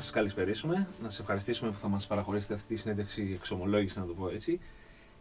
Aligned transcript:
λοιπόν 0.00 0.24
να 0.24 0.30
σας 0.30 0.34
καλησπερίσουμε, 0.34 0.88
να 1.02 1.10
σας 1.10 1.18
ευχαριστήσουμε 1.18 1.70
που 1.70 1.78
θα 1.78 1.88
μας 1.88 2.06
παραχωρήσετε 2.06 2.54
αυτή 2.54 2.74
τη 2.74 2.80
συνέντευξη 2.80 3.32
εξομολόγηση, 3.34 3.98
να 3.98 4.06
το 4.06 4.12
πω 4.12 4.28
έτσι. 4.28 4.60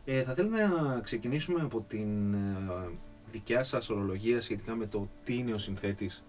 Ε, 0.05 0.23
θα 0.23 0.33
θέλαμε 0.33 0.65
να 0.65 0.99
ξεκινήσουμε 0.99 1.61
από 1.61 1.85
την 1.87 2.33
ε, 2.33 2.37
δικιά 3.31 3.63
σας 3.63 3.89
ορολογία 3.89 4.41
σχετικά 4.41 4.75
με 4.75 4.85
το 4.85 5.07
τι 5.23 5.37
είναι 5.37 5.53
ο 5.53 5.57
συνθέτης; 5.57 6.23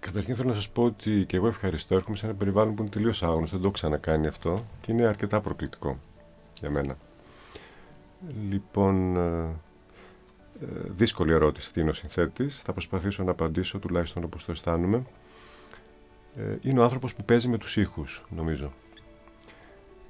Καταρχήν 0.00 0.34
θέλω 0.36 0.48
να 0.48 0.54
σας 0.54 0.68
πω 0.68 0.82
ότι 0.84 1.24
και 1.28 1.36
εγώ 1.36 1.46
ευχαριστώ. 1.46 1.94
Έρχομαι 1.94 2.16
σε 2.16 2.26
ένα 2.26 2.34
περιβάλλον 2.34 2.74
που 2.74 2.82
είναι 2.82 2.90
τελείως 2.90 3.22
άγνωστο, 3.22 3.46
δεν 3.50 3.58
το 3.58 3.64
έχω 3.64 3.70
ξανακάνει 3.70 4.26
αυτό 4.26 4.66
και 4.80 4.92
είναι 4.92 5.06
αρκετά 5.06 5.40
προκλητικό 5.40 5.98
για 6.60 6.70
μένα. 6.70 6.96
Λοιπόν, 8.48 9.16
ε, 9.16 9.44
ε, 10.60 10.66
δύσκολη 10.96 11.32
ερώτηση 11.32 11.72
τι 11.72 11.80
είναι 11.80 11.90
ο 11.90 11.92
συνθέτης. 11.92 12.60
Θα 12.60 12.72
προσπαθήσω 12.72 13.22
να 13.22 13.30
απαντήσω 13.30 13.78
τουλάχιστον 13.78 14.24
όπως 14.24 14.44
το 14.44 14.52
αισθάνομαι. 14.52 15.02
Ε, 16.36 16.56
είναι 16.62 16.80
ο 16.80 16.82
άνθρωπος 16.82 17.14
που 17.14 17.24
παίζει 17.24 17.48
με 17.48 17.58
τους 17.58 17.76
ήχους, 17.76 18.24
νομίζω. 18.28 18.72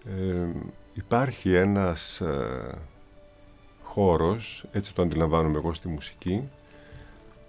Ε, 0.05 0.49
υπάρχει 0.95 1.55
ένας 1.55 2.21
ε, 2.21 2.79
χώρος, 3.83 4.65
έτσι 4.73 4.95
το 4.95 5.03
αντιλαμβάνομαι 5.03 5.57
εγώ 5.57 5.75
στη 5.75 5.89
μουσική, 5.89 6.49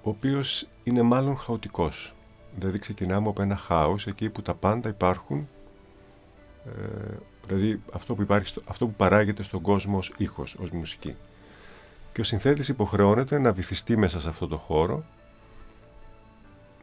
ο 0.03 0.09
οποίος 0.09 0.67
είναι 0.83 1.01
μάλλον 1.01 1.37
χαοτικός. 1.37 2.13
Δηλαδή 2.55 2.79
ξεκινάμε 2.79 3.29
από 3.29 3.41
ένα 3.41 3.55
χάος, 3.55 4.07
εκεί 4.07 4.29
που 4.29 4.41
τα 4.41 4.53
πάντα 4.53 4.89
υπάρχουν, 4.89 5.47
ε, 6.65 7.15
δηλαδή 7.47 7.81
αυτό 7.93 8.15
που, 8.15 8.21
υπάρχει, 8.21 8.53
αυτό 8.65 8.87
που 8.87 8.93
παράγεται 8.93 9.43
στον 9.43 9.61
κόσμο 9.61 9.97
ως 9.97 10.13
ήχος, 10.17 10.55
ως 10.59 10.71
μουσική. 10.71 11.15
Και 12.13 12.21
ο 12.21 12.23
συνθέτης 12.23 12.67
υποχρεώνεται 12.67 13.39
να 13.39 13.51
βυθιστεί 13.51 13.97
μέσα 13.97 14.19
σε 14.19 14.29
αυτό 14.29 14.47
το 14.47 14.57
χώρο, 14.57 15.03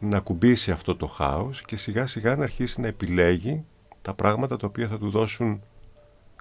να 0.02 0.20
κουμπίσει 0.20 0.70
αυτό 0.70 0.96
το 0.96 1.06
χάος 1.06 1.62
και 1.62 1.76
σιγά 1.76 2.06
σιγά 2.06 2.36
να 2.36 2.42
αρχίσει 2.42 2.80
να 2.80 2.86
επιλέγει 2.86 3.64
τα 4.02 4.14
πράγματα 4.14 4.56
τα 4.56 4.66
οποία 4.66 4.88
θα 4.88 4.98
του 4.98 5.10
δώσουν 5.10 5.62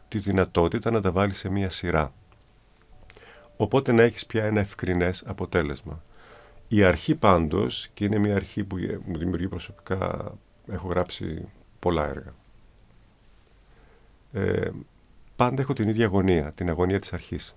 τη 0.07 0.19
δυνατότητα 0.19 0.91
να 0.91 1.01
τα 1.01 1.11
βάλει 1.11 1.33
σε 1.33 1.49
μία 1.49 1.69
σειρά. 1.69 2.13
Οπότε 3.57 3.91
να 3.91 4.01
έχεις 4.03 4.25
πια 4.25 4.45
ένα 4.45 4.59
ευκρινές 4.59 5.23
αποτέλεσμα. 5.25 6.03
Η 6.67 6.83
αρχή 6.83 7.15
πάντως, 7.15 7.89
και 7.93 8.05
είναι 8.05 8.17
μια 8.17 8.35
αρχή 8.35 8.63
που 8.63 8.75
μου 9.05 9.17
δημιουργεί 9.17 9.47
προσωπικά, 9.47 10.31
έχω 10.67 10.87
γράψει 10.87 11.47
πολλά 11.79 12.07
έργα. 12.07 12.33
Ε, 14.31 14.69
πάντα 15.35 15.61
έχω 15.61 15.73
την 15.73 15.89
ίδια 15.89 16.05
αγωνία, 16.05 16.51
την 16.51 16.69
αγωνία 16.69 16.99
της 16.99 17.13
αρχής 17.13 17.55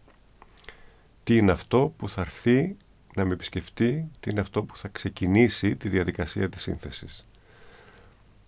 τι 1.25 1.37
είναι 1.37 1.53
αυτό 1.53 1.93
που 1.97 2.09
θα 2.09 2.21
έρθει 2.21 2.77
να 3.15 3.25
με 3.25 3.33
επισκεφτεί, 3.33 4.11
τι 4.21 4.31
είναι 4.31 4.41
αυτό 4.41 4.63
που 4.63 4.77
θα 4.77 4.89
ξεκινήσει 4.89 5.77
τη 5.77 5.89
διαδικασία 5.89 6.49
της 6.49 6.63
σύνθεσης. 6.63 7.27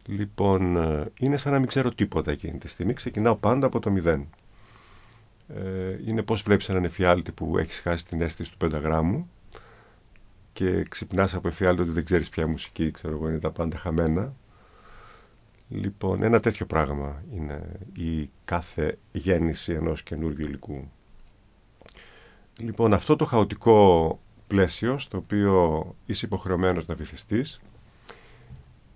Λοιπόν, 0.06 0.77
ε, 0.77 1.12
είναι 1.19 1.36
σαν 1.36 1.53
να 1.53 1.58
μην 1.58 1.69
ξέρω 1.69 1.91
τίποτα 1.91 2.31
εκείνη 2.31 2.58
τη 2.58 2.69
στιγμή. 2.69 2.92
Ξεκινάω 2.92 3.36
πάντα 3.36 3.67
από 3.67 3.81
το 3.81 3.91
μηδέν. 3.91 4.27
Ε, 5.48 5.97
είναι 6.06 6.23
πώς 6.23 6.42
βλέπεις 6.42 6.69
έναν 6.69 6.84
εφιάλτη 6.84 7.33
που 7.33 7.58
έχεις 7.58 7.81
χάσει 7.81 8.06
την 8.06 8.20
αίσθηση 8.20 8.50
του 8.50 8.56
πενταγράμμου 8.56 9.31
και 10.53 10.83
ξυπνάς 10.83 11.34
από 11.34 11.48
εφιάλτη 11.48 11.83
ότι 11.83 11.91
δεν 11.91 12.05
ξέρεις 12.05 12.28
ποια 12.28 12.47
μουσική, 12.47 12.91
ξέρω 12.91 13.14
εγώ, 13.14 13.28
είναι 13.28 13.39
τα 13.39 13.51
πάντα 13.51 13.78
χαμένα. 13.78 14.34
Λοιπόν, 15.69 16.23
ένα 16.23 16.41
τέτοιο 16.41 16.67
πράγμα 16.67 17.23
είναι 17.35 17.63
η 17.92 18.30
κάθε 18.45 18.98
γέννηση 19.13 19.73
ενός 19.73 20.02
καινούργιου 20.02 20.46
υλικού. 20.46 20.90
Λοιπόν, 22.58 22.92
αυτό 22.95 23.17
το 23.17 23.24
χαοτικό 23.24 24.20
πλαίσιο 24.46 24.98
στο 24.98 25.18
οποίο 25.18 25.84
είσαι 26.07 26.27
υποχρεωμένος 26.27 26.86
να 26.86 26.95
βυθιστείς 26.95 27.61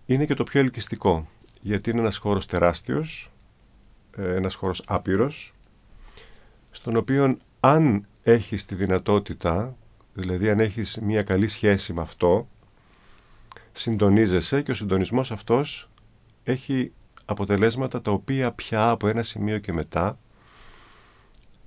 είναι 0.06 0.26
και 0.26 0.34
το 0.34 0.44
πιο 0.44 0.60
ελκυστικό 0.60 1.26
γιατί 1.60 1.90
είναι 1.90 2.00
ένας 2.00 2.16
χώρος 2.16 2.46
τεράστιος, 2.46 3.30
ε, 4.16 4.34
ένας 4.34 4.54
χώρος 4.54 4.82
άπειρος 4.86 5.54
στον 6.70 6.96
οποίο 6.96 7.36
αν 7.60 8.06
έχεις 8.22 8.64
τη 8.64 8.74
δυνατότητα, 8.74 9.76
δηλαδή 10.14 10.50
αν 10.50 10.60
έχεις 10.60 10.98
μια 11.02 11.22
καλή 11.22 11.48
σχέση 11.48 11.92
με 11.92 12.00
αυτό 12.00 12.48
συντονίζεσαι 13.72 14.62
και 14.62 14.70
ο 14.70 14.74
συντονισμός 14.74 15.32
αυτός 15.32 15.90
έχει 16.44 16.92
αποτελέσματα 17.24 18.02
τα 18.02 18.10
οποία 18.10 18.52
πια 18.52 18.90
από 18.90 19.08
ένα 19.08 19.22
σημείο 19.22 19.58
και 19.58 19.72
μετά 19.72 20.18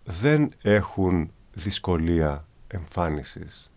δεν 0.03 0.51
έχουν 0.61 1.31
δυσκολία 1.53 2.45
εμφάνισης. 2.67 3.72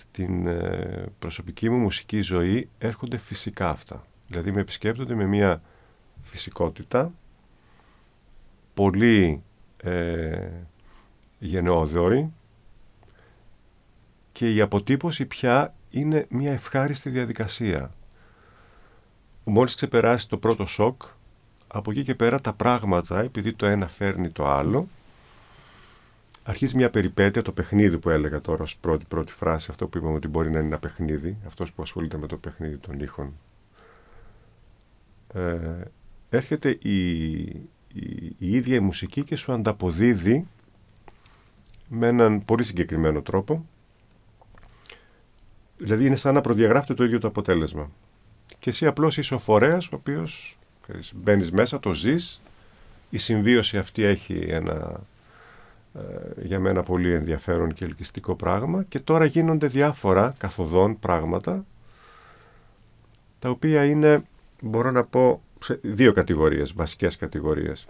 Στην 0.00 0.46
ε, 0.46 1.06
προσωπική 1.18 1.70
μου 1.70 1.78
μουσική 1.78 2.20
ζωή 2.20 2.68
έρχονται 2.78 3.16
φυσικά 3.16 3.68
αυτά. 3.68 4.06
Δηλαδή 4.26 4.50
με 4.50 4.60
επισκέπτονται 4.60 5.14
με 5.14 5.26
μια 5.26 5.62
φυσικότητα 6.22 7.12
πολύ 8.74 9.42
ε, 9.76 10.48
γενναιόδορη 11.38 12.32
και 14.32 14.54
η 14.54 14.60
αποτύπωση 14.60 15.26
πια 15.26 15.74
είναι 15.90 16.26
μια 16.28 16.52
ευχάριστη 16.52 17.10
διαδικασία. 17.10 17.90
Μόλις 19.44 19.74
ξεπεράσει 19.74 20.28
το 20.28 20.36
πρώτο 20.36 20.66
σοκ, 20.66 21.02
από 21.68 21.90
εκεί 21.90 22.02
και 22.02 22.14
πέρα 22.14 22.40
τα 22.40 22.52
πράγματα, 22.52 23.20
επειδή 23.20 23.52
το 23.52 23.66
ένα 23.66 23.88
φέρνει 23.88 24.30
το 24.30 24.46
άλλο, 24.46 24.88
αρχίζει 26.50 26.76
μια 26.76 26.90
περιπέτεια, 26.90 27.42
το 27.42 27.52
παιχνίδι 27.52 27.98
που 27.98 28.10
έλεγα 28.10 28.40
τώρα 28.40 28.62
ως 28.62 28.76
πρώτη, 28.76 29.04
πρώτη 29.08 29.32
φράση, 29.32 29.70
αυτό 29.70 29.86
που 29.88 29.98
είπαμε 29.98 30.14
ότι 30.14 30.28
μπορεί 30.28 30.50
να 30.50 30.58
είναι 30.58 30.66
ένα 30.66 30.78
παιχνίδι, 30.78 31.36
αυτός 31.46 31.72
που 31.72 31.82
ασχολείται 31.82 32.16
με 32.16 32.26
το 32.26 32.36
παιχνίδι 32.36 32.76
των 32.76 33.00
ήχων. 33.00 33.32
Ε, 35.34 35.80
έρχεται 36.30 36.78
η, 36.82 37.38
η, 37.92 38.34
η 38.38 38.56
ίδια 38.56 38.74
η 38.74 38.80
μουσική 38.80 39.22
και 39.22 39.36
σου 39.36 39.52
ανταποδίδει 39.52 40.46
με 41.88 42.06
έναν 42.06 42.44
πολύ 42.44 42.62
συγκεκριμένο 42.62 43.22
τρόπο. 43.22 43.66
Δηλαδή 45.78 46.06
είναι 46.06 46.16
σαν 46.16 46.34
να 46.34 46.40
προδιαγράφεται 46.40 46.94
το 46.94 47.04
ίδιο 47.04 47.18
το 47.18 47.28
αποτέλεσμα. 47.28 47.90
Και 48.58 48.70
εσύ 48.70 48.86
απλώς 48.86 49.18
είσαι 49.18 49.34
ο 49.34 49.38
φορέας 49.38 49.86
ο 49.86 49.96
οποίος 49.96 50.58
μπαίνεις 51.14 51.50
μέσα, 51.50 51.80
το 51.80 51.94
ζεις, 51.94 52.40
η 53.10 53.18
συμβίωση 53.18 53.78
αυτή 53.78 54.02
έχει 54.02 54.34
ένα 54.48 54.72
ε, 54.74 55.19
για 56.42 56.60
μένα 56.60 56.82
πολύ 56.82 57.12
ενδιαφέρον 57.12 57.72
και 57.74 57.84
ελκυστικό 57.84 58.34
πράγμα 58.34 58.82
και 58.82 59.00
τώρα 59.00 59.24
γίνονται 59.24 59.66
διάφορα 59.66 60.34
καθοδόν 60.38 60.98
πράγματα 60.98 61.64
τα 63.38 63.50
οποία 63.50 63.84
είναι, 63.84 64.22
μπορώ 64.60 64.90
να 64.90 65.04
πω, 65.04 65.42
σε 65.62 65.78
δύο 65.82 66.12
κατηγορίες, 66.12 66.72
βασικές 66.72 67.16
κατηγορίες. 67.16 67.86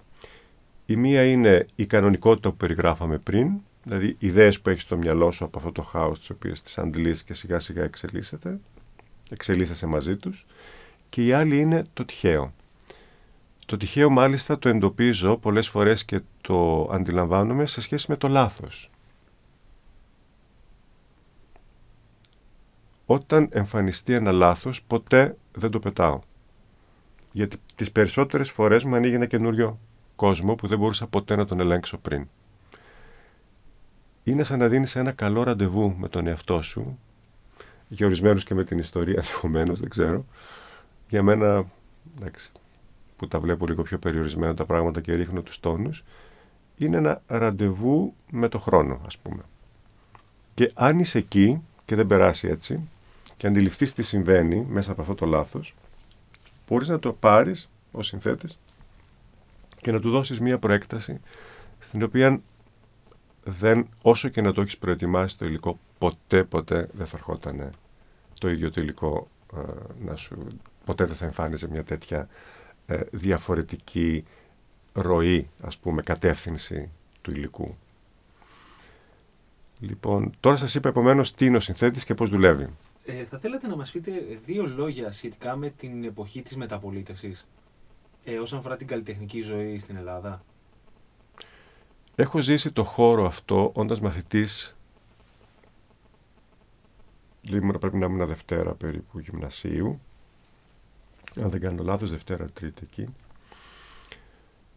Η 0.87 0.97
μία 0.97 1.25
είναι 1.25 1.67
η 1.75 1.87
κανονικότητα 1.87 2.51
που 2.51 2.57
περιγράφαμε 2.57 3.19
πριν, 3.19 3.53
δηλαδή 3.85 4.17
ιδέες 4.19 4.61
που 4.61 4.71
έχεις 4.71 4.83
στο 4.83 4.97
μυαλό 4.97 5.31
σου 5.31 5.45
από 5.45 5.59
αυτό 5.59 5.73
το 5.73 5.83
χάος 5.83 6.19
τις 6.19 6.31
οποίες 6.31 6.63
τις 6.63 6.79
αντλείς 6.79 7.23
και 7.23 7.35
σιγά 7.35 7.59
σιγά 7.59 7.83
εξελίσσεται, 7.83 8.59
εξελίσσεσαι 9.31 9.87
μαζί 9.87 10.17
τους. 10.17 10.47
Και 11.09 11.27
η 11.27 11.33
άλλη 11.33 11.59
είναι 11.59 11.85
το 11.95 12.05
τυχαίο. 12.05 12.53
Το 13.71 13.77
τυχαίο 13.77 14.11
μάλιστα 14.11 14.59
το 14.59 14.69
εντοπίζω 14.69 15.37
πολλές 15.37 15.69
φορές 15.69 16.05
και 16.05 16.21
το 16.41 16.89
αντιλαμβάνομαι 16.93 17.67
σε 17.67 17.81
σχέση 17.81 18.07
με 18.09 18.17
το 18.17 18.29
λάθος. 18.29 18.91
Όταν 23.07 23.49
εμφανιστεί 23.51 24.13
ένα 24.13 24.33
λάθος, 24.33 24.83
ποτέ 24.83 25.37
δεν 25.53 25.71
το 25.71 25.79
πετάω. 25.79 26.21
Γιατί 27.33 27.57
τις 27.75 27.93
περισσότερες 27.93 28.51
φορές 28.51 28.85
μου 28.85 28.95
ανοίγει 28.95 29.15
ένα 29.15 29.27
καινούριο 29.27 29.79
κόσμο 30.17 30.55
που 30.55 30.67
δεν 30.67 30.79
μπορούσα 30.79 31.07
ποτέ 31.07 31.37
να 31.37 31.45
τον 31.45 31.61
ελέγξω 31.61 31.99
πριν. 31.99 32.29
Είναι 34.25 34.43
σαν 34.43 34.59
να 34.59 34.69
δίνεις 34.69 34.97
ένα 34.97 35.13
καλό 35.13 35.43
ραντεβού 35.43 35.95
με 35.99 36.09
τον 36.09 36.27
εαυτό 36.27 36.63
σου, 36.63 36.99
για 37.89 38.07
ορισμένους 38.07 38.45
και 38.45 38.55
με 38.55 38.65
την 38.65 38.79
ιστορία 38.79 39.17
ενδεχομένως, 39.17 39.81
δεν 39.81 39.89
ξέρω. 39.89 40.25
Για 41.09 41.23
μένα, 41.23 41.65
εντάξει, 42.17 42.53
που 43.21 43.29
τα 43.29 43.41
βλέπω 43.41 43.67
λίγο 43.67 43.83
πιο 43.83 43.99
περιορισμένα 43.99 44.55
τα 44.55 44.65
πράγματα 44.65 45.01
και 45.01 45.15
ρίχνω 45.15 45.43
τους 45.43 45.61
τόνους, 45.61 46.05
είναι 46.77 46.97
ένα 46.97 47.23
ραντεβού 47.27 48.15
με 48.31 48.49
το 48.49 48.59
χρόνο, 48.59 49.01
ας 49.07 49.19
πούμε. 49.19 49.43
Και 50.55 50.71
αν 50.75 50.99
είσαι 50.99 51.19
εκεί 51.19 51.63
και 51.85 51.95
δεν 51.95 52.07
περάσει 52.07 52.49
έτσι 52.49 52.89
και 53.37 53.47
αντιληφθείς 53.47 53.93
τι 53.93 54.03
συμβαίνει 54.03 54.67
μέσα 54.71 54.93
από 54.93 55.01
αυτό 55.01 55.15
το 55.15 55.27
λάθος, 55.27 55.75
μπορείς 56.69 56.89
να 56.89 56.99
το 56.99 57.13
πάρεις 57.13 57.71
ως 57.93 58.07
συνθέτης 58.07 58.59
και 59.81 59.93
να 59.93 60.01
του 60.01 60.11
δώσεις 60.11 60.41
μία 60.41 60.59
προέκταση 60.59 61.21
στην 61.79 62.03
οποία 62.03 62.41
δεν, 63.45 63.87
όσο 64.03 64.29
και 64.29 64.41
να 64.41 64.53
το 64.53 64.61
έχεις 64.61 64.79
προετοιμάσει 64.79 65.39
το 65.39 65.47
υλικό, 65.47 65.79
ποτέ 65.99 66.45
ποτέ 66.45 66.89
δεν 66.93 67.07
θα 67.07 67.17
ερχόταν 67.17 67.71
το 68.41 68.49
ίδιο 68.49 68.71
το 68.71 68.81
υλικό 68.81 69.29
ε, 69.57 69.61
να 70.05 70.17
σου... 70.17 70.47
Ποτέ 70.85 71.05
δεν 71.05 71.17
θα 71.17 71.25
εμφάνιζε 71.25 71.69
μια 71.69 71.85
τέτοια 71.85 72.19
ε, 72.19 72.27
διαφορετική 73.11 74.25
ροή, 74.93 75.49
ας 75.63 75.79
πούμε, 75.79 76.03
κατεύθυνση 76.03 76.91
του 77.23 77.31
υλικού. 77.31 77.77
Λοιπόν, 79.79 80.33
τώρα 80.41 80.57
σας 80.57 80.75
είπα 80.75 80.89
επομένως 80.89 81.35
τι 81.35 81.47
είναι 81.47 81.57
ο 81.57 81.61
συνθέτης 81.61 82.05
και 82.05 82.15
πώς 82.15 82.31
δουλεύει. 82.31 82.69
Ε, 83.05 83.25
θα 83.25 83.39
θέλατε 83.39 83.67
να 83.67 83.77
μας 83.77 83.91
πείτε 83.91 84.13
δύο 84.45 84.67
λόγια 84.67 85.13
σχετικά 85.13 85.57
με 85.57 85.71
την 85.71 86.05
εποχή 86.05 86.43
της 86.43 86.57
μεταπολίτευσης 86.57 87.47
ε, 88.25 88.39
όσον 88.39 88.59
αφορά 88.59 88.77
την 88.77 88.87
καλλιτεχνική 88.87 89.43
ζωή 89.43 89.79
στην 89.79 89.97
Ελλάδα; 89.97 90.45
Έχω 92.15 92.41
ζήσει 92.41 92.73
το 92.73 92.85
χώρο 92.85 93.27
αυτό 93.27 93.71
όντας 93.75 94.01
μαθητής 94.01 94.77
Λίμωνα 97.43 97.79
πρέπει 97.79 97.97
να 97.97 98.07
ήμουν 98.07 98.27
Δευτέρα 98.27 98.75
περίπου 98.75 99.19
γυμνασίου. 99.19 100.01
Αν 101.37 101.51
δεν 101.51 101.61
κάνω 101.61 101.83
λάθος, 101.83 102.11
Δευτέρα 102.11 102.47
Τρίτη 102.47 102.83
εκεί. 102.83 103.15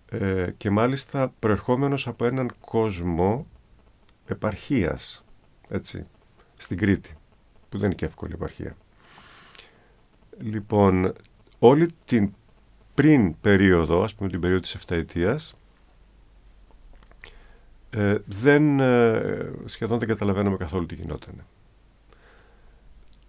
Ε, 0.10 0.52
και 0.58 0.70
μάλιστα 0.70 1.34
προερχόμενος 1.40 2.08
από 2.08 2.26
έναν 2.26 2.54
κόσμο 2.60 3.48
επαρχίας, 4.26 5.24
έτσι, 5.70 6.06
στην 6.58 6.78
Κρήτη, 6.78 7.18
που 7.70 7.78
δεν 7.78 7.86
είναι 7.86 7.96
και 7.96 8.06
εύκολη 8.06 8.34
επαρχία. 8.34 8.76
Λοιπόν, 10.40 11.14
όλη 11.60 11.88
την 12.06 12.34
πριν 12.94 13.40
περίοδο, 13.42 14.04
ας 14.04 14.16
πούμε 14.16 14.30
την 14.30 14.40
περίοδο 14.40 14.62
της 14.62 14.76
εφταετίας, 14.76 15.56
ε, 17.90 18.18
δεν, 18.26 18.80
ε, 18.80 19.52
σχεδόν 19.66 20.00
δεν 20.00 20.08
καταλαβαίνουμε 20.08 20.58
καθόλου 20.58 20.86
τι 20.86 20.96
γινόταν. 20.96 21.46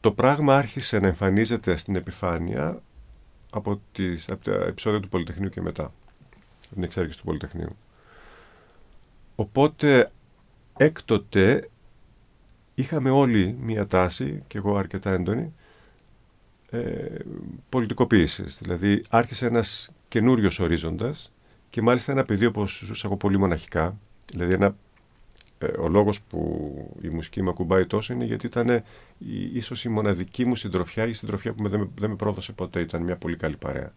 Το 0.00 0.12
πράγμα 0.12 0.56
άρχισε 0.56 0.98
να 0.98 1.06
εμφανίζεται 1.06 1.76
στην 1.76 1.96
επιφάνεια 1.96 2.82
από, 3.54 3.80
τις, 3.92 4.28
από 4.28 4.44
τα 4.44 4.52
επεισόδια 4.52 5.00
του 5.00 5.08
Πολυτεχνείου 5.08 5.48
και 5.48 5.60
μετά, 5.60 5.92
την 6.74 6.82
εξάρτηση 6.82 7.18
του 7.18 7.24
Πολυτεχνείου. 7.24 7.76
Οπότε 9.36 10.10
έκτοτε 10.76 11.68
είχαμε 12.74 13.10
όλοι 13.10 13.56
μία 13.60 13.86
τάση, 13.86 14.42
και 14.46 14.58
εγώ 14.58 14.76
αρκετά 14.76 15.10
έντονη, 15.12 15.52
ε, 16.70 17.18
πολιτικοποίησης. 17.68 18.58
Δηλαδή 18.58 19.04
άρχισε 19.08 19.46
ένας 19.46 19.90
καινούριος 20.08 20.58
ορίζοντας 20.58 21.32
και 21.70 21.82
μάλιστα 21.82 22.12
ένα 22.12 22.24
παιδί 22.24 22.46
όπως 22.46 22.82
ζούσα 22.86 23.06
εγώ 23.06 23.16
πολύ 23.16 23.38
μοναχικά, 23.38 23.98
δηλαδή 24.32 24.52
ένα, 24.52 24.66
ε, 24.66 24.74
ο 25.78 25.88
λόγος 25.88 26.20
που 26.20 26.70
η 27.02 27.08
μουσική 27.08 27.42
με 27.42 27.50
ακουμπάει 27.50 27.86
τόσο 27.86 28.12
είναι 28.12 28.24
γιατί 28.24 28.46
ήταν 28.46 28.68
η, 29.18 29.56
ίσως 29.56 29.84
η 29.84 29.88
μοναδική 29.88 30.44
μου 30.44 30.56
συντροφιά, 30.56 31.06
η 31.06 31.12
συντροφιά 31.12 31.52
που 31.52 31.62
με, 31.62 31.68
δεν, 31.68 31.90
δεν 31.98 32.10
με 32.10 32.16
πρόδωσε 32.16 32.52
ποτέ, 32.52 32.80
ήταν 32.80 33.02
μια 33.02 33.16
πολύ 33.16 33.36
καλή 33.36 33.56
παρέα. 33.56 33.92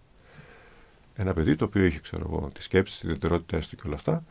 Ένα 1.16 1.34
παιδί 1.34 1.56
το 1.56 1.66
οποίο 1.66 1.86
είχε, 1.86 2.00
ξέρω 2.00 2.24
εγώ, 2.32 2.50
τις 2.54 2.64
σκέψεις, 2.64 2.96
τις 2.96 3.04
ιδιαιτερότητες 3.04 3.68
του 3.68 3.76
και 3.76 3.82
όλα 3.86 3.96
αυτά, 3.96 4.24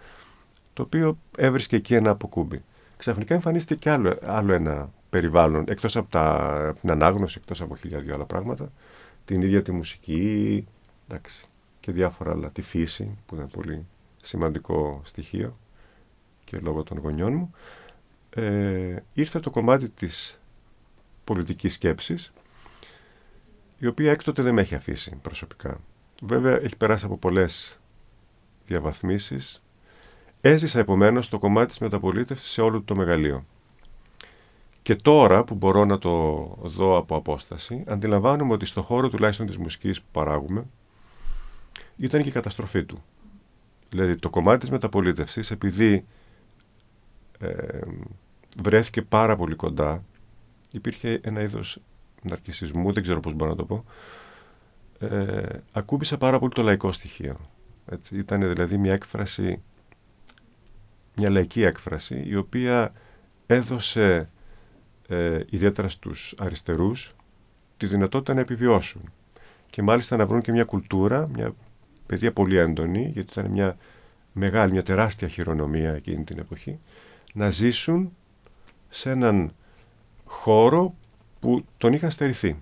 το 0.72 0.82
οποίο 0.82 1.18
έβρισκε 1.36 1.76
εκεί 1.76 1.94
ένα 1.94 2.10
αποκούμπι. 2.10 2.62
Ξαφνικά 2.96 3.34
εμφανίστηκε 3.34 3.80
και 3.80 3.90
άλλο, 3.90 4.18
άλλο 4.22 4.52
ένα 4.52 4.90
περιβάλλον, 5.10 5.64
εκτός 5.68 5.96
από, 5.96 6.10
τα, 6.10 6.76
την 6.80 6.90
ανάγνωση, 6.90 7.38
εκτός 7.40 7.60
από 7.60 7.76
χιλιάδια 7.76 8.14
άλλα 8.14 8.24
πράγματα, 8.24 8.72
την 9.24 9.42
ίδια 9.42 9.62
τη 9.62 9.72
μουσική, 9.72 10.66
εντάξει, 11.08 11.46
και 11.80 11.92
διάφορα 11.92 12.30
άλλα, 12.30 12.50
τη 12.50 12.62
φύση, 12.62 13.18
που 13.26 13.34
είναι 13.34 13.46
πολύ 13.52 13.86
σημαντικό 14.22 15.00
στοιχείο 15.04 15.56
και 16.46 16.58
λόγω 16.58 16.82
των 16.82 16.98
γονιών 16.98 17.32
μου, 17.32 17.54
ε, 18.30 18.96
ήρθε 19.12 19.40
το 19.40 19.50
κομμάτι 19.50 19.88
της 19.88 20.40
πολιτικής 21.24 21.74
σκέψης, 21.74 22.32
η 23.78 23.86
οποία 23.86 24.10
έκτοτε 24.10 24.42
δεν 24.42 24.54
με 24.54 24.60
έχει 24.60 24.74
αφήσει 24.74 25.16
προσωπικά. 25.22 25.80
Βέβαια, 26.22 26.60
έχει 26.60 26.76
περάσει 26.76 27.04
από 27.04 27.16
πολλές 27.16 27.80
διαβαθμίσεις. 28.66 29.62
Έζησα 30.40 30.78
επομένως 30.78 31.28
το 31.28 31.38
κομμάτι 31.38 31.68
της 31.68 31.78
μεταπολίτευσης 31.78 32.50
σε 32.50 32.60
όλο 32.60 32.82
το 32.82 32.94
μεγαλείο. 32.94 33.44
Και 34.82 34.94
τώρα 34.96 35.44
που 35.44 35.54
μπορώ 35.54 35.84
να 35.84 35.98
το 35.98 36.10
δω 36.62 36.96
από 36.96 37.16
απόσταση, 37.16 37.84
αντιλαμβάνομαι 37.86 38.52
ότι 38.52 38.66
στο 38.66 38.82
χώρο 38.82 39.08
τουλάχιστον 39.08 39.46
της 39.46 39.56
μουσικής 39.56 40.00
που 40.00 40.06
παράγουμε, 40.12 40.66
ήταν 41.96 42.22
και 42.22 42.28
η 42.28 42.32
καταστροφή 42.32 42.84
του. 42.84 43.02
Δηλαδή 43.88 44.16
το 44.16 44.30
κομμάτι 44.30 44.58
της 44.58 44.70
μεταπολίτευσης, 44.70 45.50
επειδή 45.50 46.06
ε, 47.38 47.78
βρέθηκε 48.62 49.02
πάρα 49.02 49.36
πολύ 49.36 49.54
κοντά, 49.54 50.04
υπήρχε 50.70 51.20
ένα 51.22 51.42
είδος 51.42 51.78
ναρκισισμού, 52.22 52.92
δεν 52.92 53.02
ξέρω 53.02 53.20
πώς 53.20 53.32
μπορώ 53.32 53.50
να 53.50 53.56
το 53.56 53.64
πω, 53.64 53.84
ε, 54.98 55.58
ακούμπησε 55.72 56.16
πάρα 56.16 56.38
πολύ 56.38 56.52
το 56.52 56.62
λαϊκό 56.62 56.92
στοιχείο. 56.92 57.36
Έτσι. 57.86 58.16
Ήταν 58.16 58.40
δηλαδή 58.40 58.76
μια 58.76 58.92
έκφραση, 58.92 59.62
μια 61.16 61.30
λαϊκή 61.30 61.62
έκφραση, 61.62 62.22
η 62.26 62.36
οποία 62.36 62.92
έδωσε 63.46 64.28
ε, 65.08 65.40
ιδιαίτερα 65.50 65.88
στους 65.88 66.34
αριστερούς, 66.38 67.14
τη 67.76 67.86
δυνατότητα 67.86 68.34
να 68.34 68.40
επιβιώσουν. 68.40 69.12
Και 69.70 69.82
μάλιστα 69.82 70.16
να 70.16 70.26
βρουν 70.26 70.40
και 70.40 70.52
μια 70.52 70.64
κουλτούρα, 70.64 71.28
μια 71.28 71.54
παιδεία 72.06 72.32
πολύ 72.32 72.56
έντονη, 72.56 73.10
γιατί 73.14 73.32
ήταν 73.32 73.50
μια 73.50 73.76
μεγάλη, 74.32 74.72
μια 74.72 74.82
τεράστια 74.82 75.28
χειρονομία 75.28 75.94
εκείνη 75.94 76.24
την 76.24 76.38
εποχή, 76.38 76.78
να 77.36 77.50
ζήσουν 77.50 78.16
σε 78.88 79.10
έναν 79.10 79.52
χώρο 80.24 80.94
που 81.40 81.64
τον 81.76 81.92
είχαν 81.92 82.10
στερηθεί. 82.10 82.56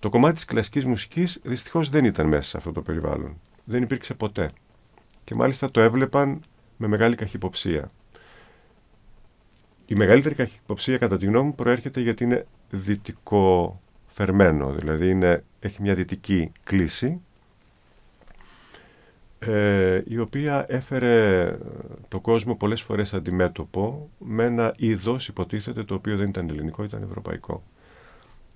Το 0.00 0.08
κομμάτι 0.08 0.34
της 0.34 0.44
κλασικής 0.44 0.84
μουσικής 0.84 1.40
δυστυχώς 1.44 1.88
δεν 1.88 2.04
ήταν 2.04 2.26
μέσα 2.26 2.48
σε 2.48 2.56
αυτό 2.56 2.72
το 2.72 2.82
περιβάλλον. 2.82 3.40
Δεν 3.64 3.82
υπήρξε 3.82 4.14
ποτέ. 4.14 4.50
Και 5.24 5.34
μάλιστα 5.34 5.70
το 5.70 5.80
έβλεπαν 5.80 6.40
με 6.76 6.86
μεγάλη 6.86 7.16
καχυποψία. 7.16 7.90
Η 9.86 9.94
μεγαλύτερη 9.94 10.34
καχυποψία 10.34 10.98
κατά 10.98 11.16
τη 11.16 11.26
γνώμη 11.26 11.46
μου 11.46 11.54
προέρχεται 11.54 12.00
γιατί 12.00 12.24
είναι 12.24 12.46
δυτικό 12.70 13.80
φερμένο, 14.06 14.72
δηλαδή 14.72 15.10
είναι, 15.10 15.44
έχει 15.60 15.82
μια 15.82 15.94
δυτική 15.94 16.52
κλίση 16.64 17.20
ε, 19.46 20.02
η 20.06 20.18
οποία 20.18 20.66
έφερε 20.68 21.56
το 22.08 22.20
κόσμο 22.20 22.54
πολλές 22.54 22.82
φορές 22.82 23.14
αντιμέτωπο 23.14 24.10
με 24.18 24.44
ένα 24.44 24.74
είδος 24.76 25.28
υποτίθεται 25.28 25.84
το 25.84 25.94
οποίο 25.94 26.16
δεν 26.16 26.28
ήταν 26.28 26.48
ελληνικό, 26.48 26.84
ήταν 26.84 27.02
ευρωπαϊκό. 27.02 27.62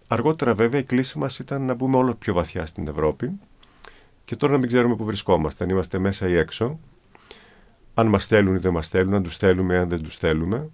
Αργότερα 0.09 0.54
βέβαια 0.54 0.80
η 0.80 0.85
κλίση 0.85 1.18
μας 1.18 1.38
ήταν 1.38 1.62
να 1.62 1.75
μπούμε 1.75 1.97
όλο 1.97 2.14
πιο 2.14 2.35
βαθιά 2.35 2.66
στην 2.66 2.88
Ευρώπη 2.88 3.38
και 4.25 4.37
τώρα 4.37 4.52
να 4.52 4.59
μην 4.59 4.68
ξέρουμε 4.68 4.97
που 4.97 5.04
βρισκόμαστε, 5.04 5.64
αν 5.64 5.71
είμαστε 5.71 5.99
μέσα 5.99 6.28
ή 6.28 6.37
έξω, 6.37 6.78
αν 7.95 8.07
μας 8.07 8.26
θέλουν 8.26 8.54
ή 8.54 8.59
δεν 8.59 8.73
μας 8.73 8.88
θέλουν, 8.88 9.14
αν 9.14 9.23
τους 9.23 9.37
θέλουμε 9.37 9.75
ή 9.75 9.76
αν 9.76 9.88
δεν 9.88 10.02
τους 10.02 10.16
θέλουμε. 10.16 10.71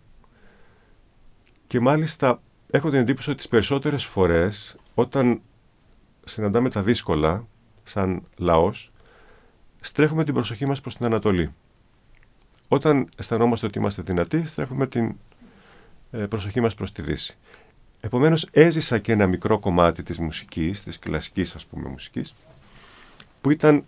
Και 1.66 1.80
μάλιστα 1.80 2.42
έχω 2.70 2.90
την 2.90 2.98
εντύπωση 2.98 3.30
ότι 3.30 3.38
τις 3.38 3.48
περισσότερες 3.48 4.04
φορές 4.04 4.76
όταν 4.94 5.40
συναντάμε 6.24 6.70
τα 6.70 6.82
δύσκολα 6.82 7.46
σαν 7.82 8.22
λαός, 8.36 8.92
στρέφουμε 9.86 10.24
την 10.24 10.34
προσοχή 10.34 10.66
μας 10.66 10.80
προς 10.80 10.96
την 10.96 11.06
Ανατολή. 11.06 11.52
Όταν 12.68 13.08
αισθανόμαστε 13.16 13.66
ότι 13.66 13.78
είμαστε 13.78 14.02
δυνατοί, 14.02 14.46
στρέφουμε 14.46 14.86
την 14.86 15.14
ε, 16.10 16.18
προσοχή 16.18 16.60
μας 16.60 16.74
προς 16.74 16.92
τη 16.92 17.02
Δύση. 17.02 17.36
Επομένως 18.00 18.48
έζησα 18.50 18.98
και 18.98 19.12
ένα 19.12 19.26
μικρό 19.26 19.58
κομμάτι 19.58 20.02
της 20.02 20.18
μουσικής, 20.18 20.82
της 20.82 20.98
κλασικής 20.98 21.54
ας 21.54 21.66
πούμε 21.66 21.88
μουσικής, 21.88 22.34
που 23.40 23.50
ήταν 23.50 23.84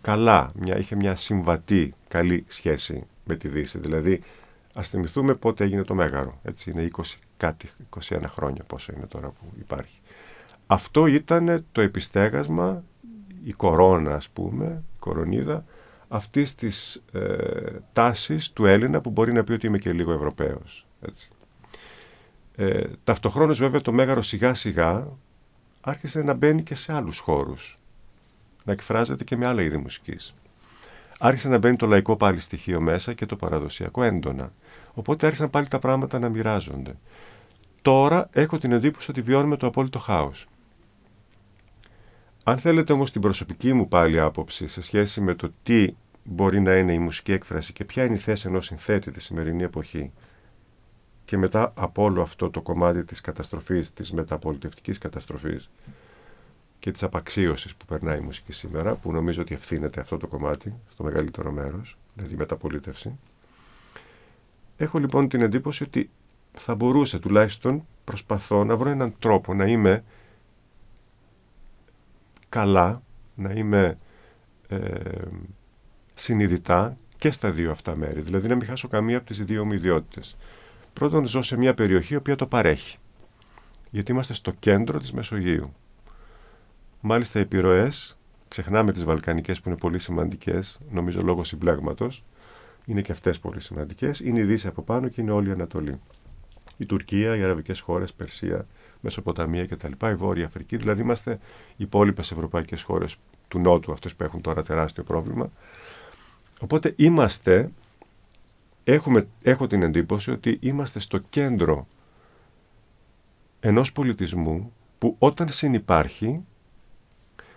καλά, 0.00 0.50
μια, 0.54 0.78
είχε 0.78 0.96
μια 0.96 1.16
συμβατή 1.16 1.94
καλή 2.08 2.44
σχέση 2.48 3.06
με 3.24 3.36
τη 3.36 3.48
Δύση. 3.48 3.78
Δηλαδή, 3.78 4.22
ας 4.74 4.88
θυμηθούμε 4.88 5.34
πότε 5.34 5.64
έγινε 5.64 5.82
το 5.82 5.94
Μέγαρο. 5.94 6.38
Έτσι 6.42 6.70
είναι 6.70 6.88
20 6.96 7.02
κάτι, 7.36 7.68
21 8.08 8.22
χρόνια 8.26 8.62
πόσο 8.66 8.92
είναι 8.96 9.06
τώρα 9.06 9.28
που 9.28 9.52
υπάρχει. 9.58 9.98
Αυτό 10.66 11.06
ήταν 11.06 11.64
το 11.72 11.80
επιστέγασμα, 11.80 12.82
η 13.46 13.52
κορώνα 13.52 14.14
ας 14.14 14.28
πούμε, 14.28 14.82
η 14.94 14.98
κορονίδα, 14.98 15.64
αυτής 16.08 16.54
της 16.54 17.02
ε, 17.12 17.20
τάσης 17.92 18.50
του 18.50 18.66
Έλληνα 18.66 19.00
που 19.00 19.10
μπορεί 19.10 19.32
να 19.32 19.44
πει 19.44 19.52
ότι 19.52 19.66
είμαι 19.66 19.78
και 19.78 19.92
λίγο 19.92 20.12
Ευρωπαίος. 20.12 20.86
Έτσι. 21.00 21.28
Ε, 22.56 22.82
ταυτοχρόνως 23.04 23.58
βέβαια 23.58 23.80
το 23.80 23.92
Μέγαρο 23.92 24.22
σιγά 24.22 24.54
σιγά 24.54 25.08
άρχισε 25.80 26.22
να 26.22 26.34
μπαίνει 26.34 26.62
και 26.62 26.74
σε 26.74 26.92
άλλους 26.92 27.18
χώρους. 27.18 27.78
Να 28.64 28.72
εκφράζεται 28.72 29.24
και 29.24 29.36
με 29.36 29.46
άλλα 29.46 29.62
είδη 29.62 29.76
μουσικής. 29.76 30.34
Άρχισε 31.18 31.48
να 31.48 31.58
μπαίνει 31.58 31.76
το 31.76 31.86
λαϊκό 31.86 32.16
πάλι 32.16 32.40
στοιχείο 32.40 32.80
μέσα 32.80 33.12
και 33.12 33.26
το 33.26 33.36
παραδοσιακό 33.36 34.02
έντονα. 34.02 34.52
Οπότε 34.94 35.26
άρχισαν 35.26 35.50
πάλι 35.50 35.68
τα 35.68 35.78
πράγματα 35.78 36.18
να 36.18 36.28
μοιράζονται. 36.28 36.96
Τώρα 37.82 38.28
έχω 38.32 38.58
την 38.58 38.72
εντύπωση 38.72 39.10
ότι 39.10 39.20
βιώνουμε 39.20 39.56
το 39.56 39.66
απόλυτο 39.66 39.98
χάος. 39.98 40.46
Αν 42.48 42.58
θέλετε 42.58 42.92
όμως 42.92 43.10
την 43.12 43.20
προσωπική 43.20 43.72
μου 43.72 43.88
πάλι 43.88 44.20
άποψη 44.20 44.68
σε 44.68 44.82
σχέση 44.82 45.20
με 45.20 45.34
το 45.34 45.52
τι 45.62 45.94
μπορεί 46.24 46.60
να 46.60 46.76
είναι 46.76 46.92
η 46.92 46.98
μουσική 46.98 47.32
έκφραση 47.32 47.72
και 47.72 47.84
ποια 47.84 48.04
είναι 48.04 48.14
η 48.14 48.18
θέση 48.18 48.48
ενός 48.48 48.66
συνθέτη 48.66 49.10
τη 49.10 49.20
σημερινή 49.20 49.62
εποχή 49.62 50.12
και 51.24 51.36
μετά 51.36 51.72
από 51.76 52.02
όλο 52.02 52.22
αυτό 52.22 52.50
το 52.50 52.62
κομμάτι 52.62 53.04
της 53.04 53.20
καταστροφής, 53.20 53.92
της 53.92 54.12
μεταπολιτευτικής 54.12 54.98
καταστροφής 54.98 55.70
και 56.78 56.90
της 56.90 57.02
απαξίωσης 57.02 57.74
που 57.74 57.84
περνάει 57.84 58.18
η 58.18 58.22
μουσική 58.22 58.52
σήμερα, 58.52 58.94
που 58.94 59.12
νομίζω 59.12 59.42
ότι 59.42 59.54
ευθύνεται 59.54 60.00
αυτό 60.00 60.16
το 60.16 60.26
κομμάτι 60.26 60.74
στο 60.90 61.04
μεγαλύτερο 61.04 61.52
μέρος, 61.52 61.96
δηλαδή 62.14 62.34
η 62.34 62.36
μεταπολίτευση. 62.36 63.18
Έχω 64.76 64.98
λοιπόν 64.98 65.28
την 65.28 65.40
εντύπωση 65.40 65.82
ότι 65.82 66.10
θα 66.52 66.74
μπορούσε 66.74 67.18
τουλάχιστον 67.18 67.86
προσπαθώ 68.04 68.64
να 68.64 68.76
βρω 68.76 68.90
έναν 68.90 69.14
τρόπο 69.18 69.54
να 69.54 69.66
είμαι 69.66 70.04
καλά, 72.56 73.02
να 73.34 73.52
είμαι 73.52 73.98
ε, 74.68 74.78
συνειδητά 76.14 76.96
και 77.18 77.30
στα 77.30 77.50
δύο 77.50 77.70
αυτά 77.70 77.96
μέρη. 77.96 78.20
Δηλαδή 78.20 78.48
να 78.48 78.54
μην 78.54 78.66
χάσω 78.66 78.88
καμία 78.88 79.16
από 79.16 79.26
τις 79.26 79.44
δύο 79.44 79.64
μου 79.64 79.72
ιδιότητες. 79.72 80.36
Πρώτον, 80.92 81.26
ζω 81.26 81.42
σε 81.42 81.56
μια 81.56 81.74
περιοχή 81.74 82.12
η 82.12 82.16
οποία 82.16 82.36
το 82.36 82.46
παρέχει. 82.46 82.98
Γιατί 83.90 84.12
είμαστε 84.12 84.34
στο 84.34 84.50
κέντρο 84.58 84.98
της 84.98 85.12
Μεσογείου. 85.12 85.74
Μάλιστα 87.00 87.38
οι 87.38 87.42
επιρροές, 87.42 88.18
ξεχνάμε 88.48 88.92
τις 88.92 89.04
Βαλκανικές 89.04 89.60
που 89.60 89.68
είναι 89.68 89.78
πολύ 89.78 89.98
σημαντικές, 89.98 90.80
νομίζω 90.90 91.22
λόγω 91.22 91.44
συμπλέγματος, 91.44 92.24
είναι 92.84 93.00
και 93.00 93.12
αυτές 93.12 93.38
πολύ 93.38 93.60
σημαντικές, 93.60 94.20
είναι 94.20 94.40
η 94.40 94.44
Δύση 94.44 94.66
από 94.66 94.82
πάνω 94.82 95.08
και 95.08 95.20
είναι 95.20 95.30
όλη 95.30 95.48
η 95.48 95.52
Ανατολή. 95.52 96.00
Η 96.76 96.86
Τουρκία, 96.86 97.36
οι 97.36 97.42
αραβικές 97.42 97.80
χώρες, 97.80 98.12
Περσία, 98.12 98.66
Μεσοποταμία 99.06 99.66
κτλ. 99.66 100.06
Η 100.06 100.14
Βόρεια 100.14 100.46
Αφρική, 100.46 100.76
δηλαδή 100.76 101.00
είμαστε 101.00 101.32
οι 101.70 101.82
υπόλοιπες 101.84 102.30
ευρωπαϊκές 102.30 102.82
χώρες 102.82 103.16
του 103.48 103.58
Νότου, 103.58 103.92
αυτές 103.92 104.14
που 104.14 104.24
έχουν 104.24 104.40
τώρα 104.40 104.62
τεράστιο 104.62 105.02
πρόβλημα. 105.02 105.50
Οπότε 106.60 106.92
είμαστε, 106.96 107.70
έχουμε, 108.84 109.26
έχω 109.42 109.66
την 109.66 109.82
εντύπωση 109.82 110.30
ότι 110.30 110.58
είμαστε 110.60 110.98
στο 110.98 111.18
κέντρο 111.18 111.86
ενός 113.60 113.92
πολιτισμού 113.92 114.72
που 114.98 115.16
όταν 115.18 115.48
συνυπάρχει 115.48 116.44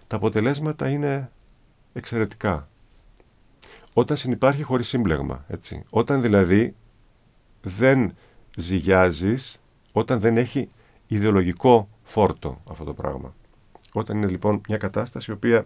τα 0.08 0.16
αποτελέσματα 0.16 0.90
είναι 0.90 1.32
εξαιρετικά. 1.94 2.68
Όταν 3.94 4.18
συνυπάρχει 4.18 4.64
χωρίς 4.64 4.88
σύμπλεγμα, 4.88 5.46
έτσι. 5.48 5.84
Όταν 5.90 6.22
δηλαδή 6.22 6.76
δεν 7.62 8.16
ζυγιάζεις, 8.56 9.62
όταν 9.92 10.20
δεν 10.20 10.38
έχει 10.38 10.70
ιδεολογικό 11.16 11.90
φόρτο 12.04 12.62
αυτό 12.70 12.84
το 12.84 12.94
πράγμα. 12.94 13.34
Όταν 13.94 14.18
είναι 14.18 14.28
λοιπόν 14.28 14.62
μια 14.68 14.78
κατάσταση 14.78 15.32
η 15.32 15.34
οποία 15.34 15.66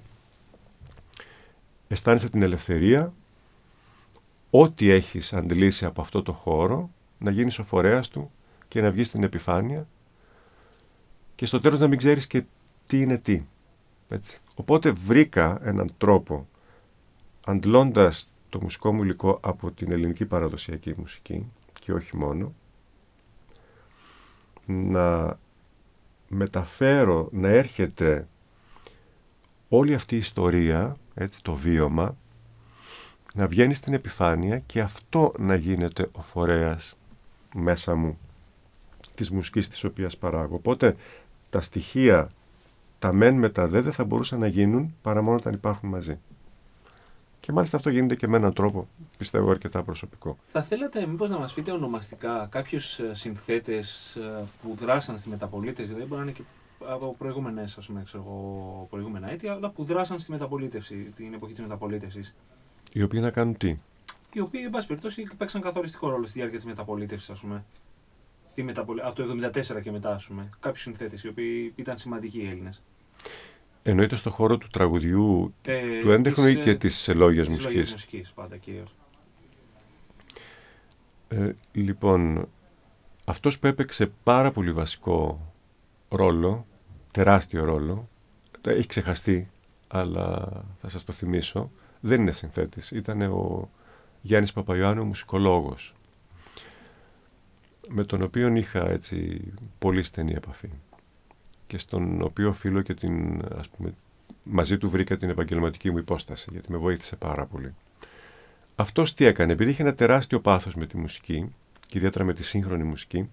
αισθάνεσαι 1.88 2.30
την 2.30 2.42
ελευθερία 2.42 3.14
ό,τι 4.50 4.90
έχεις 4.90 5.34
αντλήσει 5.34 5.86
από 5.86 6.02
αυτό 6.02 6.24
το 6.24 6.34
χώρο 6.34 6.90
να 7.18 7.32
γίνεις 7.32 7.60
ο 7.60 7.64
φορέας 7.64 8.10
του 8.10 8.32
και 8.68 8.82
να 8.82 8.92
βγεις 8.92 9.08
στην 9.08 9.24
επιφάνεια 9.24 9.88
και 11.36 11.46
στο 11.46 11.60
τέλος 11.60 11.80
να 11.80 11.88
μην 11.88 11.98
ξέρεις 11.98 12.28
και 12.28 12.44
τι 12.88 13.02
είναι 13.02 13.18
τι. 13.18 13.44
Έτσι. 14.10 14.40
Οπότε 14.56 14.92
βρήκα 14.92 15.60
έναν 15.64 15.94
τρόπο 15.98 16.48
αντλώντας 17.46 18.30
το 18.50 18.62
μουσικό 18.62 18.94
μου 18.94 19.04
υλικό 19.04 19.40
από 19.42 19.72
την 19.72 19.92
ελληνική 19.92 20.26
παραδοσιακή 20.26 20.94
μουσική 20.98 21.52
και 21.80 21.94
όχι 21.94 22.18
μόνο 22.18 22.54
να 24.66 25.38
μεταφέρω, 26.28 27.30
να 27.32 27.48
έρχεται 27.48 28.28
όλη 29.70 29.94
αυτή 29.94 30.16
η 30.16 30.18
ιστορία, 30.18 30.96
έτσι, 31.14 31.42
το 31.42 31.54
βίωμα, 31.54 32.16
να 33.34 33.48
βγαίνει 33.48 33.74
στην 33.74 33.94
επιφάνεια 33.94 34.60
και 34.60 34.82
αυτό 34.82 35.34
να 35.40 35.56
γίνεται 35.56 36.08
ο 36.12 36.22
φορέας 36.22 36.96
μέσα 37.56 37.96
μου 37.96 38.18
της 39.16 39.32
μουσικής 39.32 39.68
της 39.70 39.84
οποίας 39.84 40.18
παράγω. 40.18 40.56
Οπότε 40.56 40.96
τα 41.50 41.62
στοιχεία, 41.62 42.32
τα 43.00 43.14
μεν 43.14 43.36
με 43.36 43.50
τα 43.50 43.68
δε 43.68 43.82
δεν 43.82 43.94
θα 43.94 44.04
μπορούσαν 44.04 44.40
να 44.40 44.48
γίνουν 44.48 44.96
παρά 45.02 45.22
μόνο 45.22 45.38
όταν 45.38 45.54
υπάρχουν 45.54 45.90
μαζί. 45.90 46.20
Και 47.46 47.52
μάλιστα 47.52 47.78
αυτό 47.78 47.90
γίνεται 47.90 48.16
και 48.16 48.28
με 48.28 48.38
έναν 48.38 48.54
τρόπο, 48.54 48.88
πιστεύω, 49.18 49.50
αρκετά 49.52 49.84
προσωπικό. 49.84 50.38
Θα 50.52 50.64
θέλατε 50.64 51.06
μήπως 51.06 51.30
να 51.30 51.38
μας 51.38 51.54
πείτε 51.54 51.72
ονομαστικά 51.72 52.48
κάποιους 52.52 53.00
ε, 53.00 53.14
συνθέτες 53.14 54.16
ε, 54.16 54.44
που 54.62 54.76
δράσαν 54.76 55.18
στη 55.18 55.30
μεταπολίτευση, 55.30 55.94
δηλαδή 55.94 56.08
μπορεί 56.08 56.22
να 56.22 56.28
είναι 56.28 56.32
και 56.38 56.44
από 56.88 57.16
προηγούμενες, 57.18 57.78
ας 57.78 57.88
πούμε, 57.88 58.04
ξέρω, 58.06 58.88
προηγούμενα 58.90 59.32
έτη, 59.32 59.48
αλλά 59.48 59.70
που 59.70 59.84
δράσαν 59.84 60.20
στη 60.20 60.32
μεταπολίτευση, 60.32 60.96
την 60.96 61.34
εποχή 61.34 61.54
της 61.54 61.62
μεταπολίτευσης. 61.62 62.36
Οι 62.94 63.04
οποίοι 63.04 63.20
να 63.24 63.32
κάνουν 63.32 63.58
τι; 63.58 63.78
Οι 64.34 64.40
οποίοι, 64.40 64.62
εν 64.66 64.70
πάση 64.70 64.88
περιπτώσει, 64.88 65.28
παίξαν 65.38 65.62
καθοριστικό 65.62 66.10
ρόλο 66.10 66.26
στη 66.26 66.38
διάρκεια 66.38 66.58
της 66.58 66.68
μεταπολίτευσης, 66.68 67.30
ας 67.30 67.40
πούμε. 67.40 67.64
Στη 68.50 68.64
μεταπολι... 68.64 69.02
Από 69.04 69.16
το 69.16 69.50
1974 69.78 69.82
και 69.82 69.92
μετά, 69.92 70.14
ας 70.14 70.26
πούμε. 70.26 70.50
Κάποιους 70.60 70.82
συνθέτες 70.82 71.24
οι 71.24 71.28
οποίοι 71.28 71.74
ήταν 71.76 71.98
σημαντικοί 71.98 72.40
οι 72.40 72.48
Έλληνες. 72.48 72.82
Εννοείται 73.86 74.16
στο 74.16 74.30
χώρο 74.30 74.58
του 74.58 74.68
τραγουδιού, 74.68 75.54
ε, 75.62 76.02
του 76.02 76.12
έντεχνου 76.12 76.46
ή 76.46 76.56
και 76.56 76.70
ε, 76.70 76.76
της 76.76 77.08
λόγιας 77.08 77.48
μουσικής. 77.48 77.82
Της 77.82 77.92
μουσικής, 77.92 78.32
πάντα 78.36 78.58
κυρίως. 78.58 78.96
Ε, 81.28 81.52
λοιπόν, 81.72 82.48
αυτός 83.26 83.60
που 83.60 83.68
έπαιξε 83.68 84.12
πάρα 84.24 84.52
πολύ 84.52 84.72
βασικό 84.72 85.52
ρόλο, 86.10 86.66
τεράστιο 87.12 87.64
ρόλο, 87.66 88.10
έχει 88.62 88.88
ξεχαστεί, 88.88 89.50
αλλά 89.88 90.50
θα 90.82 90.90
σας 90.90 91.04
το 91.04 91.14
θυμίσω, 91.14 91.72
δεν 92.00 92.22
είναι 92.22 92.32
συνθέτης. 92.32 92.92
Ήταν 92.92 93.22
ο 93.22 93.70
Γιάννης 94.22 94.54
Παπαϊωάννου, 94.54 95.06
μουσικολόγος, 95.06 95.94
με 97.88 98.04
τον 98.04 98.22
οποίο 98.22 98.56
είχα 98.56 98.90
έτσι 98.90 99.42
πολύ 99.80 100.04
στενή 100.04 100.34
επαφή 100.34 100.70
και 101.74 101.80
στον 101.80 102.22
οποίο 102.22 102.50
οφείλω 102.50 102.82
και 102.82 102.94
την, 102.94 103.42
ας 103.58 103.70
πούμε, 103.70 103.94
μαζί 104.44 104.78
του 104.78 104.90
βρήκα 104.90 105.18
την 105.18 105.30
επαγγελματική 105.30 105.92
μου 105.92 105.98
υπόσταση, 105.98 106.50
γιατί 106.52 106.72
με 106.72 106.78
βοήθησε 106.78 107.16
πάρα 107.16 107.46
πολύ. 107.46 107.76
Αυτός 108.76 109.14
τι 109.14 109.26
έκανε, 109.26 109.54
επειδή 109.54 109.70
είχε 109.70 109.82
ένα 109.82 109.94
τεράστιο 109.94 110.40
πάθος 110.40 110.76
με 110.76 110.86
τη 110.86 110.98
μουσική, 110.98 111.54
και 111.88 111.98
ιδιαίτερα 111.98 112.26
με 112.26 112.34
τη 112.34 112.44
σύγχρονη 112.44 112.84
μουσική, 112.84 113.30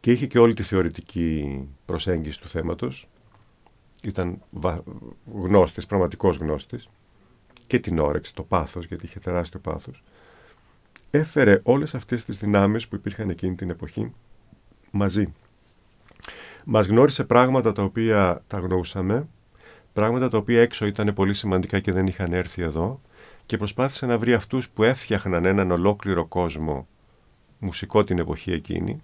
και 0.00 0.12
είχε 0.12 0.26
και 0.26 0.38
όλη 0.38 0.54
τη 0.54 0.62
θεωρητική 0.62 1.60
προσέγγιση 1.84 2.40
του 2.40 2.48
θέματος, 2.48 3.08
ήταν 4.02 4.42
γνώστης, 5.24 5.86
πραγματικός 5.86 6.36
γνώστης, 6.36 6.88
και 7.66 7.78
την 7.78 7.98
όρεξη, 7.98 8.34
το 8.34 8.42
πάθος, 8.42 8.86
γιατί 8.86 9.04
είχε 9.04 9.20
τεράστιο 9.20 9.60
πάθος, 9.60 10.02
έφερε 11.10 11.60
όλες 11.62 11.94
αυτές 11.94 12.24
τις 12.24 12.38
δυνάμεις 12.38 12.88
που 12.88 12.94
υπήρχαν 12.94 13.30
εκείνη 13.30 13.54
την 13.54 13.70
εποχή 13.70 14.12
μαζί. 14.90 15.32
Μας 16.64 16.86
γνώρισε 16.86 17.24
πράγματα 17.24 17.72
τα 17.72 17.82
οποία 17.82 18.42
τα 18.46 18.58
γνώσαμε, 18.58 19.28
πράγματα 19.92 20.28
τα 20.28 20.38
οποία 20.38 20.60
έξω 20.60 20.86
ήταν 20.86 21.14
πολύ 21.14 21.34
σημαντικά 21.34 21.80
και 21.80 21.92
δεν 21.92 22.06
είχαν 22.06 22.32
έρθει 22.32 22.62
εδώ 22.62 23.00
και 23.46 23.56
προσπάθησε 23.56 24.06
να 24.06 24.18
βρει 24.18 24.34
αυτούς 24.34 24.68
που 24.68 24.82
έφτιαχναν 24.82 25.44
έναν 25.44 25.70
ολόκληρο 25.70 26.26
κόσμο 26.26 26.86
μουσικό 27.58 28.04
την 28.04 28.18
εποχή 28.18 28.52
εκείνη. 28.52 29.02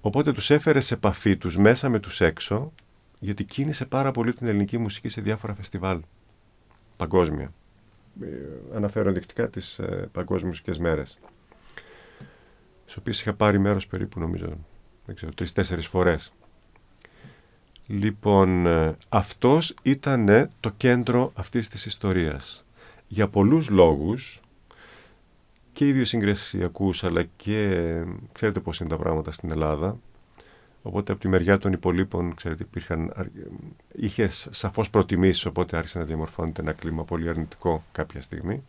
Οπότε 0.00 0.32
τους 0.32 0.50
έφερε 0.50 0.80
σε 0.80 0.94
επαφή 0.94 1.36
τους 1.36 1.56
μέσα 1.56 1.88
με 1.88 1.98
τους 1.98 2.20
έξω 2.20 2.72
γιατί 3.18 3.44
κίνησε 3.44 3.84
πάρα 3.84 4.10
πολύ 4.10 4.32
την 4.32 4.46
ελληνική 4.46 4.78
μουσική 4.78 5.08
σε 5.08 5.20
διάφορα 5.20 5.54
φεστιβάλ 5.54 6.00
παγκόσμια. 6.96 7.52
Ε, 8.22 8.26
αναφέρω 8.76 9.08
ενδεικτικά 9.08 9.48
τις 9.48 9.78
ε, 9.78 10.08
παγκόσμιες 10.12 10.42
μουσικές 10.42 10.78
μέρες 10.78 11.18
στις 12.82 12.96
οποίες 12.96 13.20
είχα 13.20 13.34
πάρει 13.34 13.58
μέρος 13.58 13.86
περίπου 13.86 14.20
νομίζω 14.20 14.56
δεν 15.06 15.14
ξέρω, 15.14 15.32
τρεις-τέσσερις 15.34 15.86
φορές. 15.86 16.32
Λοιπόν, 17.86 18.66
ε, 18.66 18.96
αυτός 19.08 19.74
ήταν 19.82 20.50
το 20.60 20.70
κέντρο 20.76 21.32
αυτής 21.34 21.68
της 21.68 21.86
ιστορίας. 21.86 22.64
Για 23.08 23.28
πολλούς 23.28 23.68
λόγους, 23.68 24.40
και 25.72 25.86
ιδιοσυγκρασιακούς, 25.86 27.04
αλλά 27.04 27.22
και 27.36 27.82
ξέρετε 28.32 28.60
πώς 28.60 28.80
είναι 28.80 28.88
τα 28.88 28.96
πράγματα 28.96 29.32
στην 29.32 29.50
Ελλάδα, 29.50 29.98
Οπότε 30.86 31.12
από 31.12 31.20
τη 31.20 31.28
μεριά 31.28 31.58
των 31.58 31.72
υπολείπων, 31.72 32.34
ξέρετε, 32.34 32.62
υπήρχαν, 32.62 33.12
είχε 33.92 34.28
σαφώς 34.50 34.90
προτιμήσεις, 34.90 35.46
οπότε 35.46 35.76
άρχισε 35.76 35.98
να 35.98 36.04
διαμορφώνεται 36.04 36.60
ένα 36.60 36.72
κλίμα 36.72 37.04
πολύ 37.04 37.28
αρνητικό 37.28 37.84
κάποια 37.92 38.20
στιγμή. 38.20 38.64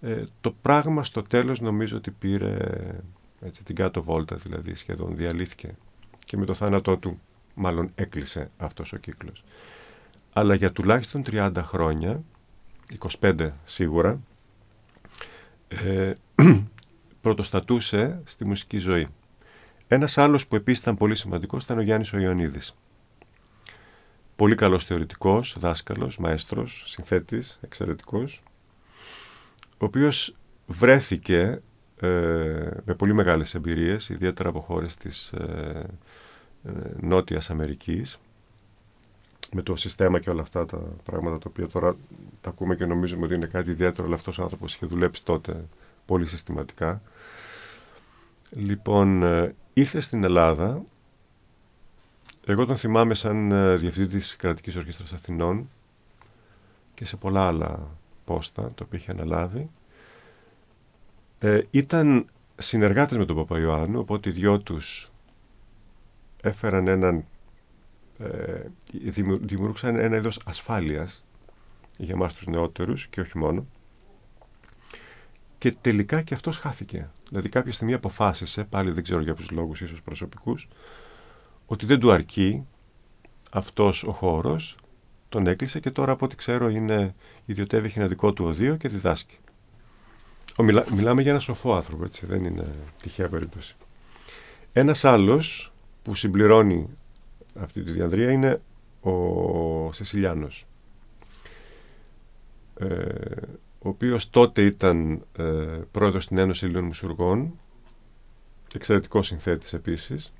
Ε, 0.00 0.24
το 0.40 0.54
πράγμα 0.62 1.04
στο 1.04 1.22
τέλος 1.22 1.60
νομίζω 1.60 1.96
ότι 1.96 2.10
πήρε 2.10 2.56
έτσι, 3.40 3.64
την 3.64 3.74
κάτω 3.74 4.02
βόλτα, 4.02 4.36
δηλαδή 4.36 4.74
σχεδόν 4.74 5.16
διαλύθηκε 5.16 5.74
και 6.24 6.36
με 6.36 6.44
το 6.44 6.54
θάνατό 6.54 6.96
του 6.96 7.20
μάλλον 7.54 7.90
έκλεισε 7.94 8.50
αυτός 8.56 8.92
ο 8.92 8.96
κύκλος. 8.96 9.44
Αλλά 10.32 10.54
για 10.54 10.72
τουλάχιστον 10.72 11.22
30 11.30 11.52
χρόνια, 11.56 12.22
25 13.20 13.50
σίγουρα, 13.64 14.20
ε, 15.68 16.12
πρωτοστατούσε 17.20 18.20
στη 18.24 18.44
μουσική 18.44 18.78
ζωή. 18.78 19.08
Ένας 19.88 20.18
άλλος 20.18 20.46
που 20.46 20.56
επίσης 20.56 20.80
ήταν 20.80 20.96
πολύ 20.96 21.14
σημαντικός 21.14 21.64
ήταν 21.64 21.78
ο 21.78 21.82
Γιάννης 21.82 22.12
ο 22.12 22.18
Ιωνίδης. 22.18 22.74
Πολύ 24.36 24.54
καλός 24.54 24.84
θεωρητικός, 24.84 25.56
δάσκαλος, 25.58 26.18
μαέστρος, 26.18 26.84
συνθέτης, 26.86 27.58
εξαιρετικός, 27.62 28.42
ο 29.70 29.84
οποίος 29.84 30.34
βρέθηκε 30.66 31.62
ε, 32.00 32.08
με 32.84 32.94
πολύ 32.96 33.14
μεγάλες 33.14 33.54
εμπειρίες, 33.54 34.08
ιδιαίτερα 34.08 34.48
από 34.48 34.60
χώρες 34.60 34.96
της 34.96 35.32
ε, 35.32 35.42
ε, 35.42 35.86
Νότιας 37.00 37.50
Αμερικής, 37.50 38.18
με 39.52 39.62
το 39.62 39.76
συστήμα 39.76 40.18
και 40.18 40.30
όλα 40.30 40.42
αυτά 40.42 40.66
τα 40.66 40.78
πράγματα 41.04 41.38
τα 41.38 41.46
οποία 41.48 41.68
τώρα 41.68 41.96
τα 42.40 42.50
ακούμε 42.50 42.76
και 42.76 42.86
νομίζουμε 42.86 43.24
ότι 43.24 43.34
είναι 43.34 43.46
κάτι 43.46 43.70
ιδιαίτερο, 43.70 44.06
αλλά 44.06 44.16
αυτός 44.16 44.38
ο 44.38 44.42
άνθρωπος 44.42 44.74
είχε 44.74 44.86
δουλέψει 44.86 45.24
τότε 45.24 45.64
πολύ 46.06 46.26
συστηματικά. 46.26 47.02
Λοιπόν, 48.50 49.22
ε, 49.22 49.54
ήρθε 49.72 50.00
στην 50.00 50.24
Ελλάδα, 50.24 50.82
εγώ 52.46 52.66
τον 52.66 52.76
θυμάμαι 52.76 53.14
σαν 53.14 53.52
ε, 53.52 53.76
διευθυντή 53.76 54.18
της 54.18 54.36
Κρατικής 54.36 54.76
Ορχήστρας 54.76 55.12
Αθηνών 55.12 55.68
και 56.94 57.04
σε 57.04 57.16
πολλά 57.16 57.46
άλλα 57.46 57.88
πόστα, 58.24 58.62
το 58.74 58.84
οποίο 58.84 58.98
είχε 58.98 59.10
αναλάβει. 59.10 59.70
Ε, 61.38 61.60
ήταν 61.70 62.26
συνεργάτες 62.56 63.18
με 63.18 63.24
τον 63.24 63.36
Παπαϊωάννου, 63.36 63.98
οπότε 64.00 64.28
οι 64.28 64.32
δυο 64.32 64.58
τους 64.58 65.10
έφεραν 66.44 66.86
έναν, 66.88 67.24
ε, 68.18 68.60
δημιούργησαν 69.40 69.96
ένα 69.96 70.16
είδος 70.16 70.40
ασφάλειας 70.44 71.24
για 71.96 72.14
εμάς 72.14 72.34
τους 72.34 72.46
νεότερους 72.46 73.06
και 73.06 73.20
όχι 73.20 73.38
μόνο. 73.38 73.66
Και 75.58 75.72
τελικά 75.80 76.22
και 76.22 76.34
αυτός 76.34 76.58
χάθηκε. 76.58 77.10
Δηλαδή 77.28 77.48
κάποια 77.48 77.72
στιγμή 77.72 77.94
αποφάσισε, 77.94 78.64
πάλι 78.64 78.90
δεν 78.90 79.02
ξέρω 79.02 79.20
για 79.20 79.34
ποιους 79.34 79.50
λόγους 79.50 79.80
ίσως 79.80 80.02
προσωπικούς, 80.02 80.68
ότι 81.66 81.86
δεν 81.86 82.00
του 82.00 82.12
αρκεί 82.12 82.66
αυτός 83.50 84.04
ο 84.04 84.12
χώρος, 84.12 84.76
τον 85.28 85.46
έκλεισε 85.46 85.80
και 85.80 85.90
τώρα 85.90 86.12
από 86.12 86.24
ό,τι 86.24 86.36
ξέρω 86.36 86.68
είναι 86.68 87.14
ιδιωτεύει, 87.44 87.86
έχει 87.86 87.98
ένα 87.98 88.08
δικό 88.08 88.32
του 88.32 88.44
οδείο 88.44 88.76
και 88.76 88.88
διδάσκει. 88.88 89.36
Ο, 90.56 90.62
μιλά, 90.62 90.84
μιλάμε 90.90 91.22
για 91.22 91.30
ένα 91.30 91.40
σοφό 91.40 91.74
άνθρωπο, 91.74 92.04
έτσι, 92.04 92.26
δεν 92.26 92.44
είναι 92.44 92.70
τυχαία 93.02 93.28
περίπτωση. 93.28 93.76
Ένας 94.72 95.04
άλλος 95.04 95.73
που 96.04 96.14
συμπληρώνει 96.14 96.88
αυτή 97.60 97.82
τη 97.82 97.90
διανδρία 97.90 98.30
είναι 98.30 98.60
ο 99.00 99.92
Σεσιλιάνος, 99.92 100.66
ε, 102.78 102.86
ο 103.78 103.88
οποίος 103.88 104.30
τότε 104.30 104.62
ήταν 104.62 105.24
ε, 105.36 105.42
πρόεδρος 105.90 106.24
στην 106.24 106.38
Ένωση 106.38 106.64
Ελλήνων 106.64 106.84
Μουσουργών, 106.84 107.58
εξαιρετικός 108.74 109.26
συνθέτης 109.26 109.72
επίσης 109.72 110.32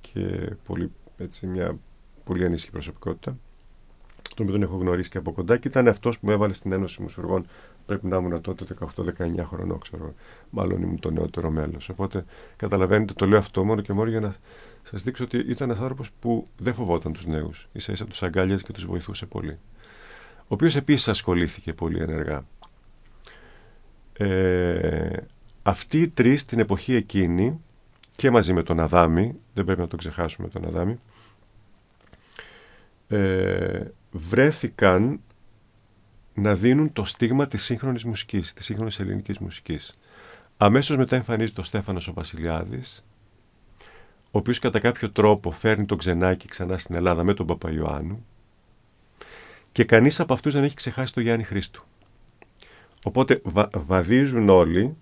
και 0.00 0.52
πολύ, 0.66 0.90
έτσι, 1.16 1.46
μια 1.46 1.78
πολύ 2.24 2.44
ανήσυχη 2.44 2.70
προσωπικότητα 2.70 3.36
τον 4.34 4.46
οποίο 4.46 4.58
τον 4.58 4.62
έχω 4.62 4.76
γνωρίσει 4.76 5.10
και 5.10 5.18
από 5.18 5.32
κοντά 5.32 5.56
και 5.56 5.68
ήταν 5.68 5.88
αυτός 5.88 6.18
που 6.18 6.26
με 6.26 6.32
έβαλε 6.32 6.52
στην 6.52 6.72
Ένωση 6.72 7.02
Μουσουργών. 7.02 7.46
Πρέπει 7.86 8.06
να 8.06 8.16
ήμουν 8.16 8.40
τότε 8.40 8.64
18-19 8.96 9.44
χρονών, 9.44 9.78
ξέρω. 9.78 10.14
Μάλλον 10.50 10.82
ήμουν 10.82 11.00
το 11.00 11.10
νεότερο 11.10 11.50
μέλος. 11.50 11.88
Οπότε 11.88 12.24
καταλαβαίνετε, 12.56 13.12
το 13.12 13.26
λέω 13.26 13.38
αυτό 13.38 13.64
μόνο 13.64 13.80
και 13.80 13.92
μόνο 13.92 14.10
για 14.10 14.20
να 14.20 14.34
σας 14.82 15.02
δείξω 15.02 15.24
ότι 15.24 15.36
ήταν 15.36 15.70
ένας 15.70 15.82
άνθρωπος 15.82 16.10
που 16.20 16.46
δεν 16.58 16.74
φοβόταν 16.74 17.12
τους 17.12 17.26
νέους. 17.26 17.68
σα 17.76 17.92
ίσα 17.92 18.04
τους 18.04 18.22
αγκάλιαζε 18.22 18.64
και 18.64 18.72
τους 18.72 18.86
βοηθούσε 18.86 19.26
πολύ. 19.26 19.58
Ο 20.36 20.46
οποίος 20.54 20.76
επίσης 20.76 21.08
ασχολήθηκε 21.08 21.72
πολύ 21.72 22.00
ενεργά. 22.00 22.44
Ε, 24.12 25.16
αυτοί 25.62 26.00
οι 26.00 26.08
τρεις 26.08 26.44
την 26.44 26.58
εποχή 26.58 26.94
εκείνη 26.94 27.60
και 28.16 28.30
μαζί 28.30 28.52
με 28.52 28.62
τον 28.62 28.80
Αδάμι, 28.80 29.34
δεν 29.54 29.64
πρέπει 29.64 29.80
να 29.80 29.88
τον 29.88 29.98
ξεχάσουμε 29.98 30.48
τον 30.48 30.64
Αδάμι, 30.64 30.98
ε, 33.08 33.82
βρέθηκαν 34.10 35.20
να 36.34 36.54
δίνουν 36.54 36.92
το 36.92 37.04
στίγμα 37.04 37.46
της 37.46 37.64
σύγχρονης 37.64 38.04
μουσικής, 38.04 38.52
της 38.52 38.64
σύγχρονης 38.64 39.00
ελληνικής 39.00 39.38
μουσικής. 39.38 39.98
Αμέσως 40.56 40.96
μετά 40.96 41.16
εμφανίζεται 41.16 41.60
ο 41.60 41.64
Στέφανος 41.64 42.08
ο 42.08 42.12
Βασιλιάδης, 42.12 43.04
ο 44.24 44.38
οποίος 44.38 44.58
κατά 44.58 44.78
κάποιο 44.78 45.10
τρόπο 45.10 45.50
φέρνει 45.50 45.84
τον 45.84 45.98
Ξενάκη 45.98 46.48
ξανά 46.48 46.78
στην 46.78 46.94
Ελλάδα 46.94 47.24
με 47.24 47.34
τον 47.34 47.46
Παπαϊωάννου 47.46 48.24
και 49.72 49.84
κανείς 49.84 50.20
από 50.20 50.32
αυτούς 50.32 50.52
δεν 50.52 50.64
έχει 50.64 50.74
ξεχάσει 50.74 51.14
τον 51.14 51.22
Γιάννη 51.22 51.44
Χρήστου. 51.44 51.84
Οπότε 53.04 53.42
βαδίζουν 53.74 54.48
όλοι 54.48 54.96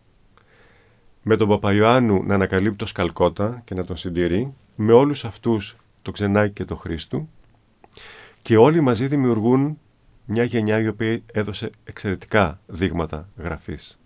με 1.22 1.36
τον 1.36 1.48
Παπαϊωάννου 1.48 2.22
να 2.24 2.34
ανακαλύπτει 2.34 2.76
το 2.76 2.86
Σκαλκότα 2.86 3.62
και 3.64 3.74
να 3.74 3.84
τον 3.84 3.96
συντηρεί, 3.96 4.54
με 4.76 4.92
όλους 4.92 5.24
αυτούς 5.24 5.76
το 6.02 6.10
Ξενάκη 6.10 6.52
και 6.52 6.64
το 6.64 6.76
Χρήστου 6.76 7.28
και 8.42 8.56
όλοι 8.56 8.80
μαζί 8.80 9.06
δημιουργούν 9.06 9.78
μια 10.24 10.44
γενιά 10.44 10.80
η 10.80 10.88
οποία 10.88 11.20
έδωσε 11.32 11.70
εξαιρετικά 11.84 12.60
δείγματα 12.66 13.28
γραφής. 13.36 13.98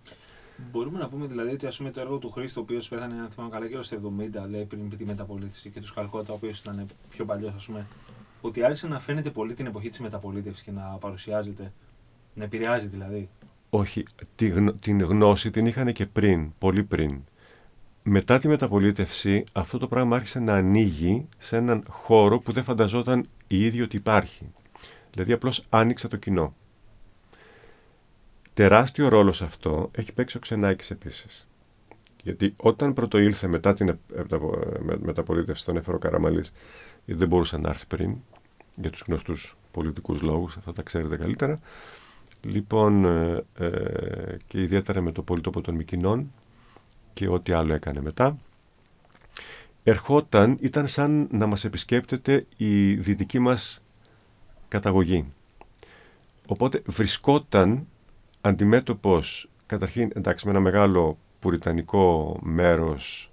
Μπορούμε 0.73 0.99
να 0.99 1.09
πούμε 1.09 1.27
δηλαδή 1.27 1.51
ότι 1.51 1.67
ας 1.67 1.77
πούμε, 1.77 1.91
το 1.91 2.01
έργο 2.01 2.19
του 2.19 2.31
Χρήστο, 2.31 2.61
ο 2.61 2.63
οποίος 2.63 2.89
πέθανε, 2.89 3.15
αν 3.21 3.29
θυμάμαι 3.31 3.53
καλά, 3.53 3.69
και 3.69 3.83
στο 3.83 3.97
70, 3.97 4.45
δηλαδή 4.45 4.65
πριν 4.65 4.97
τη 4.97 5.05
μεταπολίτευση 5.05 5.71
και 5.71 5.81
τους 5.81 5.93
Καλκότα, 5.93 6.33
ο 6.33 6.37
οποίος 6.37 6.59
ήταν 6.59 6.87
πιο 7.11 7.25
παλιός, 7.25 7.55
ας 7.57 7.65
πούμε, 7.65 7.87
ότι 8.41 8.65
άρχισε 8.65 8.89
να 8.89 9.01
φαίνεται 9.01 9.31
πολύ 9.31 9.55
την 9.55 9.67
εποχή 9.67 9.89
της 9.89 10.01
μεταπολίτευσης 10.01 10.63
και 10.63 10.71
να 10.71 10.83
παρουσιάζεται, 11.01 11.73
να 12.35 12.45
επηρεάζει 12.45 12.87
δηλαδή. 12.87 13.29
Όχι, 13.71 14.05
την 14.81 15.03
γνώση 15.03 15.51
την 15.51 15.67
είχαν 15.67 15.93
και 15.93 16.07
πριν, 16.07 16.53
πολύ 16.59 16.85
πριν 16.85 17.21
μετά 18.09 18.39
τη 18.39 18.49
μεταπολίτευση 18.49 19.45
αυτό 19.53 19.79
το 19.79 19.89
πράγμα 19.89 20.17
άρχισε 20.17 20.39
να 20.39 20.55
ανοίγει 20.55 21.29
σε 21.39 21.57
έναν 21.57 21.85
χώρο 21.89 22.39
που 22.39 22.53
δεν 22.53 22.63
φανταζόταν 22.63 23.27
η 23.47 23.65
ίδια 23.65 23.85
ότι 23.85 23.97
υπάρχει. 23.97 24.53
Δηλαδή 25.17 25.33
απλώς 25.33 25.65
άνοιξε 25.69 26.09
το 26.09 26.17
κοινό. 26.17 26.55
Τεράστιο 28.55 29.09
ρόλο 29.09 29.33
σε 29.33 29.45
αυτό 29.45 29.91
έχει 29.93 30.13
παίξει 30.13 30.37
ο 30.37 30.41
Ξενάκης 30.41 30.91
επίσης. 30.91 31.47
Γιατί 32.23 32.55
όταν 32.57 32.93
πρωτοήλθε 32.93 33.47
μετά 33.47 33.75
την 33.75 33.99
μεταπολίτευση 34.99 35.63
στον 35.63 35.77
Έφερο 35.77 35.99
Καραμαλής, 35.99 36.53
δεν 37.05 37.29
μπορούσε 37.29 37.57
να 37.57 37.69
έρθει 37.69 37.87
πριν, 37.87 38.17
για 38.77 38.91
τους 38.91 39.03
γνωστούς 39.07 39.57
πολιτικούς 39.71 40.21
λόγους, 40.21 40.57
αυτά 40.57 40.73
τα 40.73 40.83
ξέρετε 40.83 41.17
καλύτερα, 41.17 41.61
λοιπόν, 42.41 43.05
ε, 43.05 43.45
ε, 43.59 44.37
και 44.47 44.61
ιδιαίτερα 44.61 45.01
με 45.01 45.13
το 45.13 45.23
πολίτοπο 45.23 45.61
των 45.61 45.75
Μικινών, 45.75 46.33
και 47.13 47.29
ό,τι 47.29 47.53
άλλο 47.53 47.75
έκανε 47.75 48.01
μετά, 48.01 48.39
ερχόταν, 49.83 50.57
ήταν 50.61 50.87
σαν 50.87 51.29
να 51.31 51.47
μας 51.47 51.65
επισκέπτεται 51.65 52.47
η 52.57 52.95
δυτική 52.95 53.39
μας 53.39 53.81
καταγωγή. 54.69 55.25
Οπότε 56.47 56.83
βρισκόταν 56.87 57.87
αντιμέτωπος, 58.41 59.49
καταρχήν 59.67 60.11
εντάξει 60.15 60.45
με 60.47 60.51
ένα 60.51 60.61
μεγάλο 60.61 61.19
πουριτανικό 61.41 62.39
μέρος 62.43 63.31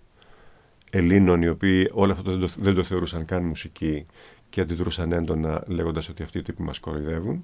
Ελλήνων 0.89 1.41
οι 1.41 1.47
οποίοι 1.47 1.89
όλα 1.93 2.13
αυτό 2.13 2.31
δεν 2.31 2.39
το, 2.39 2.53
δεν 2.57 2.73
το 2.73 2.83
θεωρούσαν 2.83 3.25
καν 3.25 3.43
μουσική 3.43 4.05
και 4.49 4.61
αντιδρούσαν 4.61 5.11
έντονα 5.11 5.63
λέγοντας 5.67 6.09
ότι 6.09 6.23
αυτοί 6.23 6.37
οι 6.37 6.41
τύποι 6.41 6.61
μας 6.61 6.79
κοροϊδεύουν 6.79 7.43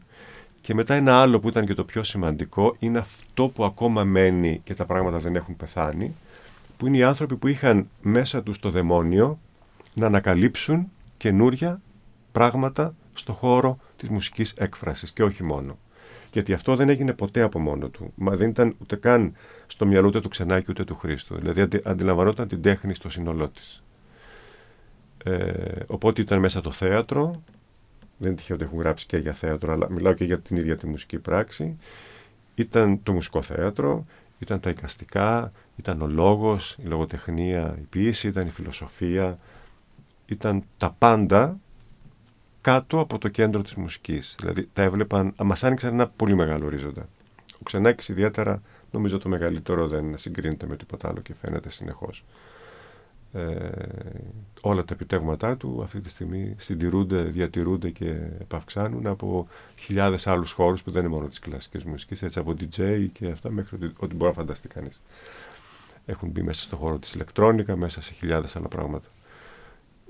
και 0.62 0.74
μετά 0.74 0.94
ένα 0.94 1.22
άλλο 1.22 1.40
που 1.40 1.48
ήταν 1.48 1.66
και 1.66 1.74
το 1.74 1.84
πιο 1.84 2.04
σημαντικό 2.04 2.76
είναι 2.80 2.98
αυτό 2.98 3.48
που 3.48 3.66
ακόμα 3.66 4.04
μένει 4.04 4.62
και 4.64 4.74
τα 4.74 4.86
πράγματα 4.86 5.18
δεν 5.18 5.36
έχουν 5.36 5.56
πεθάνει 5.58 6.16
που 6.78 6.88
είναι 6.88 6.98
οι 6.98 7.04
άνθρωποι 7.04 7.36
που 7.36 7.48
είχαν 7.48 7.90
μέσα 8.02 8.44
τους 8.44 8.60
το 8.60 8.70
δαιμόνιο 8.70 9.40
να 9.94 10.06
ανακαλύψουν 10.06 10.92
καινούρια 11.18 11.82
πράγματα 12.32 12.96
στο 13.20 13.34
χώρο 13.34 13.78
της 13.98 14.10
μουσικής 14.10 14.54
έκφρασης 14.58 15.12
και 15.12 15.24
όχι 15.24 15.44
μόνο. 15.44 15.78
Γιατί 16.32 16.54
αυτό 16.54 16.76
δεν 16.76 16.90
έγινε 16.90 17.14
ποτέ 17.14 17.42
από 17.42 17.60
μόνο 17.60 17.90
του. 17.90 18.14
Μα 18.16 18.36
δεν 18.36 18.50
ήταν 18.50 18.76
ούτε 18.82 18.96
καν 18.96 19.34
στο 19.68 19.86
μυαλό 19.86 20.08
ούτε 20.08 20.22
του 20.22 20.30
Ξενάκη 20.30 20.72
ούτε 20.72 20.84
του 20.84 20.96
Χρήστου. 20.96 21.36
Δηλαδή 21.36 21.62
αντι, 21.62 21.82
αντιλαμβανόταν 21.84 22.48
την 22.48 22.62
τέχνη 22.62 22.94
στο 22.94 23.10
σύνολό 23.10 23.50
της. 23.50 23.84
Ε, 25.24 25.52
οπότε 25.88 26.22
ήταν 26.22 26.40
μέσα 26.40 26.62
το 26.62 26.72
θέατρο. 26.72 27.44
Δεν 28.18 28.36
τυχαίο 28.36 28.56
ότι 28.56 28.66
έχουν 28.66 28.80
γράψει 28.80 29.06
και 29.06 29.18
για 29.18 29.34
θέατρο, 29.34 29.74
αλλά 29.74 29.92
μιλάω 29.92 30.14
και 30.14 30.24
για 30.24 30.40
την 30.40 30.58
ίδια 30.58 30.78
τη 30.78 30.88
μουσική 30.88 31.20
πράξη. 31.20 31.78
Ήταν 32.56 33.04
το 33.04 33.14
μουσικό 33.14 33.42
θέατρο, 33.42 34.06
ήταν 34.40 34.60
τα 34.60 34.70
εικαστικά, 34.70 35.52
ήταν 35.76 36.02
ο 36.02 36.08
λόγος, 36.08 36.78
η 36.84 36.88
λογοτεχνία, 36.88 37.78
η 37.82 37.86
ποίηση, 37.90 38.28
ήταν 38.28 38.48
η 38.48 38.50
φιλοσοφία, 38.50 39.38
ήταν 40.26 40.64
τα 40.78 40.96
πάντα 40.98 41.60
κάτω 42.70 43.00
από 43.00 43.18
το 43.18 43.28
κέντρο 43.28 43.62
της 43.62 43.76
μουσικής. 43.76 44.36
Δηλαδή 44.40 44.70
τα 44.74 44.82
έβλεπαν, 44.82 45.34
μας 45.44 45.64
άνοιξαν 45.64 45.94
ένα 45.94 46.08
πολύ 46.08 46.36
μεγάλο 46.36 46.66
ορίζοντα. 46.66 47.10
Ο 47.54 47.64
Ξενάκης 47.64 48.10
ιδιαίτερα, 48.10 48.62
νομίζω 48.92 49.18
το 49.18 49.30
μεγαλύτερο 49.30 49.88
δεν 49.88 50.18
συγκρίνεται 50.18 50.68
με 50.68 50.76
τίποτα 50.76 51.08
άλλο 51.08 51.20
και 51.20 51.34
φαίνεται 51.42 51.70
συνεχώς. 51.70 52.24
Ε, 53.34 53.70
όλα 54.62 54.86
τα 54.86 54.94
επιτεύγματά 54.94 55.58
του 55.58 55.80
αυτή 55.84 56.00
τη 56.00 56.10
στιγμή 56.10 56.56
συντηρούνται, 56.58 57.22
διατηρούνται 57.22 57.90
και 57.90 58.10
επαυξάνουν 58.40 59.08
από 59.08 59.48
χιλιάδες 59.76 60.28
άλλους 60.28 60.52
χώρους 60.52 60.84
που 60.84 60.92
δεν 60.92 61.04
είναι 61.04 61.14
μόνο 61.14 61.28
της 61.28 61.40
κλασικής 61.40 61.84
μουσικής, 61.84 62.22
έτσι 62.22 62.40
από 62.40 62.52
DJ 62.52 63.08
και 63.14 63.28
αυτά 63.28 63.52
μέχρι 63.52 63.76
ό,τι, 63.76 63.86
ό,τι 63.86 64.16
μπορεί 64.16 64.32
να 64.32 64.38
φανταστεί 64.38 64.68
κανείς. 64.68 65.02
Έχουν 66.06 66.30
μπει 66.30 66.42
μέσα 66.42 66.64
στον 66.64 66.80
χώρο 66.80 66.98
της 66.98 67.14
ηλεκτρόνικα, 67.14 67.76
μέσα 67.76 68.02
σε 68.02 68.14
χιλιάδες 68.14 68.56
άλλα 68.56 68.68
πράγματα. 68.68 69.08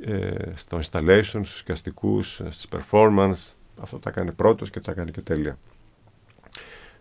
Ε, 0.05 0.51
στο 0.55 0.79
installation, 0.79 1.21
στους 1.23 1.59
οικαστικούς, 1.59 2.41
στις 2.49 2.67
performance, 2.71 3.53
αυτό 3.81 3.99
τα 3.99 4.11
κάνει 4.11 4.31
πρώτος 4.31 4.69
και 4.69 4.79
τα 4.79 4.93
κάνει 4.93 5.11
και 5.11 5.21
τέλεια. 5.21 5.57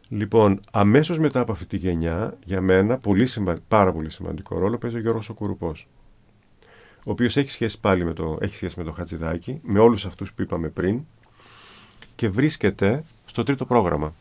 Λοιπόν, 0.09 0.61
αμέσως 0.71 1.19
μετά 1.19 1.41
από 1.41 1.53
αυτή 1.53 1.67
τη 1.67 1.77
γενιά, 1.77 2.37
για 2.45 2.61
μένα, 2.61 2.99
πολύ 2.99 3.29
πάρα 3.69 3.93
πολύ 3.93 4.11
σημαντικό 4.11 4.59
ρόλο 4.59 4.79
παίζει 4.79 4.97
ο 4.97 5.01
Γιώργος 5.01 5.31
Κουρουπός 5.35 5.87
ο 7.09 7.11
οποίος 7.11 7.37
έχει 7.37 7.51
σχέση 7.51 7.81
πάλι 7.81 8.05
με 8.05 8.13
το, 8.13 8.39
έχει 8.41 8.57
σχέση 8.57 8.79
με 8.79 8.85
το 8.85 8.93
Χατζηδάκι, 8.93 9.61
με 9.63 9.79
όλους 9.79 10.07
αυτούς 10.07 10.33
που 10.33 10.43
είπαμε 10.43 10.69
πριν 10.69 11.01
και 12.15 12.29
βρίσκεται 12.29 13.05
στο 13.25 13.43
τρίτο 13.43 13.65
πρόγραμμα 13.65 14.15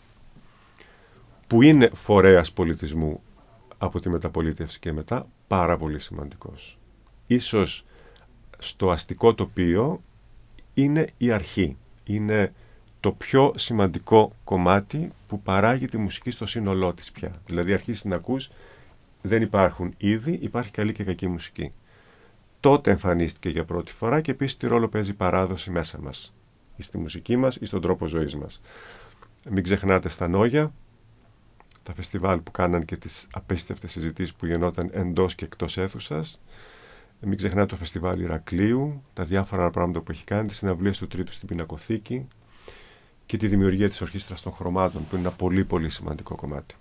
που 1.48 1.62
είναι 1.62 1.90
φορέας 1.94 2.52
πολιτισμού 2.52 3.22
από 3.78 4.00
τη 4.00 4.10
μεταπολίτευση 4.10 4.80
και 4.80 4.92
μετά 4.92 5.28
πάρα 5.48 5.78
πολύ 5.78 6.00
σημαντικός. 6.00 6.78
ίσως 7.28 7.86
στο 8.58 8.92
αστικό 8.92 9.34
τοπίο 9.34 10.02
είναι 10.74 11.08
η 11.18 11.32
αρχή. 11.32 11.78
Είναι 12.04 12.54
το 13.00 13.12
πιο 13.12 13.54
σημαντικό 13.56 14.32
κομμάτι 14.44 15.12
που 15.28 15.42
παράγει 15.42 15.88
τη 15.88 15.98
μουσική 15.98 16.32
στο 16.32 16.46
σύνολό 16.46 16.94
της 16.94 17.12
πια. 17.12 17.42
Δηλαδή 17.46 17.74
αρχίσεις 17.74 18.06
να 18.06 18.16
ακούς, 18.16 18.50
δεν 19.22 19.42
υπάρχουν 19.42 19.94
ήδη, 19.98 20.40
υπάρχει 20.42 20.72
καλή 20.72 20.94
και 20.94 21.04
κακή 21.04 21.28
μουσική. 21.28 21.72
Τότε 22.60 22.92
εμφανίστηκε 22.92 23.50
για 23.50 23.66
πρώτη 23.66 23.92
φορά 23.92 24.22
και 24.22 24.32
επίσης 24.32 24.58
τι 24.58 24.68
ρόλο 24.68 24.88
παίζει 24.88 25.12
η 25.12 25.14
παράδοση 25.14 25.72
μέσα 25.72 26.00
μας. 26.02 26.34
Ή 26.76 26.84
στη 26.84 26.98
μουσική 26.98 27.38
μας 27.38 27.56
ή 27.56 27.66
στον 27.66 27.82
τρόπο 27.82 28.06
ζωής 28.08 28.36
μας. 28.36 28.62
Μην 29.50 29.64
ξεχνάτε 29.64 30.10
στα 30.10 30.28
Νόγια, 30.28 30.72
τα 31.84 31.94
φεστιβάλ 31.94 32.40
που 32.40 32.52
κάναν 32.52 32.86
και 32.86 32.98
τις 32.98 33.28
απίστευτες 33.34 33.92
συζητήσεις 33.92 34.34
που 34.34 34.46
γινόταν 34.46 34.90
εντός 34.94 35.36
και 35.36 35.46
εκτός 35.46 35.78
αίθουσας. 35.78 36.40
Μην 37.22 37.38
ξεχνάτε 37.38 37.66
το 37.66 37.76
φεστιβάλ 37.76 38.20
Ηρακλείου, 38.20 39.04
τα 39.14 39.24
διάφορα 39.24 39.70
πράγματα 39.70 40.00
που 40.00 40.12
έχει 40.12 40.24
κάνει, 40.24 40.48
τις 40.48 40.58
συναυλίες 40.58 40.98
του 40.98 41.08
Τρίτου 41.08 41.32
στην 41.32 41.48
Πινακοθήκη 41.48 42.28
και 43.26 43.38
τη 43.38 43.48
δημιουργία 43.48 43.90
της 43.90 44.02
Ορχήστρας 44.02 44.42
των 44.42 44.52
Χρωμάτων, 44.54 45.02
που 45.02 45.16
είναι 45.16 45.28
ένα 45.28 45.36
πολύ 45.36 45.66
πολύ 45.66 45.90
σημαντικό 45.90 46.36
κομμάτι. 46.36 46.76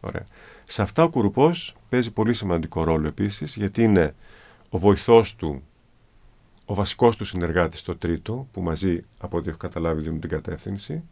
Ωραία. 0.00 0.24
Σε 0.64 0.82
αυτά 0.82 1.02
ο 1.02 1.08
Κουρουπός 1.08 1.76
παίζει 1.88 2.12
πολύ 2.12 2.34
σημαντικό 2.34 2.84
ρόλο 2.84 3.08
επίσης, 3.08 3.56
γιατί 3.56 3.82
είναι 3.82 4.14
ο 4.68 4.78
βοηθός 4.78 5.36
του, 5.36 5.62
ο 6.64 6.74
βασικός 6.74 7.16
του 7.16 7.24
συνεργάτης 7.24 7.80
στο 7.80 7.96
τρίτο, 7.96 8.48
που 8.52 8.62
μαζί 8.62 9.04
από 9.18 9.36
ό,τι 9.36 9.48
έχω 9.48 9.58
καταλάβει 9.58 10.02
δίνουν 10.02 10.20
την 10.20 10.30
κατεύθυνση, 10.30 11.02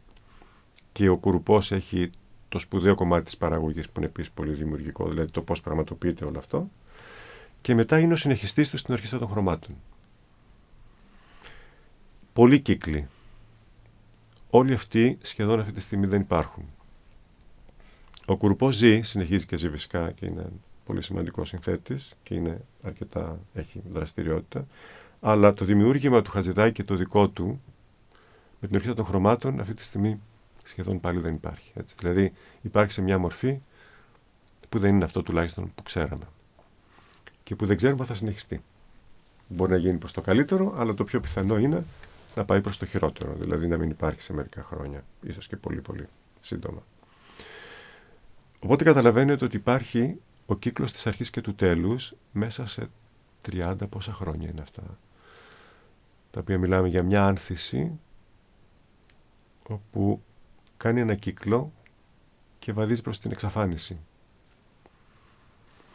και 0.93 1.09
ο 1.09 1.17
Κουρουπός 1.17 1.73
έχει 1.73 2.11
το 2.49 2.59
σπουδαίο 2.59 2.95
κομμάτι 2.95 3.25
της 3.25 3.37
παραγωγής 3.37 3.87
που 3.87 3.93
είναι 3.97 4.07
επίσης 4.07 4.31
πολύ 4.33 4.53
δημιουργικό, 4.53 5.09
δηλαδή 5.09 5.31
το 5.31 5.43
πώς 5.43 5.61
πραγματοποιείται 5.61 6.25
όλο 6.25 6.39
αυτό. 6.39 6.71
Και 7.61 7.75
μετά 7.75 7.99
είναι 7.99 8.13
ο 8.13 8.17
συνεχιστής 8.17 8.71
του 8.71 8.77
στην 8.77 8.95
Ορχήστρα 8.95 9.19
των 9.19 9.29
Χρωμάτων. 9.29 9.77
Πολλοί 12.33 12.61
κύκλοι. 12.61 13.09
Όλοι 14.51 14.73
αυτοί 14.73 15.19
σχεδόν 15.21 15.61
αυτή 15.61 15.73
τη 15.73 15.81
στιγμή 15.81 16.07
δεν 16.07 16.21
υπάρχουν. 16.21 16.65
Ο 18.27 18.37
Κουρουπός 18.37 18.75
ζει, 18.75 19.03
συνεχίζει 19.03 19.47
και 19.47 19.57
ζει 19.57 19.71
φυσικά 19.71 20.11
και 20.11 20.27
είναι 20.27 20.47
πολύ 20.85 21.03
σημαντικός 21.03 21.49
συνθέτης 21.49 22.15
και 22.23 22.35
είναι 22.35 22.61
αρκετά, 22.83 23.39
έχει 23.55 23.83
δραστηριότητα. 23.93 24.67
Αλλά 25.21 25.55
το 25.55 25.65
δημιούργημα 25.65 26.23
του 26.23 26.31
Χατζηδάκη 26.31 26.73
και 26.73 26.85
το 26.85 26.95
δικό 26.95 27.29
του 27.29 27.63
με 28.61 28.67
την 28.67 28.77
Ορχήστρα 28.77 28.95
των 28.95 29.05
Χρωμάτων 29.05 29.61
αυτή 29.61 29.75
τη 29.75 29.83
στιγμή 29.83 30.21
σχεδόν 30.65 31.01
πάλι 31.01 31.21
δεν 31.21 31.35
υπάρχει. 31.35 31.73
Έτσι. 31.75 31.95
Δηλαδή 31.99 32.33
υπάρχει 32.63 32.93
σε 32.93 33.03
μια 33.03 33.19
μορφή 33.19 33.61
που 34.69 34.79
δεν 34.79 34.95
είναι 34.95 35.05
αυτό 35.05 35.23
τουλάχιστον 35.23 35.73
που 35.75 35.83
ξέραμε. 35.83 36.25
Και 37.51 37.57
που 37.57 37.67
δεν 37.67 37.77
ξέρουμε 37.77 38.05
θα 38.05 38.15
συνεχιστεί. 38.15 38.63
Μπορεί 39.49 39.71
να 39.71 39.77
γίνει 39.77 39.99
προς 39.99 40.13
το 40.13 40.21
καλύτερο, 40.21 40.75
αλλά 40.77 40.95
το 40.95 41.05
πιο 41.05 41.21
πιθανό 41.21 41.59
είναι 41.59 41.85
να 42.35 42.45
πάει 42.45 42.61
προς 42.61 42.77
το 42.77 42.87
χειρότερο. 42.87 43.35
Δηλαδή 43.35 43.67
να 43.67 43.77
μην 43.77 43.91
υπάρχει 43.91 44.23
σε 44.23 44.33
μερικά 44.33 44.63
χρόνια. 44.63 45.05
Ίσως 45.23 45.47
και 45.47 45.57
πολύ 45.57 45.81
πολύ 45.81 46.09
σύντομα. 46.41 46.83
Οπότε 48.61 48.85
καταλαβαίνετε 48.85 49.45
ότι 49.45 49.57
υπάρχει 49.57 50.21
ο 50.47 50.57
κύκλος 50.57 50.93
της 50.93 51.07
αρχής 51.07 51.31
και 51.31 51.41
του 51.41 51.55
τέλους 51.55 52.15
μέσα 52.33 52.67
σε 52.67 52.89
30 53.51 53.77
πόσα 53.89 54.13
χρόνια 54.13 54.49
είναι 54.49 54.61
αυτά. 54.61 54.83
Τα 56.31 56.41
οποία 56.41 56.59
μιλάμε 56.59 56.89
για 56.89 57.03
μια 57.03 57.25
άνθηση 57.25 57.99
όπου 59.69 60.23
κάνει 60.77 61.01
ένα 61.01 61.15
κύκλο 61.15 61.73
και 62.59 62.73
βαδίζει 62.73 63.03
προς 63.03 63.19
την 63.19 63.31
εξαφάνιση. 63.31 63.99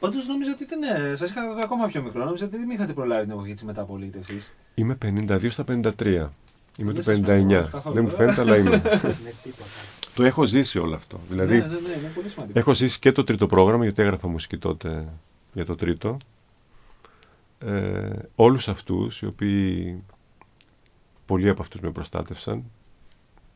Πάντω 0.10 0.18
νόμιζα 0.28 0.52
ότι 0.52 0.63
ήταν. 0.63 0.84
Ε, 0.84 1.15
Σας 1.15 1.30
είχα 1.30 1.41
ακόμα 1.63 1.88
πιο 1.88 2.02
μικρό. 2.02 2.24
Νόμιζα 2.26 2.46
ότι 2.46 2.58
δεν 2.58 2.70
είχατε 2.70 2.94
προλάβει 2.94 3.22
την 3.24 3.32
εποχή 3.32 3.54
τη 3.54 3.65
μεταπολίτευση. 3.65 4.41
Είμαι 4.76 4.98
52 5.06 5.48
στα 5.50 5.63
53. 5.68 6.30
Είμαι 6.78 6.91
Δεν 6.91 6.96
το 6.96 7.02
σας 7.02 7.18
59. 7.20 7.24
φαίνεται 7.26 7.68
καθόλου, 7.72 7.96
Δεν 7.96 8.04
μου 8.04 8.10
ε. 8.10 8.15
φαίνεται, 8.15 8.41
αλλά 8.41 8.58
είμαι. 8.58 8.70
Με 8.70 8.80
τίποτα. 9.44 9.70
το 10.15 10.24
έχω 10.24 10.44
ζήσει 10.46 10.80
όλο 10.80 10.96
αυτό. 10.96 11.20
Δηλαδή, 11.30 11.58
ναι, 11.58 11.65
ναι, 11.65 11.74
ναι, 11.74 11.78
είναι 12.00 12.12
πολύ 12.15 12.30
σημαντικό. 12.30 12.60
έχω 12.60 12.74
ζήσει 12.74 13.00
και 13.00 13.12
το 13.12 13.24
τρίτο 13.24 13.48
πρόγραμμα, 13.48 13.84
γιατί 13.84 14.02
έγραφα 14.02 14.28
μουσική 14.28 14.58
τότε 14.58 15.08
για 15.54 15.65
το 15.65 15.76
τρίτο. 15.76 16.18
Ε, 17.60 18.10
όλους 18.36 18.68
αυτούς, 18.68 19.22
οι 19.22 19.26
οποίοι 19.26 20.04
πολλοί 21.26 21.50
από 21.50 21.62
αυτούς 21.62 21.82
με 21.82 21.91
προστάτευσαν 21.91 22.63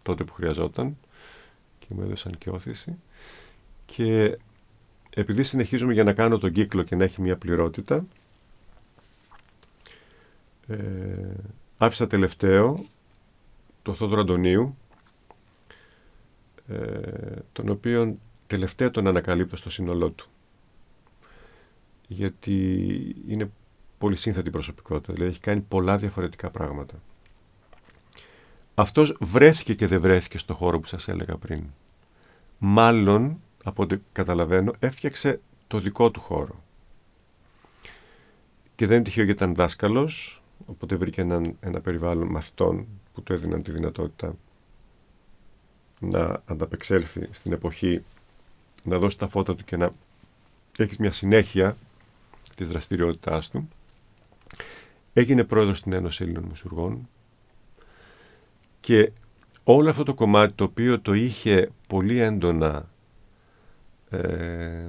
τότε 0.03 0.23
που 0.23 0.33
χρειαζόταν 0.33 0.97
και 1.79 1.87
μου 1.89 2.01
έδωσαν 2.01 2.37
και 2.37 2.49
όθηση. 2.49 2.95
Και 3.85 4.37
επειδή 5.09 5.43
συνεχίζουμε 5.43 5.93
για 5.93 6.03
να 6.03 6.13
κάνω 6.13 6.37
τον 6.37 6.51
κύκλο 6.51 6.83
και 6.83 6.95
να 6.95 7.03
έχει 7.03 7.21
μια 7.21 7.37
πληρότητα, 7.37 8.05
ε, 10.67 10.77
άφησα 11.77 12.07
τελευταίο 12.07 12.85
το 13.81 13.93
Θόδωρο 13.93 14.21
Αντωνίου, 14.21 14.77
ε, 16.67 17.35
τον 17.51 17.69
οποίο 17.69 18.17
τελευταία 18.47 18.91
τον 18.91 19.07
ανακαλύπτω 19.07 19.55
στο 19.55 19.69
σύνολό 19.69 20.09
του. 20.09 20.27
Γιατί 22.07 22.75
είναι 23.27 23.51
πολύ 23.97 24.15
σύνθετη 24.15 24.49
προσωπικότητα, 24.49 25.13
δηλαδή 25.13 25.31
έχει 25.31 25.39
κάνει 25.39 25.61
πολλά 25.61 25.97
διαφορετικά 25.97 26.49
πράγματα. 26.49 27.01
Αυτός 28.75 29.17
βρέθηκε 29.19 29.73
και 29.73 29.87
δεν 29.87 30.01
βρέθηκε 30.01 30.37
στο 30.37 30.53
χώρο 30.53 30.79
που 30.79 30.87
σας 30.87 31.07
έλεγα 31.07 31.35
πριν. 31.37 31.63
Μάλλον, 32.57 33.39
από 33.69 33.83
ό,τι 33.83 33.97
καταλαβαίνω, 34.11 34.73
έφτιαξε 34.79 35.39
το 35.67 35.79
δικό 35.79 36.11
του 36.11 36.19
χώρο. 36.19 36.63
Και 38.75 38.85
δεν 38.85 38.95
είναι 38.95 39.03
τυχαίο 39.03 39.23
γιατί 39.23 39.43
ήταν 39.43 39.55
δάσκαλος, 39.55 40.41
οπότε 40.65 40.95
βρήκε 40.95 41.21
έναν, 41.21 41.55
ένα 41.59 41.79
περιβάλλον 41.81 42.27
μαθητών 42.27 42.87
που 43.13 43.21
του 43.21 43.33
έδιναν 43.33 43.63
τη 43.63 43.71
δυνατότητα 43.71 44.35
να 45.99 46.41
ανταπεξέλθει 46.45 47.27
στην 47.31 47.51
εποχή, 47.51 48.03
να 48.83 48.97
δώσει 48.97 49.17
τα 49.17 49.27
φώτα 49.27 49.55
του 49.55 49.63
και 49.63 49.77
να 49.77 49.91
έχει 50.77 50.95
μια 50.99 51.11
συνέχεια 51.11 51.77
της 52.55 52.67
δραστηριότητάς 52.67 53.49
του. 53.49 53.69
Έγινε 55.13 55.43
πρόεδρος 55.43 55.77
στην 55.77 55.93
Ένωση 55.93 56.23
Έλληνων 56.23 56.43
Μουσουργών 56.43 57.09
και 58.79 59.11
όλο 59.63 59.89
αυτό 59.89 60.03
το 60.03 60.13
κομμάτι 60.13 60.53
το 60.53 60.63
οποίο 60.63 60.99
το 60.99 61.13
είχε 61.13 61.71
πολύ 61.87 62.19
έντονα 62.19 62.89
ε, 64.09 64.87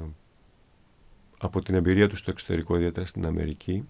από 1.38 1.62
την 1.62 1.74
εμπειρία 1.74 2.08
του 2.08 2.16
στο 2.16 2.30
εξωτερικό, 2.30 2.76
ιδιαίτερα 2.76 3.06
στην 3.06 3.26
Αμερική, 3.26 3.86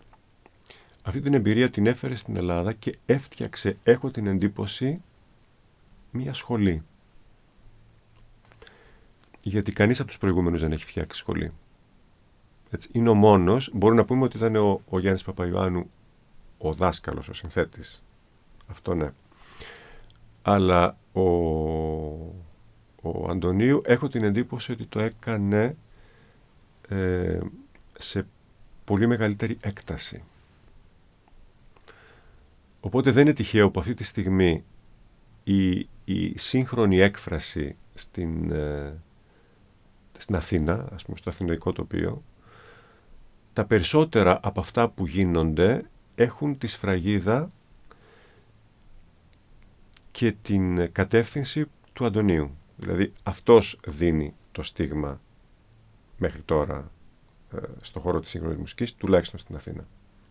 αυτή 1.02 1.20
την 1.20 1.34
εμπειρία 1.34 1.70
την 1.70 1.86
έφερε 1.86 2.14
στην 2.14 2.36
Ελλάδα 2.36 2.72
και 2.72 2.98
έφτιαξε, 3.06 3.76
έχω 3.82 4.10
την 4.10 4.26
εντύπωση, 4.26 5.02
μία 6.10 6.32
σχολή. 6.32 6.82
Γιατί 9.42 9.72
κανείς 9.72 10.00
από 10.00 10.08
τους 10.08 10.18
προηγούμενους 10.18 10.60
δεν 10.60 10.72
έχει 10.72 10.84
φτιάξει 10.84 11.18
σχολή. 11.18 11.52
Έτσι, 12.70 12.88
είναι 12.92 13.08
ο 13.08 13.14
μόνος, 13.14 13.70
μπορούμε 13.74 14.00
να 14.00 14.06
πούμε 14.06 14.24
ότι 14.24 14.36
ήταν 14.36 14.56
ο, 14.56 14.80
ο 14.88 14.98
Γιάννης 14.98 15.22
Παπαϊωάννου 15.22 15.90
ο 16.58 16.72
δάσκαλος, 16.72 17.28
ο 17.28 17.32
συνθέτης. 17.32 18.02
Αυτό 18.66 18.94
ναι. 18.94 19.12
Αλλά 20.42 20.96
ο, 21.12 21.22
ο 23.00 23.30
Αντωνίου 23.30 23.82
έχω 23.84 24.08
την 24.08 24.24
εντύπωση 24.24 24.72
ότι 24.72 24.86
το 24.86 25.00
έκανε 25.00 25.76
ε, 26.88 27.38
σε 27.98 28.26
πολύ 28.84 29.06
μεγαλύτερη 29.06 29.56
έκταση. 29.60 30.22
Πούμε 32.80 33.02
δεν 33.10 33.22
είναι 33.22 33.32
τυχαίο 33.32 33.70
που 33.70 33.80
αυτή 33.80 33.94
τη 33.94 34.04
στιγμή 34.04 34.64
η, 35.44 35.88
η 36.04 36.38
σύγχρονη 36.38 36.98
έκφραση 36.98 37.76
στην, 37.94 38.50
ε, 38.50 38.94
στην 40.18 40.36
Αθήνα, 40.36 40.88
ας 40.92 41.04
πούμε 41.04 41.16
στο 41.16 41.30
αθηναϊκό 41.30 41.72
τοπίο, 41.72 42.22
τα 43.52 43.64
περισσότερα 43.64 44.40
από 44.42 44.60
αυτά 44.60 44.88
που 44.88 45.06
γίνονται 45.06 45.84
έχουν 46.14 46.58
τη 46.58 46.66
σφραγίδα 46.66 47.50
και 50.10 50.32
την 50.42 50.92
κατεύθυνση 50.92 51.66
του 51.92 52.04
Αντωνίου. 52.04 52.50
Δηλαδή 52.80 53.12
αυτός 53.22 53.80
δίνει 53.86 54.34
το 54.52 54.62
στίγμα 54.62 55.20
μέχρι 56.16 56.40
τώρα 56.40 56.90
ε, 57.54 57.58
στο 57.80 58.00
χώρο 58.00 58.20
της 58.20 58.30
σύγχρονης 58.30 58.58
μουσικής, 58.58 58.94
τουλάχιστον 58.94 59.38
στην 59.38 59.56
Αθήνα. 59.56 59.86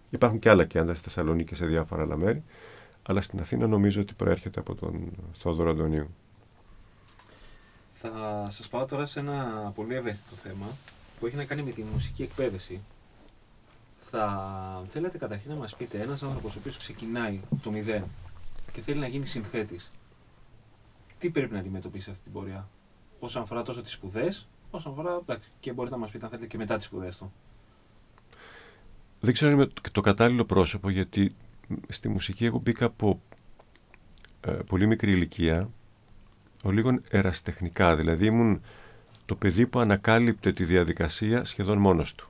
Υπάρχουν 0.09 0.39
και 0.39 0.49
άλλα 0.49 0.65
κέντρα 0.65 0.93
στη 0.93 1.03
Θεσσαλονίκη 1.03 1.49
και 1.49 1.55
σε 1.55 1.65
διάφορα 1.65 2.01
άλλα 2.01 2.17
μέρη, 2.17 2.43
αλλά 3.03 3.21
στην 3.21 3.39
Αθήνα 3.39 3.67
νομίζω 3.67 4.01
ότι 4.01 4.13
προέρχεται 4.13 4.59
από 4.59 4.75
τον 4.75 5.12
Θόδωρο 5.38 5.69
Αντωνίου. 5.69 6.09
Θα 7.91 8.47
σας 8.49 8.67
πάω 8.67 8.85
τώρα 8.85 9.05
σε 9.05 9.19
ένα 9.19 9.71
πολύ 9.75 9.95
ευαίσθητο 9.95 10.35
θέμα 10.35 10.65
που 11.19 11.25
έχει 11.25 11.35
να 11.35 11.45
κάνει 11.45 11.62
με 11.62 11.71
τη 11.71 11.81
μουσική 11.81 12.23
εκπαίδευση. 12.23 12.81
Θα 13.99 14.83
θέλετε 14.89 15.17
καταρχήν 15.17 15.51
να 15.51 15.57
μας 15.57 15.75
πείτε 15.75 16.01
ένας 16.01 16.23
άνθρωπος 16.23 16.55
ο 16.55 16.59
οποίος 16.59 16.77
ξεκινάει 16.77 17.39
το 17.63 17.71
μηδέν 17.71 18.03
και 18.71 18.81
θέλει 18.81 18.99
να 18.99 19.07
γίνει 19.07 19.25
συνθέτης. 19.25 19.89
Τι 21.19 21.29
πρέπει 21.29 21.53
να 21.53 21.60
αντιμετωπίσει 21.60 22.10
αυτή 22.10 22.23
την 22.23 22.32
πορεία; 22.32 22.69
Όσον 23.19 23.41
αφορά 23.41 23.63
τόσο 23.63 23.82
τις 23.82 23.91
σπουδές, 23.91 24.47
όσον 24.71 24.91
αφορά, 24.91 25.19
εντάξει, 25.21 25.51
και 25.60 25.73
μπορείτε 25.73 25.95
να 25.95 26.01
μας 26.01 26.12
πείτε 26.12 26.23
αν 26.23 26.29
θέλετε 26.29 26.47
και 26.47 26.58
μετά 26.58 26.77
τις 26.77 26.86
σπουδές 26.86 27.17
του. 27.17 27.32
δεν 29.19 29.34
ξέρω 29.34 29.51
αν 29.51 29.58
είμαι 29.58 29.67
το 29.91 30.01
κατάλληλο 30.01 30.45
πρόσωπο 30.45 30.89
γιατί 30.89 31.36
στη 31.88 32.10
μουσική 32.10 32.45
εγώ 32.45 32.60
μπήκα 32.60 32.86
από 32.86 33.21
ε, 34.41 34.51
πολύ 34.51 34.88
μικρή 34.88 35.12
ηλικία 35.12 35.69
ο 36.63 36.71
λίγο 36.71 36.99
εραστεχνικά, 37.10 37.95
δηλαδή 37.95 38.25
ήμουν 38.25 38.62
το 39.25 39.36
παιδί 39.36 39.67
που 39.67 39.79
ανακάλυπτε 39.79 40.53
τη 40.53 40.63
διαδικασία 40.63 41.43
σχεδόν 41.43 41.77
μόνος 41.77 42.15
του. 42.15 42.29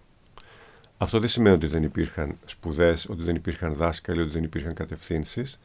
Αυτό 0.97 1.19
δεν 1.19 1.29
σημαίνει 1.29 1.55
ότι 1.55 1.67
δεν 1.67 1.83
υπήρχαν 1.83 2.37
σπουδές, 2.45 3.09
ότι 3.09 3.23
δεν 3.23 3.35
υπήρχαν 3.35 3.73
δάσκαλοι, 3.73 4.21
ότι 4.21 4.31
δεν 4.31 4.43
υπήρχαν 4.43 4.73
κατευθύνσεις, 4.73 5.59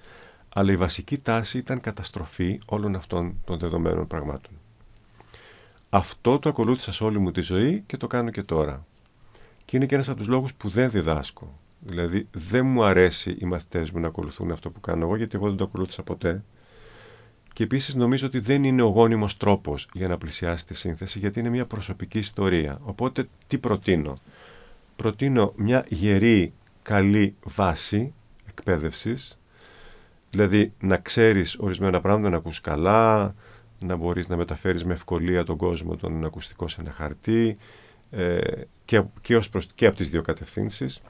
αλλά 0.56 0.72
η 0.72 0.76
βασική 0.76 1.18
τάση 1.18 1.58
ήταν 1.58 1.80
καταστροφή 1.80 2.60
όλων 2.66 2.94
αυτών 2.94 3.34
των 3.44 3.58
δεδομένων 3.58 4.06
πραγμάτων. 4.06 4.52
Αυτό 5.90 6.38
το 6.38 6.48
ακολούθησα 6.48 6.92
σε 6.92 7.04
όλη 7.04 7.18
μου 7.18 7.30
τη 7.30 7.40
ζωή 7.40 7.82
και 7.86 7.96
το 7.96 8.06
κάνω 8.06 8.30
και 8.30 8.42
τώρα. 8.42 8.86
Και 9.64 9.76
είναι 9.76 9.86
και 9.86 9.94
ένας 9.94 10.08
από 10.08 10.18
τους 10.18 10.26
λόγους 10.26 10.54
που 10.54 10.68
δεν 10.68 10.90
διδάσκω. 10.90 11.58
Δηλαδή 11.80 12.28
δεν 12.32 12.66
μου 12.66 12.84
αρέσει 12.84 13.36
οι 13.40 13.44
μαθητές 13.44 13.90
μου 13.90 14.00
να 14.00 14.06
ακολουθούν 14.06 14.50
αυτό 14.50 14.70
που 14.70 14.80
κάνω 14.80 15.04
εγώ, 15.04 15.16
γιατί 15.16 15.36
εγώ 15.36 15.48
δεν 15.48 15.56
το 15.56 15.64
ακολούθησα 15.64 16.02
ποτέ. 16.02 16.44
Και 17.52 17.62
επίσης 17.62 17.94
νομίζω 17.94 18.26
ότι 18.26 18.38
δεν 18.38 18.64
είναι 18.64 18.82
ο 18.82 18.88
γόνιμος 18.88 19.36
τρόπος 19.36 19.88
για 19.92 20.08
να 20.08 20.18
πλησιάσει 20.18 20.66
τη 20.66 20.74
σύνθεση, 20.74 21.18
γιατί 21.18 21.40
είναι 21.40 21.48
μια 21.48 21.66
προσωπική 21.66 22.18
ιστορία. 22.18 22.78
Οπότε 22.82 23.28
τι 23.46 23.58
προτείνω; 23.58 24.18
Προτείνω 24.96 25.52
μια 25.56 25.86
γερή, 25.88 26.52
καλή 26.82 27.34
βάση 27.44 28.12
εκπαίδευσης, 28.48 29.38
δηλαδή 30.35 30.73
να 30.81 30.97
ξέρεις 30.97 31.57
ορισμένα 31.59 32.01
πράγματα, 32.01 32.31
να 32.31 32.37
ακούς 32.37 32.61
καλά, 32.61 33.35
να 33.79 33.97
μπορείς 33.97 34.29
να 34.29 34.37
μεταφέρεις 34.37 34.85
με 34.85 34.92
ευκολία 34.92 35.44
τον 35.44 35.57
κόσμο 35.57 35.97
τον 35.97 36.25
ακουστικό 36.25 36.68
σε 36.68 36.81
ένα 36.81 36.92
χαρτί 36.92 37.57
ε, 38.11 38.38
και, 38.85 39.03
και, 39.20 39.37
ως 39.37 39.49
προς, 39.49 39.66
και 39.75 39.87
από 39.87 39.97
τις 39.97 40.11
δύο 40.11 40.23
κατευθύνσεις 40.23 41.03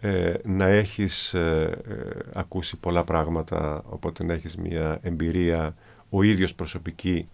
ε, 0.00 0.34
να 0.44 0.66
έχεις 0.66 1.34
ε, 1.34 1.78
ε, 1.88 2.18
ακούσει 2.32 2.76
πολλά 2.76 3.04
πράγματα, 3.04 3.82
οπότε 3.86 4.24
να 4.24 4.32
έχεις 4.32 4.56
μια 4.56 4.98
εμπειρία 5.02 5.76
ο 6.10 6.22
ίδιος 6.22 6.54
προσωπική 6.54 7.28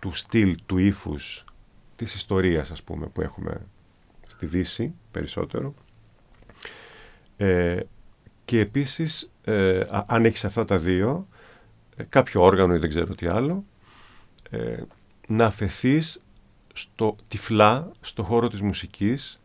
του 0.00 0.12
στυλ, 0.12 0.58
του 0.66 0.78
ύφους, 0.78 1.44
της 1.96 2.14
ιστορίας 2.14 2.70
ας 2.70 2.82
πούμε 2.82 3.06
που 3.06 3.20
έχουμε 3.20 3.66
στη 4.28 4.46
Δύση 4.46 4.94
περισσότερο. 5.10 5.74
και 8.44 8.60
επίσης, 8.60 9.32
αν 10.06 10.24
έχεις 10.24 10.44
αυτά 10.44 10.64
τα 10.64 10.78
δύο, 10.78 11.26
κάποιο 12.08 12.42
όργανο 12.42 12.74
ή 12.74 12.78
δεν 12.78 12.88
ξέρω 12.88 13.14
τι 13.14 13.26
άλλο, 13.26 13.64
να 15.26 15.46
αφαιθείς 15.46 16.22
στο, 16.72 17.16
τυφλά 17.28 17.90
στο 18.00 18.22
χώρο 18.22 18.48
της 18.48 18.60
μουσικής 18.60 19.40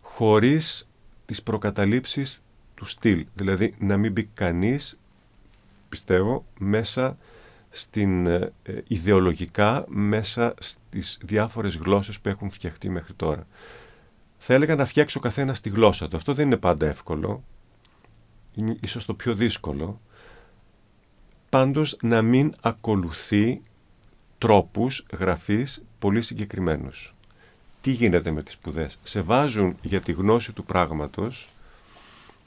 χωρίς 0.00 0.88
τις 1.26 1.42
προκαταλήψεις 1.42 2.42
του 2.74 2.84
στυλ. 2.84 3.26
Δηλαδή 3.34 3.74
να 3.78 3.96
μην 3.96 4.12
μπει 4.12 4.24
κανείς, 4.34 4.98
πιστεύω, 5.88 6.44
μέσα 6.58 7.18
στην 7.70 8.26
ε, 8.26 8.52
ιδεολογικά, 8.86 9.84
μέσα 9.88 10.54
στις 10.58 11.18
διάφορες 11.22 11.76
γλώσσες 11.76 12.20
που 12.20 12.28
έχουν 12.28 12.50
φτιαχτεί 12.50 12.88
μέχρι 12.88 13.12
τώρα. 13.12 13.46
Θα 14.38 14.54
έλεγα 14.54 14.74
να 14.74 14.84
φτιάξει 14.84 15.18
ο 15.18 15.20
καθένας 15.20 15.60
τη 15.60 15.68
γλώσσα 15.68 16.08
του. 16.08 16.16
Αυτό 16.16 16.34
δεν 16.34 16.46
είναι 16.46 16.56
πάντα 16.56 16.86
εύκολο. 16.86 17.44
Είναι 18.54 18.76
ίσως 18.80 19.04
το 19.04 19.14
πιο 19.14 19.34
δύσκολο. 19.34 20.00
Πάντως 21.48 21.96
να 22.02 22.22
μην 22.22 22.54
ακολουθεί 22.60 23.62
τρόπους 24.38 25.06
γραφής 25.12 25.82
πολύ 25.98 26.22
συγκεκριμένους 26.22 27.14
τι 27.80 27.90
γίνεται 27.90 28.30
με 28.30 28.42
τις 28.42 28.54
σπουδές; 28.54 28.98
Σε 29.02 29.20
βάζουν 29.20 29.76
για 29.82 30.00
τη 30.00 30.12
γνώση 30.12 30.52
του 30.52 30.64
πράγματος 30.64 31.48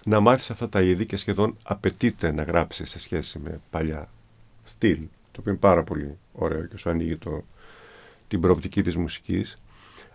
να 0.06 0.20
μάθεις 0.20 0.52
αυτά 0.52 0.70
τα 0.70 0.82
είδη 0.82 1.06
και 1.06 1.16
σχεδόν 1.16 1.58
απαιτείται 1.64 2.32
να 2.32 2.44
γράψεις 2.44 2.90
σε 2.90 3.00
σχέση 3.00 3.40
με 3.40 3.60
παλιά 3.70 4.10
στυλ, 4.64 5.00
το 5.32 5.40
οποίο 5.40 5.52
είναι 5.52 5.60
πάρα 5.60 5.84
πολύ 5.84 6.18
ωραίο 6.34 6.66
και 6.66 6.78
σου 6.78 6.90
ανοίγει 6.90 7.18
το, 7.18 7.44
την 8.28 8.42
προοπτική 8.42 8.82
της 8.82 8.96
μουσικής. 8.96 9.62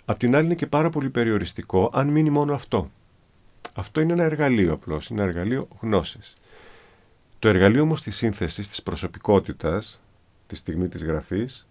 Απ' 0.05 0.19
την 0.19 0.35
άλλη 0.37 0.45
είναι 0.45 0.55
και 0.55 0.67
πάρα 0.67 0.91
πολύ 0.91 1.11
περιοριστικό 1.11 1.91
αν 1.93 2.09
μείνει 2.09 2.31
μόνο 2.31 2.55
αυτό. 2.55 2.91
Αυτό 3.75 4.01
είναι 4.01 4.13
ένα 4.13 4.25
εργαλείο 4.25 4.73
απλώς, 4.73 5.09
είναι 5.09 5.21
ένα 5.21 5.31
εργαλείο 5.31 5.69
γνώσης. 5.81 6.35
Το 7.39 7.49
εργαλείο 7.49 7.83
όμως 7.83 8.03
της 8.03 8.17
σύνθεσης, 8.17 8.69
της 8.69 8.83
προσωπικότητας, 8.83 10.01
τη 10.47 10.57
στιγμή 10.57 10.89
της 10.89 11.05
γραφής, 11.05 11.67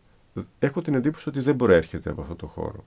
έχω 0.60 0.82
την 0.82 0.94
εντύπωση 0.94 1.30
ότι 1.30 1.40
δεν 1.40 1.56
προέρχεται 1.56 2.10
από 2.10 2.22
αυτό 2.22 2.36
το 2.36 2.48
χώρο 2.48 2.84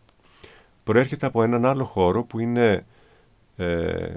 προέρχεται 0.84 1.26
από 1.26 1.42
έναν 1.42 1.64
άλλο 1.64 1.84
χώρο 1.84 2.22
που 2.22 2.38
είναι 2.38 2.86
ε, 3.56 4.14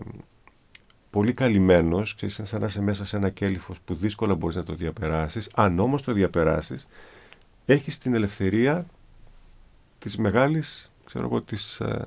πολύ 1.10 1.34
καλυμμένος, 1.34 2.16
ξέρεις, 2.16 2.42
σαν 2.44 2.60
να 2.60 2.66
είσαι 2.66 2.82
μέσα 2.82 3.06
σε 3.06 3.18
ένα 3.18 3.30
κέλυφος 3.30 3.80
που 3.80 3.96
δύσκολα 3.96 4.36
μπορείς 4.36 4.56
να 4.56 4.64
το 4.64 4.74
διαπεράσεις. 4.74 5.50
Αν 5.56 5.80
όμως 5.80 6.02
το 6.02 6.14
διαπεράσεις, 6.14 6.88
έχεις 7.66 7.98
την 7.98 8.14
ελευθερία 8.14 8.86
της 10.00 10.18
μεγάλης, 10.18 10.92
ξέρω 11.06 11.26
εγώ, 11.26 11.42
της, 11.42 11.80
ε, 11.80 12.06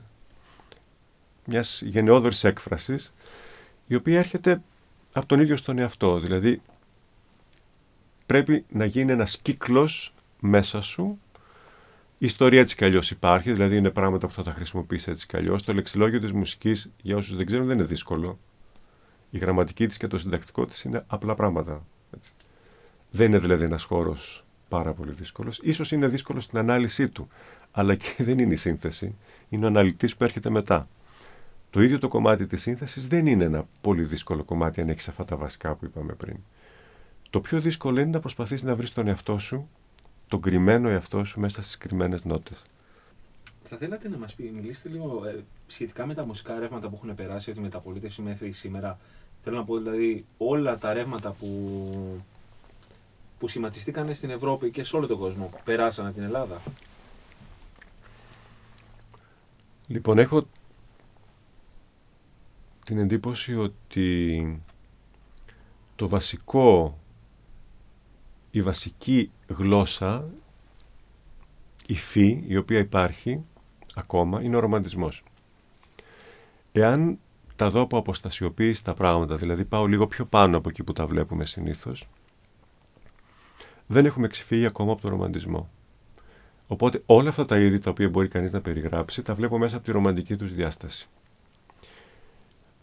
μιας 1.47 1.83
γενναιόδορης 1.83 2.45
έκφρασης, 2.45 3.13
η 3.87 3.95
οποία 3.95 4.19
έρχεται 4.19 4.63
από 5.13 5.27
τον 5.27 5.41
ίδιο 5.41 5.57
στον 5.57 5.79
εαυτό. 5.79 6.19
Δηλαδή, 6.19 6.63
πρέπει 8.27 8.65
να 8.69 8.85
γίνει 8.85 9.13
ένας 9.13 9.39
κύκλος 9.39 10.15
μέσα 10.41 10.81
σου 10.81 11.19
η 12.19 12.27
ιστορία 12.27 12.61
έτσι 12.61 12.77
κι 12.77 12.85
αλλιώς 12.85 13.11
υπάρχει, 13.11 13.53
δηλαδή 13.53 13.77
είναι 13.77 13.91
πράγματα 13.91 14.27
που 14.27 14.33
θα 14.33 14.43
τα 14.43 14.53
χρησιμοποιήσεις 14.53 15.07
έτσι 15.07 15.27
κι 15.27 15.37
αλλιώς. 15.37 15.63
Το 15.63 15.75
λεξιλόγιο 15.75 16.21
της 16.21 16.33
μουσικής, 16.33 16.91
για 17.03 17.17
όσους 17.17 17.37
δεν 17.37 17.47
ξέρουν, 17.47 17.67
δεν 17.67 17.79
είναι 17.79 17.87
δύσκολο. 17.87 18.39
Η 19.31 19.39
γραμματική 19.39 19.87
της 19.87 19.97
και 19.97 20.07
το 20.07 20.19
συντακτικό 20.19 20.67
της 20.67 20.83
είναι 20.83 21.05
απλά 21.07 21.35
πράγματα. 21.35 21.85
Έτσι. 22.17 22.33
Δεν 23.11 23.27
είναι 23.27 23.39
δηλαδή 23.39 23.65
ένας 23.65 23.83
χώρος 23.83 24.45
πάρα 24.69 24.93
πολύ 24.93 25.13
δύσκολος. 25.13 25.61
σω 25.73 25.97
είναι 25.97 26.07
δύσκολο 26.07 26.41
στην 26.41 26.59
ανάλυση 26.59 27.09
του. 27.09 27.29
Αλλά 27.73 27.95
και 27.95 28.15
δεν 28.19 28.39
είναι 28.39 28.53
η 28.53 28.57
σύνθεση. 28.57 29.15
Είναι 29.49 29.65
ο 29.65 29.69
αναλυτής 29.69 30.17
που 30.17 30.25
έρχεται 30.25 30.51
μετά. 30.51 30.89
Το 31.77 31.83
ίδιο 31.83 31.99
το 31.99 32.09
κομμάτι 32.09 32.47
της 32.47 32.63
σύνθεσης 32.63 33.07
δεν 33.07 33.27
είναι 33.27 33.45
ένα 33.45 33.67
πολύ 33.81 34.03
δύσκολο 34.03 34.45
κομμάτι 34.45 34.81
αν 34.81 34.89
έχεις 34.89 35.09
αυτά 35.09 35.25
τα 35.25 35.37
βασικά 35.37 35.75
που 35.75 35.85
είπαμε 35.85 36.13
πριν. 36.13 36.37
Το 37.31 37.41
πιο 37.41 37.61
δύσκολο 37.61 38.01
είναι 38.01 38.11
να 38.11 38.21
προσπαθήσει 38.21 38.65
να 38.65 38.77
βρεις 38.77 38.93
τον 38.93 39.09
εαυτό 39.09 39.39
σου 39.39 39.69
τον 40.29 40.41
κρυμμένο 40.41 40.91
εαυτό 40.91 41.25
σου 41.25 41.41
μέσα 41.41 41.63
στις 41.63 41.79
κρυμμένες 41.79 42.25
νότες. 42.25 42.63
Θα 43.63 43.77
θέλατε 43.77 44.09
να 44.09 44.17
μας 44.17 44.35
πει, 44.35 44.53
μιλήσετε 44.55 44.89
λίγο 44.89 45.25
ε, 45.27 45.45
σχετικά 45.67 46.07
με 46.07 46.15
τα 46.15 46.25
μουσικά 46.27 46.59
ρεύματα 46.59 46.89
που 46.89 46.95
έχουν 47.03 47.15
περάσει 47.15 47.51
από 47.51 47.59
τη 47.59 47.65
μεταπολίτευση 47.65 48.23
μέχρι 48.23 48.53
σήμερα. 48.53 48.99
Θέλω 49.45 49.57
να 49.57 49.65
πω 49.65 49.77
δηλαδή 49.77 50.25
όλα 50.37 50.79
τα 50.79 50.93
ρεύματα 50.93 51.31
που, 51.31 52.23
που 53.39 53.49
σχηματιστήκαν 53.49 54.15
στην 54.15 54.31
Ευρώπη 54.31 54.71
και 54.71 54.85
σε 54.85 54.97
όλο 54.97 55.07
τον 55.07 55.19
κόσμο 55.19 55.51
περάσαν 55.65 56.07
από 56.07 56.15
την 56.15 56.25
Ελλάδα. 56.25 56.61
Λοιπόν, 59.87 60.19
έχω 60.19 60.47
την 62.87 62.99
εντύπωση 62.99 63.57
ότι 63.57 64.63
το 65.97 66.09
βασικό 66.09 66.99
η 68.51 68.63
βασική 68.63 69.31
γλώσσα, 69.47 70.29
η 71.87 71.95
φύ, 71.95 72.45
η 72.47 72.57
οποία 72.57 72.79
υπάρχει 72.79 73.45
ακόμα, 73.95 74.43
είναι 74.43 74.57
ο 74.57 74.61
ρομαντισμός. 74.61 75.23
Εάν 76.73 77.19
τα 77.57 77.71
δω 77.71 77.81
από 77.81 77.99
αποστασιοποίηση 77.99 78.85
τα 78.85 78.95
πράγματα, 78.95 79.37
δηλαδή 79.37 79.65
πάω 79.65 79.87
λίγο 79.87 80.07
πιο 80.07 80.25
πάνω 80.25 80.57
από 80.57 80.69
εκεί 80.69 80.83
που 80.83 80.93
τα 80.93 81.07
βλέπουμε 81.07 81.45
συνήθως, 81.45 82.09
δεν 83.87 84.07
έχουμε 84.07 84.29
ξεφύγει 84.29 84.67
ακόμα 84.67 84.93
από 84.93 85.01
τον 85.01 85.11
ρομαντισμό. 85.11 85.71
Οπότε 86.67 87.03
όλα 87.07 87.29
αυτά 87.29 87.47
τα 87.47 87.59
είδη 87.59 87.79
τα 87.79 87.91
οποία 87.91 88.09
μπορεί 88.09 88.29
κανείς 88.29 88.53
να 88.53 88.61
περιγράψει, 88.61 89.23
τα 89.23 89.35
βλέπω 89.35 89.59
μέσα 89.59 89.77
από 89.77 89.85
τη 89.85 89.93
ρομαντική 89.93 90.37
τους 90.37 90.55
διάσταση. 90.55 91.09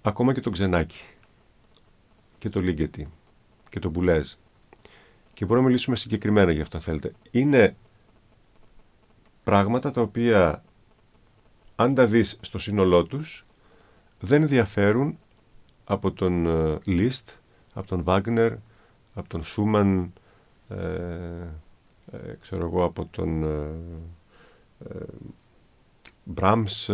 Ακόμα 0.06 0.34
και 0.34 0.42
το 0.42 0.50
ξενάκι 0.50 1.02
και 2.38 2.50
το 2.50 2.62
λίγκετι 2.62 3.08
και 3.70 3.80
το 3.80 3.90
μπουλέζ 3.90 4.34
και 5.34 5.46
μπορούμε 5.46 5.62
να 5.62 5.68
μιλήσουμε 5.72 5.96
συγκεκριμένα 5.96 6.52
για 6.52 6.62
αυτό 6.62 6.80
θέλετε. 6.80 7.12
Είναι 7.32 7.76
πράγματα 9.44 9.92
τα 9.92 10.02
οποία 10.02 10.64
αν 11.76 11.96
τα 11.96 12.06
δεις 12.06 12.38
στο 12.42 12.60
σύνολό 12.60 13.04
τους 13.04 13.46
δεν 14.20 14.48
διαφέρουν 14.48 15.18
από 15.84 16.12
τον 16.12 16.46
Λίστ, 16.84 17.30
ε, 17.30 17.34
από 17.74 17.88
τον 17.88 18.04
Βάγνερ, 18.04 18.54
από 19.14 19.30
τον 19.30 19.44
Σούμαν, 19.44 20.14
ε, 20.70 20.76
ε, 22.12 22.38
ξέρω 22.42 22.66
εγώ, 22.66 22.84
από 22.84 23.06
τον 23.12 23.44
ε, 23.44 23.74
ε 24.90 25.06
Μπράμς, 26.24 26.90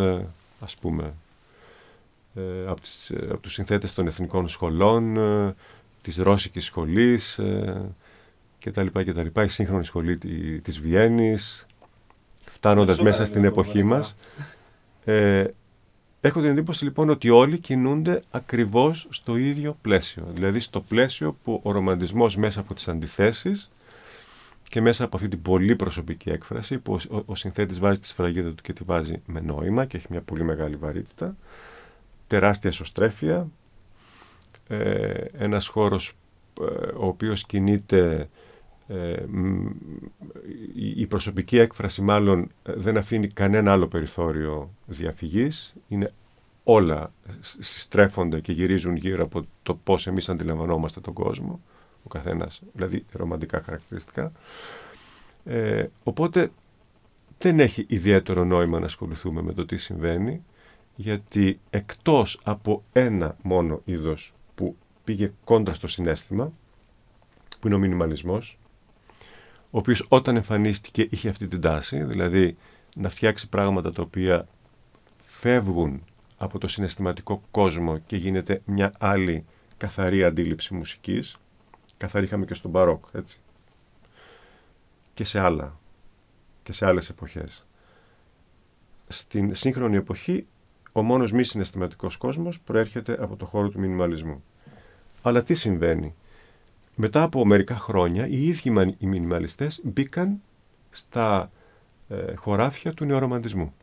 ας 0.59 0.75
πούμε, 0.81 1.13
από, 2.67 2.81
τις, 2.81 3.11
από 3.29 3.37
τους 3.37 3.53
συνθέτες 3.53 3.93
των 3.93 4.07
εθνικών 4.07 4.47
σχολών, 4.47 5.17
της 6.01 6.17
Ρώσικης 6.17 6.65
σχολής, 6.65 7.39
και 8.57 8.71
τα 8.71 8.83
λοιπά 8.83 9.03
και 9.03 9.13
τα 9.13 9.23
λοιπά, 9.23 9.43
η 9.43 9.47
σύγχρονη 9.47 9.85
σχολή 9.85 10.17
της 10.61 10.79
Βιέννης, 10.79 11.65
φτάνοντας 12.45 13.01
μέσα 13.01 13.25
στην 13.25 13.43
εποχή 13.43 13.83
μας. 13.83 14.15
Ε, 15.05 15.43
Έχω 16.21 16.41
την 16.41 16.49
εντύπωση 16.49 16.83
λοιπόν 16.83 17.09
ότι 17.09 17.29
όλοι 17.29 17.59
κινούνται 17.59 18.21
ακριβώς 18.31 19.07
στο 19.09 19.37
ίδιο 19.37 19.77
πλαίσιο. 19.81 20.27
Δηλαδή 20.33 20.59
στο 20.59 20.81
πλαίσιο 20.81 21.37
που 21.43 21.59
ο 21.63 21.71
ρομαντισμός 21.71 22.35
μέσα 22.35 22.59
από 22.59 22.73
τις 22.73 22.87
αντιθέσεις 22.87 23.71
και 24.69 24.81
μέσα 24.81 25.03
από 25.03 25.15
αυτή 25.15 25.27
την 25.27 25.41
πολύ 25.41 25.75
προσωπική 25.75 26.29
έκφραση 26.29 26.77
που 26.77 26.99
ο, 27.09 27.21
ο 27.25 27.35
συνθέτης 27.35 27.79
βάζει 27.79 27.99
τη 27.99 28.07
σφραγίδα 28.07 28.49
του 28.49 28.63
και 28.63 28.73
τη 28.73 28.83
βάζει 28.83 29.21
με 29.25 29.39
νόημα 29.39 29.85
και 29.85 29.97
έχει 29.97 30.07
μια 30.09 30.21
πολύ 30.21 30.43
μεγάλη 30.43 30.75
βαρύτητα, 30.75 31.35
τεράστια 32.29 32.69
εσωστρέφεια, 32.69 33.47
ε, 34.67 35.23
ένας 35.37 35.67
χώρος 35.67 36.13
ε, 36.61 36.63
ο 36.95 37.07
οποίος 37.07 37.45
κινείται 37.45 38.29
ε, 38.87 39.25
η 40.95 41.05
προσωπική 41.05 41.57
έκφραση 41.57 42.01
μάλλον 42.01 42.51
ε, 42.63 42.73
δεν 42.75 42.97
αφήνει 42.97 43.27
κανένα 43.27 43.71
άλλο 43.71 43.87
περιθώριο 43.87 44.73
διαφυγής. 44.85 45.73
Είναι 45.87 46.13
όλα 46.63 47.13
συστρέφονται 47.39 48.39
και 48.39 48.51
γυρίζουν 48.51 48.95
γύρω 48.95 49.23
από 49.23 49.45
το 49.63 49.75
πώς 49.75 50.07
εμείς 50.07 50.29
αντιλαμβανόμαστε 50.29 50.99
τον 50.99 51.13
κόσμο, 51.13 51.61
ο 52.03 52.07
καθένας, 52.07 52.61
δηλαδή 52.73 53.05
ρομαντικά 53.11 53.61
χαρακτηριστικά. 53.65 54.31
Ε, 55.45 55.85
οπότε 56.03 56.51
δεν 57.37 57.59
έχει 57.59 57.85
ιδιαίτερο 57.87 58.43
νόημα 58.43 58.79
να 58.79 58.85
ασχοληθούμε 58.85 59.41
με 59.41 59.53
το 59.53 59.65
τι 59.65 59.77
συμβαίνει, 59.77 60.43
γιατί 61.01 61.59
εκτός 61.69 62.39
από 62.43 62.83
ένα 62.93 63.37
μόνο 63.41 63.81
είδος 63.85 64.33
που 64.55 64.75
πήγε 65.03 65.31
κόντρα 65.43 65.73
στο 65.73 65.87
συνέστημα, 65.87 66.53
που 67.59 67.67
είναι 67.67 67.75
ο 67.75 67.79
μινιμαλισμός, 67.79 68.59
ο 69.71 69.77
οποίος 69.77 70.05
όταν 70.09 70.35
εμφανίστηκε 70.35 71.07
είχε 71.09 71.29
αυτή 71.29 71.47
την 71.47 71.61
τάση, 71.61 72.03
δηλαδή 72.03 72.57
να 72.95 73.09
φτιάξει 73.09 73.49
πράγματα 73.49 73.91
τα 73.91 74.01
οποία 74.01 74.47
φεύγουν 75.25 76.03
από 76.37 76.59
το 76.59 76.67
συναισθηματικό 76.67 77.41
κόσμο 77.51 77.97
και 77.97 78.15
γίνεται 78.17 78.61
μια 78.65 78.93
άλλη 78.97 79.45
καθαρή 79.77 80.23
αντίληψη 80.23 80.73
μουσικής. 80.73 81.37
Καθαρή 81.97 82.25
είχαμε 82.25 82.45
και 82.45 82.53
στον 82.53 82.71
Μπαρόκ, 82.71 83.03
έτσι. 83.11 83.39
Και 85.13 85.23
σε 85.23 85.39
άλλα, 85.39 85.79
και 86.63 86.71
σε 86.71 86.85
άλλες 86.85 87.09
εποχές. 87.09 87.65
Στην 89.07 89.55
σύγχρονη 89.55 89.95
εποχή, 89.95 90.47
ο 90.91 91.01
μόνος 91.01 91.31
μη 91.31 91.43
συναισθηματικός 91.43 92.17
κόσμος 92.17 92.59
προέρχεται 92.59 93.17
από 93.19 93.35
το 93.35 93.45
χώρο 93.45 93.69
του 93.69 93.79
μινιμαλισμού. 93.79 94.43
Αλλά 95.21 95.43
τι 95.43 95.53
συμβαίνει; 95.53 96.13
Μετά 96.95 97.23
από 97.23 97.45
μερικά 97.45 97.75
χρόνια 97.75 98.27
οι 98.27 98.47
ίδιοι 98.47 98.95
οι 98.97 99.05
μινιμαλιστές 99.05 99.81
μπήκαν 99.83 100.41
στα 100.89 101.51
ε, 102.09 102.35
χωράφια 102.35 102.93
του 102.93 103.05
νεορομαντισμού. 103.05 103.73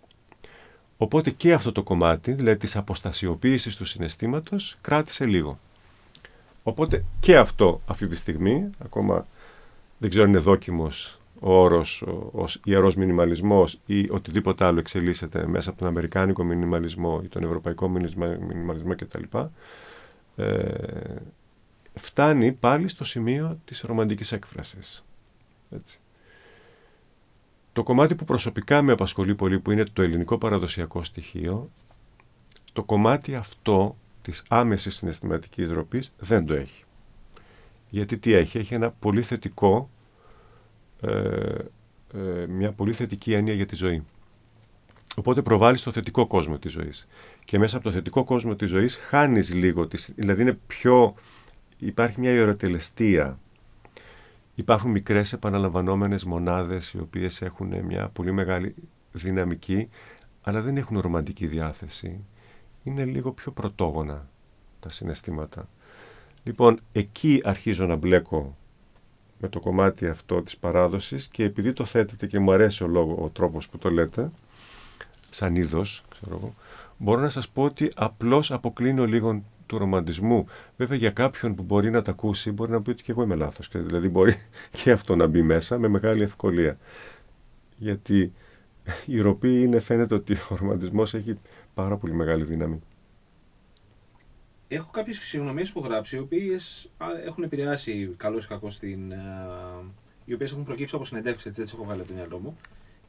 Οπότε 0.96 1.30
και 1.30 1.52
αυτό 1.52 1.72
το 1.72 1.82
κομμάτι, 1.82 2.32
δηλαδή 2.32 2.58
της 2.58 2.76
αποστασιοποίησης 2.76 3.76
του 3.76 3.84
συναισθήματος, 3.84 4.78
κράτησε 4.80 5.26
λίγο. 5.26 5.58
Οπότε 6.62 7.04
και 7.20 7.36
αυτό 7.36 7.80
αυτή 7.86 8.06
τη 8.06 8.16
στιγμή, 8.16 8.70
ακόμα 8.84 9.26
δεν 9.98 10.10
ξέρω 10.10 10.24
αν 10.24 10.30
είναι 10.30 10.38
δόκιμος 10.38 11.20
ο 11.46 11.60
όρος 11.60 12.04
ως 12.32 12.60
ιερός 12.64 12.94
μινιμαλισμός 12.94 13.80
ή 13.86 14.10
οτιδήποτε 14.10 14.64
άλλο 14.64 14.78
εξελίσσεται 14.78 15.46
μέσα 15.46 15.70
από 15.70 15.78
τον 15.78 15.88
Αμερικάνικο 15.88 16.44
μινιμαλισμό 16.44 17.20
ή 17.24 17.28
τον 17.28 17.44
Ευρωπαϊκό 17.44 17.88
μινιμαλισμό 17.88 18.94
κτλ. 18.96 19.22
Ε, 20.36 20.74
φτάνει 21.94 22.52
πάλι 22.52 22.88
στο 22.88 23.04
σημείο 23.04 23.58
της 23.64 23.80
ρομαντικής 23.80 24.32
έκφρασης. 24.32 25.04
Έτσι. 25.70 26.00
Το 27.72 27.82
κομμάτι 27.82 28.14
που 28.14 28.24
προσωπικά 28.24 28.82
με 28.82 28.92
απασχολεί 28.92 29.34
πολύ 29.34 29.60
που 29.60 29.70
είναι 29.70 29.84
το 29.92 30.02
ελληνικό 30.02 30.38
παραδοσιακό 30.38 31.04
στοιχείο, 31.04 31.70
το 32.72 32.84
κομμάτι 32.84 33.34
αυτό 33.34 33.96
της 34.22 34.42
άμεσης 34.48 34.94
συναισθηματικής 34.94 35.70
ροπής 35.70 36.12
δεν 36.18 36.46
το 36.46 36.54
έχει. 36.54 36.84
Γιατί 37.88 38.18
τι 38.18 38.32
έχει, 38.32 38.58
έχει 38.58 38.74
ένα 38.74 38.90
πολύ 38.90 39.22
θετικό, 39.22 39.90
ε, 39.90 39.94
ε, 39.94 39.95
μια 42.48 42.72
πολύ 42.72 42.92
θετική 42.92 43.32
έννοια 43.32 43.54
για 43.54 43.66
τη 43.66 43.74
ζωή. 43.74 44.04
Οπότε 45.16 45.42
προβάλλεις 45.42 45.82
το 45.82 45.92
θετικό 45.92 46.26
κόσμο 46.26 46.58
της 46.58 46.72
ζωής. 46.72 47.06
Και 47.44 47.58
μέσα 47.58 47.76
από 47.76 47.84
το 47.84 47.92
θετικό 47.92 48.24
κόσμο 48.24 48.54
της 48.56 48.68
ζωής 48.68 48.96
χάνεις 48.96 49.54
λίγο, 49.54 49.88
δηλαδή 50.14 50.42
είναι 50.42 50.58
πιο 50.66 51.14
υπάρχει 51.78 52.20
μια 52.20 52.30
ιεροτελεστία. 52.32 53.38
Υπάρχουν 54.54 54.90
μικρές 54.90 55.32
επαναλαμβανόμενες 55.32 56.24
μονάδες 56.24 56.92
οι 56.92 56.98
οποίες 56.98 57.42
έχουν 57.42 57.84
μια 57.84 58.08
πολύ 58.08 58.32
μεγάλη 58.32 58.74
δυναμική 59.12 59.88
αλλά 60.42 60.60
δεν 60.60 60.76
έχουν 60.76 61.00
ρομαντική 61.00 61.46
διάθεση. 61.46 62.24
Είναι 62.82 63.04
λίγο 63.04 63.32
πιο 63.32 63.52
πρωτόγωνα 63.52 64.28
τα 64.80 64.90
συναισθήματα. 64.90 65.68
Λοιπόν, 66.42 66.80
εκεί 66.92 67.40
αρχίζω 67.44 67.86
να 67.86 67.96
μπλέκω 67.96 68.56
με 69.40 69.48
το 69.48 69.60
κομμάτι 69.60 70.06
αυτό 70.06 70.42
της 70.42 70.56
παράδοσης 70.56 71.26
και 71.26 71.44
επειδή 71.44 71.72
το 71.72 71.84
θέτετε 71.84 72.26
και 72.26 72.38
μου 72.38 72.52
αρέσει 72.52 72.84
ο, 72.84 72.86
λόγο, 72.86 73.24
ο 73.24 73.28
τρόπος 73.28 73.68
που 73.68 73.78
το 73.78 73.90
λέτε, 73.90 74.30
σαν 75.30 75.56
είδος, 75.56 76.04
ξέρω 76.08 76.36
εγώ, 76.36 76.54
μπορώ 76.96 77.20
να 77.20 77.28
σας 77.28 77.48
πω 77.48 77.62
ότι 77.62 77.90
απλώς 77.94 78.52
αποκλίνω 78.52 79.04
λίγο 79.04 79.42
του 79.66 79.78
ρομαντισμού. 79.78 80.46
Βέβαια 80.76 80.98
για 80.98 81.10
κάποιον 81.10 81.54
που 81.54 81.62
μπορεί 81.62 81.90
να 81.90 82.02
τα 82.02 82.10
ακούσει 82.10 82.50
μπορεί 82.50 82.70
να 82.70 82.82
πει 82.82 82.90
ότι 82.90 83.02
και 83.02 83.10
εγώ 83.10 83.22
είμαι 83.22 83.34
λάθος. 83.34 83.68
Δηλαδή 83.72 84.08
μπορεί 84.08 84.36
και 84.82 84.90
αυτό 84.90 85.16
να 85.16 85.26
μπει 85.26 85.42
μέσα 85.42 85.78
με 85.78 85.88
μεγάλη 85.88 86.22
ευκολία. 86.22 86.78
Γιατί 87.76 88.32
η 89.06 89.20
ροπή 89.20 89.62
είναι 89.62 89.80
φαίνεται 89.80 90.14
ότι 90.14 90.34
ο 90.34 90.56
ρομαντισμός 90.56 91.14
έχει 91.14 91.38
πάρα 91.74 91.96
πολύ 91.96 92.12
μεγάλη 92.12 92.44
δύναμη. 92.44 92.82
Έχω 94.68 94.90
κάποιες 94.90 95.18
φυσιογνωμίες 95.18 95.72
που 95.72 95.80
γράψει, 95.80 96.16
οι 96.16 96.18
οποίες 96.18 96.90
έχουν 97.24 97.44
επηρεάσει 97.44 98.14
καλό 98.16 98.38
ή 98.38 98.46
κακό 98.46 98.70
στην... 98.70 99.12
οι 100.24 100.34
οποίες 100.34 100.52
έχουν 100.52 100.64
προκύψει 100.64 100.94
από 100.94 101.04
συνεντεύξεις, 101.04 101.46
έτσι, 101.46 101.60
έτσι 101.60 101.74
έχω 101.76 101.84
βάλει 101.84 102.00
από 102.00 102.08
το 102.08 102.14
μυαλό 102.14 102.38
μου. 102.38 102.56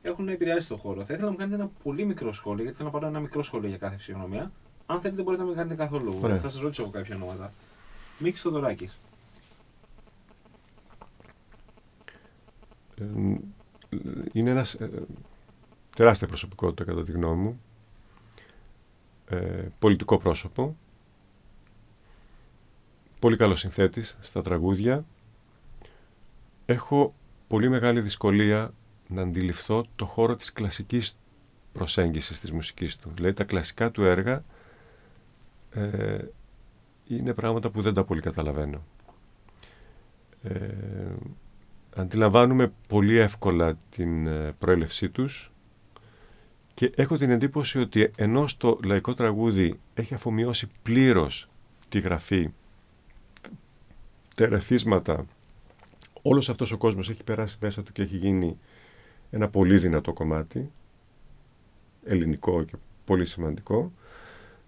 Έχουν 0.02 0.30
επηρεάσει 0.30 0.68
τον 0.68 0.78
χώρο. 0.78 1.04
Θα 1.04 1.14
ήθελα 1.14 1.26
να 1.26 1.32
μου 1.32 1.38
κάνετε 1.38 1.62
ένα 1.62 1.72
πολύ 1.84 2.06
μικρό 2.06 2.34
σχόλιο, 2.34 2.62
γιατί 2.64 2.78
θέλω 2.78 2.90
να 2.90 2.94
πάρω 2.94 3.08
ένα 3.08 3.20
μικρό 3.20 3.44
σχόλιο 3.44 3.70
για 3.70 3.78
κάθε 3.78 3.96
φυσιογνωμία. 3.96 4.52
Αν 4.86 5.02
θέλετε 5.02 5.22
μπορείτε 5.22 5.42
να 5.42 5.48
μην 5.48 5.58
κάνετε 5.58 5.76
καθόλου. 5.76 6.18
Ωραία. 6.22 6.40
Θα 6.40 6.50
σας 6.50 6.62
ρωτήσω 6.62 6.82
εγώ 6.82 6.92
κάποια 6.92 7.16
ονόματα. 7.16 7.54
Μίξ 8.20 8.42
Θοδωράκης. 8.42 9.00
Ε, 13.00 13.06
είναι 14.32 14.50
ένας 14.50 14.74
ε, 14.74 14.90
τεράστια 15.96 16.28
προσωπικότητα 16.28 16.84
κατά 16.84 17.04
τη 17.04 17.12
γνώμη 17.12 17.42
μου. 17.42 17.62
Ε, 19.30 19.68
πολιτικό 19.80 20.18
πρόσωπο. 20.18 20.76
Πολύ 23.20 23.38
καλός 23.38 23.60
συνθέτης 23.60 24.18
στα 24.22 24.42
τραγούδια. 24.42 25.06
Έχω 26.66 27.16
πολύ 27.48 27.70
μεγάλη 27.70 28.02
δυσκολία 28.02 28.74
να 29.08 29.22
αντιληφθώ 29.22 29.86
το 29.96 30.06
χώρο 30.06 30.36
της 30.36 30.54
κλασικής 30.54 31.18
προσέγγισης 31.74 32.40
της 32.40 32.52
μουσικής 32.52 32.98
του. 32.98 33.12
Δηλαδή 33.16 33.34
τα 33.34 33.44
κλασικά 33.44 33.92
του 33.92 34.04
έργα 34.04 34.44
ε, 35.72 36.18
είναι 37.08 37.34
πράγματα 37.34 37.70
που 37.70 37.82
δεν 37.82 37.94
τα 37.94 38.04
πολύ 38.04 38.22
καταλαβαίνω. 38.22 38.84
Ε, 40.44 40.68
αντιλαμβάνουμε 41.96 42.72
πολύ 42.88 43.18
εύκολα 43.18 43.78
την 43.90 44.28
ε, 44.28 44.56
προέλευσή 44.60 45.10
τους 45.10 45.52
και 46.74 46.92
έχω 46.96 47.18
την 47.18 47.30
εντύπωση 47.30 47.80
ότι 47.80 48.12
ενώ 48.16 48.48
στο 48.48 48.80
λαϊκό 48.84 49.14
τραγούδι 49.14 49.80
έχει 49.94 50.14
αφομοιώσει 50.14 50.68
πλήρως 50.84 51.50
τη 51.90 52.00
γραφή, 52.00 52.50
τερεθίσματα, 54.38 55.26
όλος 56.22 56.50
αυτός 56.50 56.72
ο 56.72 56.78
κόσμος 56.78 57.10
έχει 57.10 57.24
περάσει 57.24 57.58
μέσα 57.62 57.84
του 57.84 57.92
και 57.92 58.02
έχει 58.02 58.18
γίνει 58.18 58.58
ένα 59.30 59.50
πολύ 59.50 59.78
δυνατό 59.78 60.14
κομμάτι, 60.14 60.72
ελληνικό 62.04 62.64
και 62.64 62.74
πολύ 63.06 63.26
σημαντικό, 63.26 63.92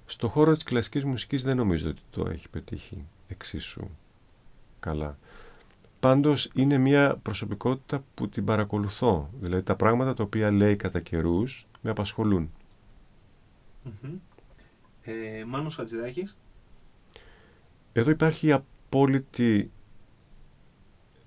στο 0.05 0.27
χώρο 0.27 0.53
της 0.53 0.63
κλασικής 0.63 1.03
μουσικής 1.03 1.43
δεν 1.43 1.55
νομίζω 1.55 1.89
ότι 1.89 2.01
το 2.09 2.29
έχει 2.29 2.49
πετύχει 2.49 3.05
εξίσου 3.27 3.89
καλά. 4.79 5.17
Πάντως 5.99 6.49
είναι 6.53 6.77
μια 6.77 7.19
προσωπικότητα 7.21 8.03
που 8.13 8.29
την 8.29 8.45
παρακολουθώ. 8.45 9.29
Δηλαδή 9.39 9.63
τα 9.63 9.75
πράγματα 9.75 10.13
τα 10.13 10.23
οποία 10.23 10.51
λέει 10.51 10.75
κατά 10.75 10.99
καιρούς 10.99 11.67
με 11.81 11.89
απασχολούν. 11.89 12.51
Mm-hmm. 13.85 14.13
Ε, 15.01 15.43
Μάνος 15.45 15.79
Εδώ 17.93 18.09
υπάρχει 18.09 18.51
απόλυτη 18.89 19.71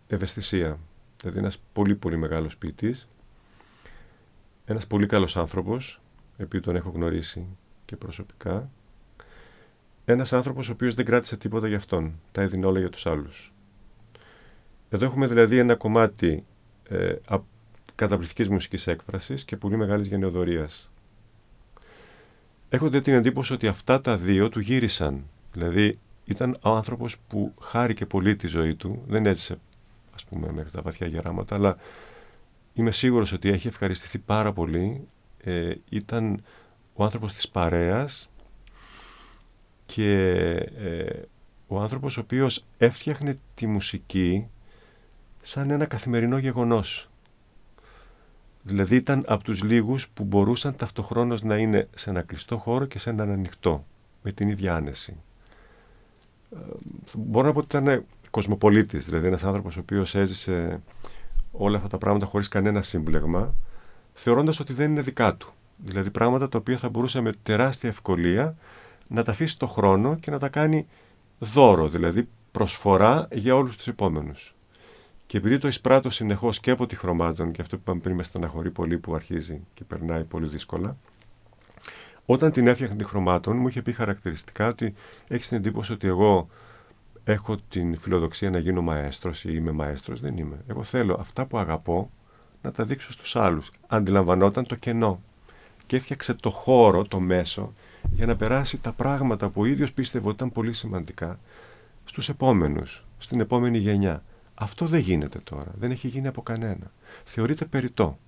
ευαισθησία. 0.08 0.78
Δηλαδή 1.20 1.38
ένας 1.38 1.58
πολύ 1.72 1.94
πολύ 1.94 2.16
μεγάλος 2.16 2.56
ποιητής. 2.56 3.08
Ένας 4.64 4.86
πολύ 4.86 5.06
καλός 5.06 5.36
άνθρωπος, 5.36 6.00
επειδή 6.36 6.64
τον 6.64 6.76
έχω 6.76 6.90
γνωρίσει 6.90 7.46
και 7.84 7.96
προσωπικά. 7.96 8.70
Ένας 10.04 10.32
άνθρωπος 10.32 10.68
ο 10.68 10.72
οποίος 10.72 10.94
δεν 10.94 11.04
κράτησε 11.04 11.36
τίποτα 11.36 11.68
για 11.68 11.76
αυτόν. 11.76 12.20
Τα 12.32 12.42
έδινε 12.42 12.66
όλα 12.66 12.78
για 12.78 12.90
τους 12.90 13.06
άλλους. 13.06 13.52
Εδώ 14.90 15.04
έχουμε 15.04 15.26
δηλαδή 15.26 15.58
ένα 15.58 15.74
κομμάτι 15.74 16.44
ε, 16.88 17.14
καταπληκτικής 17.94 18.48
μουσικής 18.48 18.86
έκφρασης 18.86 19.44
και 19.44 19.56
πολύ 19.56 19.76
μεγάλης 19.76 20.06
γενεοδορίας. 20.06 20.90
έχω 22.68 22.88
την 22.88 23.14
εντύπωση 23.14 23.52
ότι 23.52 23.66
αυτά 23.66 24.00
τα 24.00 24.16
δύο 24.16 24.48
του 24.48 24.60
γύρισαν. 24.60 25.24
Δηλαδή 25.52 25.98
ήταν 26.25 26.59
ο 26.62 26.70
άνθρωπος 26.70 27.16
που 27.29 27.55
χάρηκε 27.61 28.07
πολύ 28.07 28.37
τη 28.37 28.47
ζωή 28.47 28.75
του, 28.75 29.03
δεν 29.07 29.27
έζησε 29.27 29.59
ας 30.14 30.25
πούμε 30.25 30.53
μέχρι 30.53 30.70
τα 30.70 30.83
βαθιά 30.83 31.07
γεράματα, 31.07 31.55
αλλά 31.55 31.77
είμαι 32.75 32.91
σίγουρος 32.91 33.33
ότι 33.33 33.49
έχει 33.49 33.68
ευχαριστηθεί 33.68 34.18
πάρα 34.18 34.53
πολύ. 34.53 35.09
Ε, 35.45 35.75
ήταν 35.89 36.43
ο 36.95 37.05
άνθρωπος 37.05 37.33
της 37.33 37.49
παρέας 37.49 38.31
και 39.87 40.16
ε, 40.79 41.23
ο 41.66 41.81
άνθρωπος 41.81 42.16
ο 42.16 42.20
οποίος 42.20 42.64
έφτιαχνε 42.79 43.39
τη 43.55 43.66
μουσική 43.66 44.47
σαν 45.41 45.70
ένα 45.70 45.87
καθημερινό 45.87 46.39
γεγονός. 46.39 47.11
Δηλαδή 48.62 48.97
ήταν 48.97 49.25
από 49.27 49.45
τους 49.45 49.62
λίγους 49.62 50.09
που 50.09 50.25
μπορούσαν 50.25 50.77
ταυτοχρόνως 50.77 51.43
να 51.43 51.57
είναι 51.57 51.89
σε 51.95 52.11
ένα 52.11 52.23
κλειστό 52.23 52.59
χώρο 52.59 52.85
και 52.85 52.99
σε 52.99 53.11
έναν 53.11 53.31
ανοιχτό, 53.31 53.87
με 54.23 54.33
την 54.33 54.49
ίδια 54.49 54.75
άνεση. 54.75 55.16
Ε, 56.53 56.57
μπορώ 57.14 57.46
να 57.46 57.53
πω 57.53 57.59
ότι 57.59 57.76
ήταν 57.76 58.05
κοσμοπολίτης, 58.30 59.05
δηλαδή 59.05 59.26
ένας 59.26 59.44
άνθρωπος 59.44 59.76
ο 59.76 59.80
οποίος 59.80 60.14
έζησε 60.14 60.82
όλα 61.53 61.76
αυτά 61.76 61.88
τα 61.88 61.98
πράγματα 61.98 62.26
χωρίς 62.26 62.48
κανένα 62.48 62.82
σύμπλεγμα, 62.82 63.55
θεωρώντας 64.12 64.61
ότι 64.61 64.72
δεν 64.72 64.90
είναι 64.90 65.00
δικά 65.00 65.36
του. 65.36 65.53
Δηλαδή 65.76 66.11
πράγματα 66.11 66.48
τα 66.48 66.59
οποία 66.59 66.76
θα 66.76 66.88
μπορούσε 66.88 67.20
με 67.20 67.32
τεράστια 67.42 67.88
ευκολία 67.88 68.57
να 69.07 69.22
τα 69.22 69.30
αφήσει 69.30 69.59
το 69.59 69.66
χρόνο 69.66 70.16
και 70.16 70.30
να 70.30 70.38
τα 70.38 70.48
κάνει 70.48 70.86
δώρο, 71.38 71.88
δηλαδή 71.88 72.28
προσφορά 72.53 73.28
για 73.32 73.55
όλους 73.55 73.76
τους 73.76 73.88
επόμενους. 73.88 74.55
Και 75.26 75.36
επειδή 75.36 75.59
το 75.59 75.68
εισπράττω 75.68 76.11
συνεχώς 76.11 76.61
και 76.61 76.70
από 76.70 76.86
τη 76.86 76.96
χρωμάτων, 76.96 77.53
και 77.53 77.62
αυτό 77.62 77.76
που 77.76 77.82
είπαμε 77.84 78.00
πριν 78.00 78.14
με 78.14 78.22
στεναχωρεί 78.22 78.70
πολύ 78.70 78.98
που 78.98 79.14
αρχίζει 79.14 79.61
και 79.74 79.84
περνάει 79.84 80.24
πολύ 80.24 80.46
δύσκολα, 80.46 80.96
όταν 82.27 82.53
την 82.53 82.66
έφτιαχνε 82.66 82.97
τη 82.97 83.05
χρωμάτων, 83.05 83.57
μου 83.57 83.68
είχε 83.68 83.83
πει 83.83 83.93
χαρακτηριστικά 83.93 84.68
ότι 84.68 84.95
έχεις 85.29 85.49
την 85.49 85.57
εντύπωση 85.57 85.93
ότι 85.93 86.07
εγώ 86.07 86.49
έχω 87.25 87.57
την 87.68 87.97
φιλοδοξία 87.97 88.51
να 88.51 88.59
γίνω 88.59 88.83
μαέστρος 88.83 89.45
ή 89.45 89.51
είμαι 89.53 89.73
μαέστρος. 89.73 90.20
Δεν 90.20 90.37
είμαι. 90.37 90.57
Εγώ 90.66 90.83
θέλω 90.83 91.16
αυτά 91.20 91.45
που 91.45 91.59
αγαπώ 91.59 92.11
να 92.62 92.73
τα 92.73 92.85
δείξω 92.85 93.12
στους 93.12 93.37
άλλους. 93.37 93.70
Αντιλαμβανόταν 93.87 94.66
το 94.66 94.75
κενό 94.75 95.20
και 95.87 95.97
έφτιαξε 95.97 96.35
το 96.35 96.51
χώρο, 96.51 97.05
το 97.05 97.20
μέσο, 97.20 97.73
για 98.14 98.27
να 98.27 98.37
περάσει 98.37 98.79
τα 98.79 98.93
πράγματα 98.93 99.49
που 99.49 99.61
ο 99.61 99.64
ίδιος 99.64 99.93
πίστευε 99.93 100.27
ότι 100.27 100.35
ήταν 100.35 100.53
πολύ 100.53 100.73
σημαντικά 100.73 101.39
στους 102.05 102.29
επόμενους, 102.29 103.05
στην 103.18 103.41
επόμενη 103.41 103.79
γενιά. 103.79 104.23
Αυτό 104.55 104.87
δεν 104.87 105.01
γίνεται 105.01 105.39
τώρα. 105.39 105.73
Δεν 105.79 105.91
έχει 105.91 106.09
γίνει 106.09 106.27
από 106.27 106.43
κανένα. 106.43 106.91
Θεωρείται 107.25 107.64
περιττό. 107.64 108.18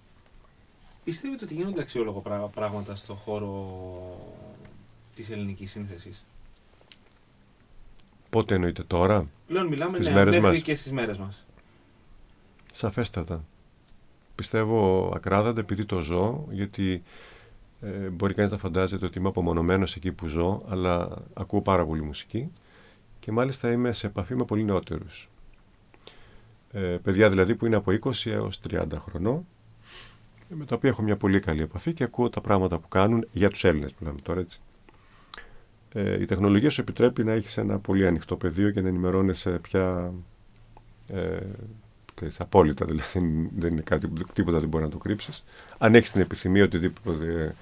Πιστεύετε 1.04 1.44
ότι 1.44 1.54
γίνονται 1.54 1.80
αξιόλογα 1.80 2.48
πράγματα 2.54 2.94
στον 2.94 3.16
χώρο 3.16 3.66
της 5.14 5.30
ελληνικής 5.30 5.70
σύνθεσης; 5.70 6.24
Πότε 8.30 8.54
εννοείται 8.54 8.82
τώρα; 8.82 9.26
Πλέον 9.46 9.66
μιλάμε 9.66 9.94
στις 9.94 10.06
ναι, 10.06 10.12
μέρες 10.14 10.38
μας. 10.38 10.60
και 10.60 10.74
στις 10.74 10.92
μέρες 10.92 11.18
μας. 11.18 11.46
Σαφέστατα. 12.72 13.44
Πιστεύω 14.34 15.12
ακράδαντα 15.14 15.60
επειδή 15.60 15.84
το 15.84 16.00
ζω, 16.00 16.46
γιατί 16.50 17.02
ε, 17.80 17.88
μπορεί 17.88 18.34
κανείς 18.34 18.50
να 18.50 18.58
φαντάζεται 18.58 19.06
ότι 19.06 19.18
είμαι 19.18 19.28
απομονωμένος 19.28 19.96
εκεί 19.96 20.12
που 20.12 20.26
ζω, 20.26 20.62
αλλά 20.68 21.22
ακούω 21.34 21.60
πάρα 21.60 21.86
πολύ 21.86 22.02
μουσική 22.02 22.50
και 23.20 23.32
μάλιστα 23.32 23.72
είμαι 23.72 23.92
σε 23.92 24.06
επαφή 24.06 24.34
με 24.34 24.44
πολύ 24.44 24.64
νεότερους. 24.64 25.28
Ε, 26.72 26.80
παιδιά 27.02 27.30
δηλαδή 27.30 27.54
που 27.54 27.66
είναι 27.66 27.76
από 27.76 27.92
20 28.04 28.30
έως 28.30 28.60
30 28.70 28.86
χρονών, 28.98 29.46
με 30.48 30.64
τα 30.64 30.74
οποία 30.74 30.90
έχω 30.90 31.02
μια 31.02 31.16
πολύ 31.16 31.40
καλή 31.40 31.62
επαφή 31.62 31.92
και 31.92 32.04
ακούω 32.04 32.30
τα 32.30 32.40
πράγματα 32.40 32.78
που 32.78 32.88
κάνουν 32.88 33.28
για 33.32 33.50
τους 33.50 33.64
Έλληνες, 33.64 33.94
μιλάμε 33.98 34.18
τώρα 34.22 34.40
έτσι. 34.40 34.60
Ε, 35.92 36.20
η 36.20 36.24
τεχνολογία 36.24 36.70
σου 36.70 36.80
επιτρέπει 36.80 37.24
να 37.24 37.32
έχεις 37.32 37.56
ένα 37.56 37.78
πολύ 37.78 38.06
ανοιχτό 38.06 38.36
πεδίο 38.36 38.70
και 38.70 38.80
να 38.80 38.88
ενημερώνεσαι 38.88 39.50
πια 39.50 40.12
ε, 41.08 41.38
απόλυτα, 42.38 42.86
δηλαδή 42.86 43.48
δεν 43.56 43.72
είναι 43.72 43.80
κάτι 43.80 44.06
που 44.06 44.32
τίποτα 44.32 44.58
δεν 44.58 44.68
μπορεί 44.68 44.84
να 44.84 44.90
το 44.90 44.98
κρύψεις. 44.98 45.44
Αν 45.78 45.94
έχεις 45.94 46.12
την 46.12 46.20
επιθυμία 46.20 46.64
οτιδήποτε 46.64 47.54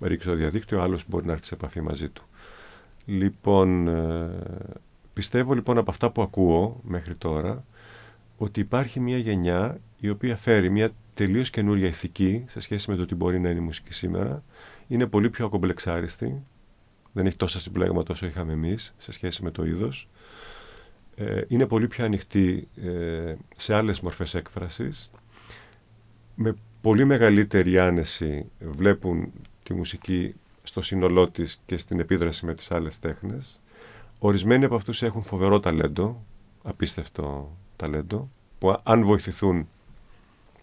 ρίξεις 0.00 0.24
στο 0.30 0.34
διαδίκτυο, 0.34 0.80
άλλος 0.80 1.04
μπορεί 1.08 1.26
να 1.26 1.32
έρθει 1.32 1.44
σε 1.46 1.54
επαφή 1.54 1.80
μαζί 1.80 2.08
του. 2.08 2.22
Λοιπόν, 3.06 3.88
ε, 3.88 4.30
πιστεύω 5.12 5.54
λοιπόν 5.54 5.78
από 5.78 5.90
αυτά 5.90 6.10
που 6.10 6.22
ακούω 6.22 6.80
μέχρι 6.82 7.14
τώρα, 7.14 7.64
ότι 8.36 8.60
υπάρχει 8.60 9.00
μια 9.00 9.18
γενιά 9.18 9.80
η 10.00 10.08
οποία 10.08 10.36
φέρει 10.36 10.70
μια 10.70 10.90
τελείως 11.14 11.50
καινούρια 11.50 11.86
ηθική 11.86 12.44
σε 12.48 12.60
σχέση 12.60 12.90
με 12.90 12.96
το 12.96 13.06
τι 13.06 13.14
μπορεί 13.14 13.40
να 13.40 13.50
είναι 13.50 13.58
η 13.58 13.62
μουσική 13.62 13.92
σήμερα. 13.92 14.42
Είναι 14.88 15.06
πολύ 15.06 15.30
πιο 15.30 15.46
ακομπλεξάριστη, 15.46 16.42
δεν 17.12 17.26
έχει 17.26 17.36
τόσα 17.36 17.60
συμπλέγματα 17.60 18.12
όσο 18.12 18.26
είχαμε 18.26 18.52
εμείς 18.52 18.94
σε 18.98 19.12
σχέση 19.12 19.42
με 19.42 19.50
το 19.50 19.64
είδος. 19.64 20.08
Ε, 21.16 21.40
είναι 21.48 21.66
πολύ 21.66 21.88
πιο 21.88 22.04
ανοιχτή 22.04 22.68
ε, 22.84 23.34
σε 23.56 23.74
άλλες 23.74 24.00
μορφές 24.00 24.34
έκφρασης. 24.34 25.10
Με 26.34 26.54
πολύ 26.80 27.04
μεγαλύτερη 27.04 27.78
άνεση 27.78 28.46
βλέπουν 28.58 29.32
τη 29.62 29.74
μουσική 29.74 30.34
στο 30.62 30.82
σύνολό 30.82 31.30
της 31.30 31.60
και 31.66 31.76
στην 31.76 32.00
επίδραση 32.00 32.46
με 32.46 32.54
τις 32.54 32.70
άλλες 32.70 32.98
τέχνες. 32.98 33.60
Ορισμένοι 34.18 34.64
από 34.64 34.74
αυτούς 34.74 35.02
έχουν 35.02 35.22
φοβερό 35.22 35.60
ταλέντο, 35.60 36.24
απίστευτο 36.62 37.56
ταλέντο, 37.76 38.30
που 38.58 38.80
αν 38.82 39.04
βοηθηθούν 39.04 39.68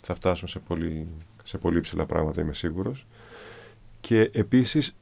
θα 0.03 0.13
φτάσουν 0.13 0.47
σε 0.47 0.59
πολύ, 0.59 1.07
σε 1.43 1.57
πολύ 1.57 1.81
ψηλά 1.81 2.05
πράγματα, 2.05 2.41
είμαι 2.41 2.53
σίγουρος. 2.53 3.07
Και 3.99 4.29
επίσης 4.33 4.95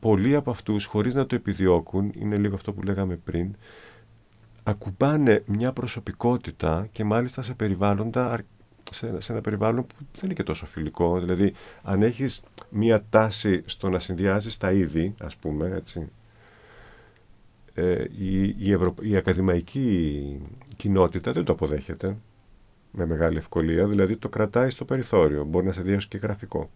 πολλοί 0.00 0.34
από 0.34 0.50
αυτούς, 0.50 0.84
χωρίς 0.84 1.14
να 1.14 1.26
το 1.26 1.34
επιδιώκουν, 1.34 2.12
είναι 2.18 2.36
λίγο 2.36 2.54
αυτό 2.54 2.72
που 2.72 2.82
λέγαμε 2.82 3.16
πριν, 3.16 3.54
ακουμπάνε 4.62 5.42
μια 5.46 5.72
προσωπικότητα 5.72 6.88
και 6.92 7.04
μάλιστα 7.04 7.42
σε 7.42 7.54
περιβάλλοντα 7.54 8.44
σε, 8.90 9.20
σε 9.20 9.32
ένα 9.32 9.40
περιβάλλον 9.40 9.86
που 9.86 9.94
δεν 9.98 10.24
είναι 10.24 10.34
και 10.34 10.42
τόσο 10.42 10.66
φιλικό. 10.66 11.20
Δηλαδή, 11.20 11.52
αν 11.82 12.02
έχεις 12.02 12.42
μία 12.70 13.04
τάση 13.10 13.62
στο 13.66 13.88
να 13.90 13.98
συνδυάζεις 13.98 14.56
τα 14.58 14.72
είδη, 14.72 15.14
ας 15.20 15.36
πούμε, 15.36 15.70
έτσι, 15.74 16.10
ε, 17.74 18.04
η, 18.18 18.42
η, 18.42 18.78
η 19.00 19.16
ακαδημαϊκή 19.16 20.40
κοινότητα 20.76 21.32
δεν 21.32 21.44
το 21.44 21.52
αποδέχεται 21.52 22.16
με 22.90 23.06
μεγάλη 23.06 23.36
ευκολία, 23.36 23.86
δηλαδή 23.86 24.16
το 24.16 24.28
κρατάει 24.28 24.70
στο 24.70 24.84
περιθώριο, 24.84 25.44
μπορεί 25.44 25.66
να 25.66 25.72
σε 25.72 25.82
δει 25.82 25.96
και 26.08 26.18
γραφικό. 26.18 26.70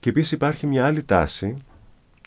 Και 0.00 0.08
επίσης 0.10 0.32
υπάρχει 0.32 0.66
μια 0.66 0.86
άλλη 0.86 1.02
τάση, 1.02 1.56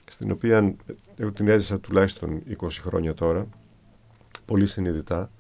στην 0.07 0.31
οποία 0.31 0.75
εγώ 1.17 1.31
την 1.31 1.47
έζησα 1.47 1.79
τουλάχιστον 1.79 2.43
20 2.61 2.67
χρόνια 2.69 3.13
τώρα, 3.13 3.47
πολύ 4.45 4.65
συνειδητά, 4.65 5.31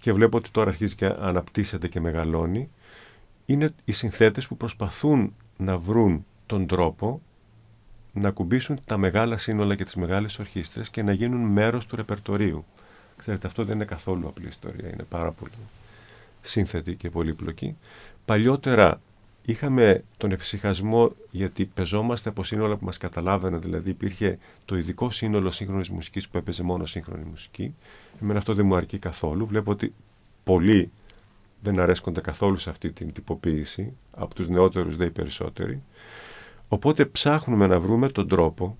και 0.00 0.12
βλέπω 0.12 0.36
ότι 0.36 0.50
τώρα 0.50 0.70
αρχίζει 0.70 0.94
και 0.94 1.06
αναπτύσσεται 1.06 1.88
και 1.88 2.00
μεγαλώνει, 2.00 2.70
είναι 3.46 3.74
οι 3.84 3.92
συνθέτες 3.92 4.46
που 4.46 4.56
προσπαθούν 4.56 5.34
να 5.56 5.78
βρουν 5.78 6.26
τον 6.46 6.66
τρόπο 6.66 7.22
να 8.18 8.30
κουμπίσουν 8.30 8.80
τα 8.84 8.96
μεγάλα 8.96 9.36
σύνολα 9.36 9.74
και 9.74 9.84
τις 9.84 9.94
μεγάλες 9.94 10.38
ορχήστρες 10.38 10.90
και 10.90 11.02
να 11.02 11.12
γίνουν 11.12 11.40
μέρος 11.40 11.86
του 11.86 11.96
ρεπερτορίου. 11.96 12.64
Ξέρετε, 13.16 13.46
αυτό 13.46 13.64
δεν 13.64 13.74
είναι 13.74 13.84
καθόλου 13.84 14.28
απλή 14.28 14.46
ιστορία, 14.46 14.88
είναι 14.88 15.04
πάρα 15.08 15.30
πολύ 15.30 15.52
σύνθετη 16.42 16.94
και 16.94 17.10
πολύπλοκη. 17.10 17.76
Παλιότερα 18.24 19.00
είχαμε 19.44 20.04
τον 20.16 20.32
εφησυχασμό 20.32 21.12
γιατί 21.30 21.64
πεζόμαστε 21.64 22.28
από 22.28 22.44
σύνολα 22.44 22.76
που 22.76 22.84
μας 22.84 22.98
καταλάβαιναν, 22.98 23.60
δηλαδή 23.60 23.90
υπήρχε 23.90 24.38
το 24.64 24.76
ειδικό 24.76 25.10
σύνολο 25.10 25.50
σύγχρονης 25.50 25.90
μουσικής 25.90 26.28
που 26.28 26.38
έπαιζε 26.38 26.62
μόνο 26.62 26.86
σύγχρονη 26.86 27.24
μουσική. 27.24 27.74
Εμένα 28.22 28.38
αυτό 28.38 28.54
δεν 28.54 28.66
μου 28.66 28.76
αρκεί 28.76 28.98
καθόλου. 28.98 29.46
Βλέπω 29.46 29.70
ότι 29.70 29.94
πολλοί 30.44 30.90
δεν 31.62 31.80
αρέσκονται 31.80 32.20
καθόλου 32.20 32.56
σε 32.56 32.70
αυτή 32.70 32.92
την 32.92 33.12
τυποποίηση, 33.12 33.92
από 34.10 34.34
τους 34.34 34.48
νεότερους 34.48 34.96
δε 34.96 35.04
οι 35.04 35.10
περισσότεροι. 35.10 35.82
Οπότε 36.68 37.04
ψάχνουμε 37.04 37.66
να 37.66 37.80
βρούμε 37.80 38.08
τον 38.08 38.28
τρόπο 38.28 38.76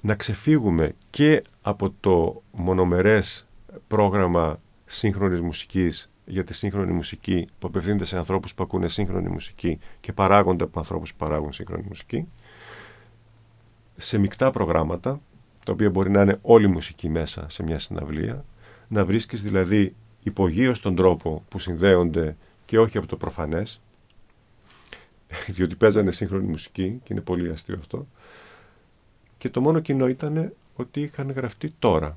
να 0.00 0.14
ξεφύγουμε 0.14 0.94
και 1.10 1.42
από 1.62 1.94
το 2.00 2.42
μονομερές 2.52 3.46
πρόγραμμα 3.88 4.60
σύγχρονης 4.84 5.40
μουσικής 5.40 6.10
για 6.24 6.44
τη 6.44 6.54
σύγχρονη 6.54 6.92
μουσική 6.92 7.46
που 7.58 7.66
απευθύνεται 7.66 8.04
σε 8.04 8.16
ανθρώπους 8.16 8.54
που 8.54 8.62
ακούνε 8.62 8.88
σύγχρονη 8.88 9.28
μουσική 9.28 9.78
και 10.00 10.12
παράγονται 10.12 10.64
από 10.64 10.78
ανθρώπους 10.78 11.10
που 11.10 11.16
παράγουν 11.16 11.52
σύγχρονη 11.52 11.84
μουσική 11.88 12.28
σε 13.96 14.18
μεικτά 14.18 14.50
προγράμματα 14.50 15.20
τα 15.64 15.72
οποία 15.72 15.90
μπορεί 15.90 16.10
να 16.10 16.22
είναι 16.22 16.38
όλη 16.42 16.64
η 16.64 16.68
μουσική 16.68 17.08
μέσα 17.08 17.48
σε 17.48 17.62
μια 17.62 17.78
συναυλία 17.78 18.44
να 18.88 19.04
βρίσκεις 19.04 19.42
δηλαδή 19.42 19.94
υπογείως 20.22 20.80
τον 20.80 20.94
τρόπο 20.94 21.44
που 21.48 21.58
συνδέονται 21.58 22.36
και 22.64 22.78
όχι 22.78 22.98
από 22.98 23.06
το 23.06 23.16
προφανές 23.16 23.80
διότι 25.54 25.74
παίζανε 25.74 26.10
σύγχρονη 26.10 26.46
μουσική 26.46 27.00
και 27.04 27.12
είναι 27.12 27.20
πολύ 27.22 27.50
αστείο 27.50 27.76
αυτό 27.80 28.06
και 29.44 29.50
το 29.50 29.60
μόνο 29.60 29.80
κοινό 29.80 30.08
ήταν 30.08 30.52
ότι 30.76 31.00
είχαν 31.00 31.30
γραφτεί 31.30 31.74
τώρα 31.78 32.16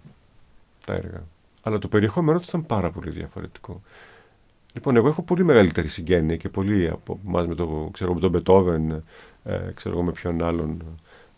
τα 0.86 0.94
έργα. 0.94 1.24
Αλλά 1.62 1.78
το 1.80 1.88
περιεχόμενό 1.88 2.40
τους 2.40 2.48
ήταν 2.48 2.66
πάρα 2.66 2.92
πολύ 2.92 3.10
διαφορετικό. 3.10 3.82
Λοιπόν, 4.74 4.96
εγώ 4.96 5.08
έχω 5.08 5.22
πολύ 5.22 5.44
μεγαλύτερη 5.44 5.88
συγγένεια 5.88 6.38
και 6.38 6.50
πολύ 6.50 6.90
από 6.90 7.20
εμάς 7.28 7.48
με, 7.48 7.56
το, 7.56 7.90
ξέρω, 7.92 8.14
με 8.14 8.20
τον 8.20 8.30
Μπετόβεν, 8.30 8.92
ε, 9.44 9.72
ξέρω 9.74 9.96
εγώ 9.96 10.04
με 10.04 10.12
ποιον 10.12 10.44
άλλον, 10.44 10.84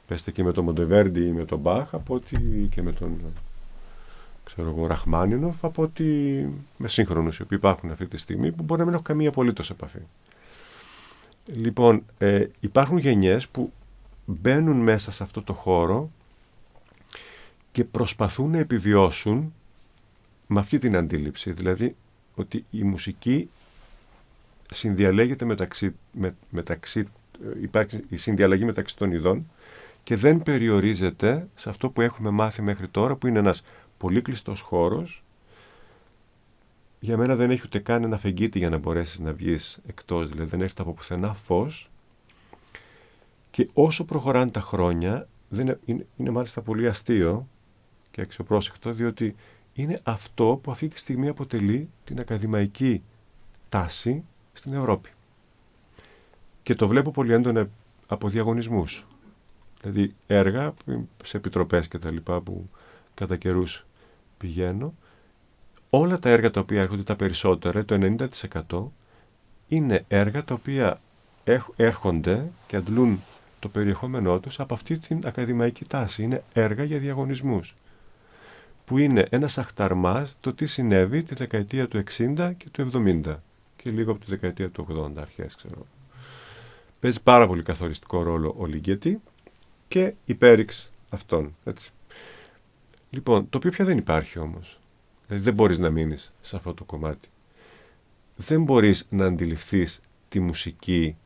πέστε 0.07 0.31
και 0.31 0.43
με 0.43 0.51
τον 0.51 0.63
Μοντεβέρντι 0.63 1.21
ή 1.21 1.31
με 1.31 1.45
τον 1.45 1.59
Μπάχ, 1.59 1.93
από 1.93 2.13
ότι 2.13 2.67
και 2.71 2.81
με 2.81 2.91
τον 2.91 3.17
ξέρω 4.43 4.69
εγώ, 4.69 4.87
Ραχμάνινοφ, 4.87 5.63
από 5.63 5.83
ότι 5.83 6.03
με 6.77 6.87
σύγχρονους 6.87 7.37
οι 7.37 7.41
οποίοι 7.41 7.57
υπάρχουν 7.61 7.91
αυτή 7.91 8.05
τη 8.05 8.17
στιγμή, 8.17 8.51
που 8.51 8.63
μπορεί 8.63 8.79
να 8.79 8.85
μην 8.85 8.93
έχω 8.93 9.03
καμία 9.03 9.29
απολύτως 9.29 9.69
επαφή. 9.69 9.99
Λοιπόν, 11.53 12.05
ε, 12.17 12.45
υπάρχουν 12.59 12.97
γενιές 12.97 13.47
που 13.47 13.71
μπαίνουν 14.25 14.77
μέσα 14.77 15.11
σε 15.11 15.23
αυτό 15.23 15.43
το 15.43 15.53
χώρο 15.53 16.11
και 17.71 17.83
προσπαθούν 17.83 18.51
να 18.51 18.57
επιβιώσουν 18.57 19.53
με 20.47 20.59
αυτή 20.59 20.77
την 20.77 20.95
αντίληψη. 20.95 21.51
Δηλαδή 21.51 21.95
ότι 22.35 22.65
η 22.71 22.83
μουσική 22.83 23.49
συνδιαλέγεται 24.69 25.45
μεταξύ, 25.45 25.95
με, 26.11 26.35
μεταξύ 26.49 26.99
ε, 26.99 27.61
υπάρχει 27.61 28.03
η 28.09 28.17
συνδιαλλαγή 28.17 28.65
μεταξύ 28.65 28.97
των 28.97 29.11
ειδών 29.11 29.51
και 30.03 30.15
δεν 30.15 30.43
περιορίζεται 30.43 31.47
σε 31.55 31.69
αυτό 31.69 31.89
που 31.89 32.01
έχουμε 32.01 32.29
μάθει 32.29 32.61
μέχρι 32.61 32.87
τώρα 32.87 33.15
που 33.15 33.27
είναι 33.27 33.39
ένας 33.39 33.63
πολύ 33.97 34.21
κλειστός 34.21 34.61
χώρος 34.61 35.23
για 36.99 37.17
μένα 37.17 37.35
δεν 37.35 37.51
έχει 37.51 37.61
ούτε 37.65 37.79
καν 37.79 38.03
ένα 38.03 38.17
φεγγίτι 38.17 38.59
για 38.59 38.69
να 38.69 38.77
μπορέσεις 38.77 39.19
να 39.19 39.33
βγεις 39.33 39.79
εκτός, 39.87 40.29
δηλαδή 40.29 40.49
δεν 40.49 40.61
έρχεται 40.61 40.81
από 40.81 40.93
πουθενά 40.93 41.33
φως 41.33 41.89
και 43.51 43.69
όσο 43.73 44.03
προχωράνε 44.05 44.51
τα 44.51 44.61
χρόνια, 44.61 45.27
δεν 45.49 45.65
είναι, 45.65 45.79
είναι, 45.85 46.05
είναι 46.17 46.29
μάλιστα 46.29 46.61
πολύ 46.61 46.87
αστείο 46.87 47.47
και 48.11 48.21
αξιοπρόσεκτο, 48.21 48.91
διότι 48.93 49.35
είναι 49.73 49.99
αυτό 50.03 50.59
που 50.63 50.71
αυτή 50.71 50.87
τη 50.87 50.97
στιγμή 50.99 51.27
αποτελεί 51.27 51.89
την 52.03 52.19
ακαδημαϊκή 52.19 53.03
τάση 53.69 54.23
στην 54.53 54.73
Ευρώπη. 54.73 55.09
Και 56.63 56.75
το 56.75 56.87
βλέπω 56.87 57.11
πολύ 57.11 57.33
έντονα 57.33 57.69
από 58.07 58.29
διαγωνισμούς. 58.29 59.05
Δηλαδή 59.81 60.15
έργα 60.27 60.73
σε 61.23 61.37
επιτροπές 61.37 61.87
και 61.87 61.99
τα 61.99 62.11
λοιπά 62.11 62.41
που 62.41 62.69
κατά 63.13 63.35
καιρούς 63.37 63.85
πηγαίνω, 64.37 64.93
όλα 65.89 66.19
τα 66.19 66.29
έργα 66.29 66.51
τα 66.51 66.59
οποία 66.59 66.81
έρχονται 66.81 67.03
τα 67.03 67.15
περισσότερα, 67.15 67.85
το 67.85 68.17
90% 68.67 68.83
είναι 69.67 70.05
έργα 70.07 70.43
τα 70.43 70.53
οποία 70.53 71.01
έρχονται 71.75 72.51
και 72.67 72.75
αντλούν 72.75 73.23
το 73.59 73.69
περιεχόμενό 73.69 74.39
τους 74.39 74.59
από 74.59 74.73
αυτή 74.73 74.97
την 74.97 75.21
ακαδημαϊκή 75.25 75.85
τάση. 75.85 76.23
Είναι 76.23 76.43
έργα 76.53 76.83
για 76.83 76.97
διαγωνισμούς 76.97 77.75
που 78.85 78.97
είναι 78.97 79.27
ένας 79.29 79.57
αχταρμάς 79.57 80.37
το 80.39 80.53
τι 80.53 80.65
συνέβη 80.65 81.23
τη 81.23 81.35
δεκαετία 81.35 81.87
του 81.87 82.03
60 82.17 82.51
και 82.57 82.69
του 82.71 82.91
70 82.93 83.35
και 83.75 83.89
λίγο 83.89 84.11
από 84.11 84.19
τη 84.19 84.25
δεκαετία 84.29 84.69
του 84.69 85.13
80 85.15 85.21
αρχές 85.21 85.55
ξέρω. 85.55 85.85
Παίζει 86.99 87.21
πάρα 87.23 87.47
πολύ 87.47 87.63
καθοριστικό 87.63 88.23
ρόλο 88.23 88.55
ο 88.57 88.65
Λιγκέτη 88.65 89.21
και 89.87 90.13
η 90.25 90.33
Πέριξ 90.33 90.91
αυτών. 91.09 91.55
Έτσι. 91.63 91.91
Λοιπόν, 93.09 93.49
το 93.49 93.57
οποίο 93.57 93.71
πια 93.71 93.85
δεν 93.85 93.97
υπάρχει 93.97 94.39
όμως. 94.39 94.78
Δηλαδή 95.29 95.45
δεν 95.45 95.53
μπορείς 95.53 95.77
να 95.77 95.89
μείνεις 95.89 96.33
σε 96.41 96.55
αυτό 96.55 96.73
το 96.73 96.83
κομμάτι. 96.83 97.29
Δεν 98.35 98.63
μπορείς 98.63 99.07
να 99.09 99.25
αντιληφθείς 99.25 100.01
τη 100.29 100.39
μουσική 100.39 101.17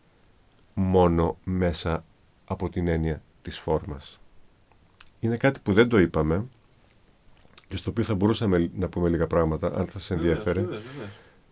μόνο 0.74 1.38
μέσα 1.44 2.06
από 2.46 2.70
την 2.70 2.88
έννοια 2.88 3.22
της 3.42 3.60
φόρμας. 3.60 4.20
Είναι 5.20 5.38
κάτι 5.38 5.60
που 5.60 5.74
δεν 5.74 5.90
το 5.90 6.00
είπαμε 6.00 6.46
και 7.68 7.78
στο 7.78 7.90
οποίο 7.90 8.04
θα 8.04 8.16
μπορούσαμε 8.16 8.72
να 8.76 8.88
πούμε 8.90 9.10
λίγα 9.10 9.28
πράγματα, 9.28 9.68
αν 9.68 9.86
θα 9.86 10.00
σας 10.00 10.12
ενδιαφέρει. 10.12 10.68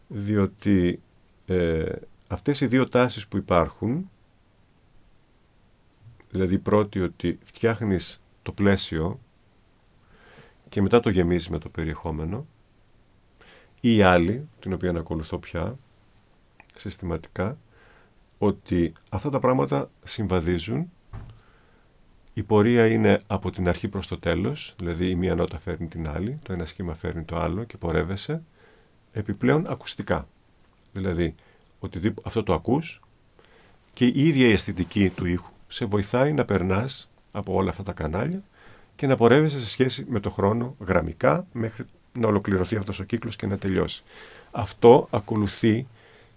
Διότι 0.08 1.02
ε, 1.45 1.91
αυτές 2.28 2.62
οι 2.62 2.68
δύο 2.68 2.88
τάσεις 2.88 3.28
που 3.28 3.38
υπάρχουν, 3.38 4.10
δηλαδή 6.32 6.58
πρώτη 6.58 7.02
ότι 7.02 7.39
φτιάχνεις 7.43 8.22
το 8.41 8.52
πλαίσιο 8.52 9.20
και 10.72 10.82
μετά 10.82 11.00
το 11.00 11.10
γεμίζεις 11.10 11.50
με 11.50 11.58
το 11.58 11.70
περιεχόμενο, 11.70 12.46
ή 13.82 13.96
η 13.96 14.02
άλλη, 14.02 14.48
την 14.60 14.74
οποία 14.74 14.92
ακολουθώ 14.92 15.38
πια 15.38 15.78
συστηματικά, 16.76 17.58
ότι 18.38 18.94
αυτά 19.10 19.30
τα 19.30 19.40
πράγματα 19.40 19.90
συμβαδίζουν. 20.04 20.92
Η 22.34 22.44
πορεία 22.44 22.88
είναι 22.88 23.22
από 23.28 23.52
την 23.52 23.68
αρχή 23.68 23.88
προς 23.88 24.08
το 24.08 24.20
τέλος, 24.20 24.76
δηλαδή 24.78 25.10
η 25.10 25.16
μία 25.16 25.36
νότα 25.36 25.60
φέρνει 25.60 25.88
την 25.88 26.08
άλλη, 26.08 26.40
το 26.44 26.54
ένα 26.54 26.66
σχήμα 26.66 26.94
φέρνει 26.94 27.24
το 27.24 27.40
άλλο 27.40 27.64
και 27.64 27.78
πορεύεσαι, 27.78 28.44
επιπλέον 29.12 29.68
ακουστικά. 29.68 30.28
Δηλαδή, 30.94 31.36
ότι 31.80 32.14
αυτό 32.24 32.44
το 32.44 32.54
ακούς 32.54 33.02
και 33.94 34.06
η 34.06 34.28
ίδια 34.28 34.48
η 34.48 34.52
αισθητική 34.52 35.10
του 35.10 35.26
ήχου 35.26 35.52
σε 35.68 35.86
βοηθάει 35.86 36.34
να 36.34 36.46
περνάς 36.46 37.10
από 37.32 37.54
όλα 37.54 37.70
αυτά 37.70 37.84
τα 37.84 37.94
κανάλια 37.94 38.44
και 39.02 39.08
να 39.08 39.16
πορεύεσαι 39.16 39.60
σε 39.60 39.68
σχέση 39.68 40.06
με 40.10 40.20
το 40.20 40.30
χρόνο 40.30 40.76
γραμμικά 40.80 41.45
μέχρι 41.52 41.86
να 42.14 42.28
ολοκληρωθεί 42.28 42.76
αυτός 42.76 42.99
ο 42.99 43.04
κύκλος 43.04 43.36
και 43.36 43.47
να 43.47 43.58
τελειώσει. 43.58 44.04
Αυτό 44.52 45.08
ακολουθεί 45.12 45.88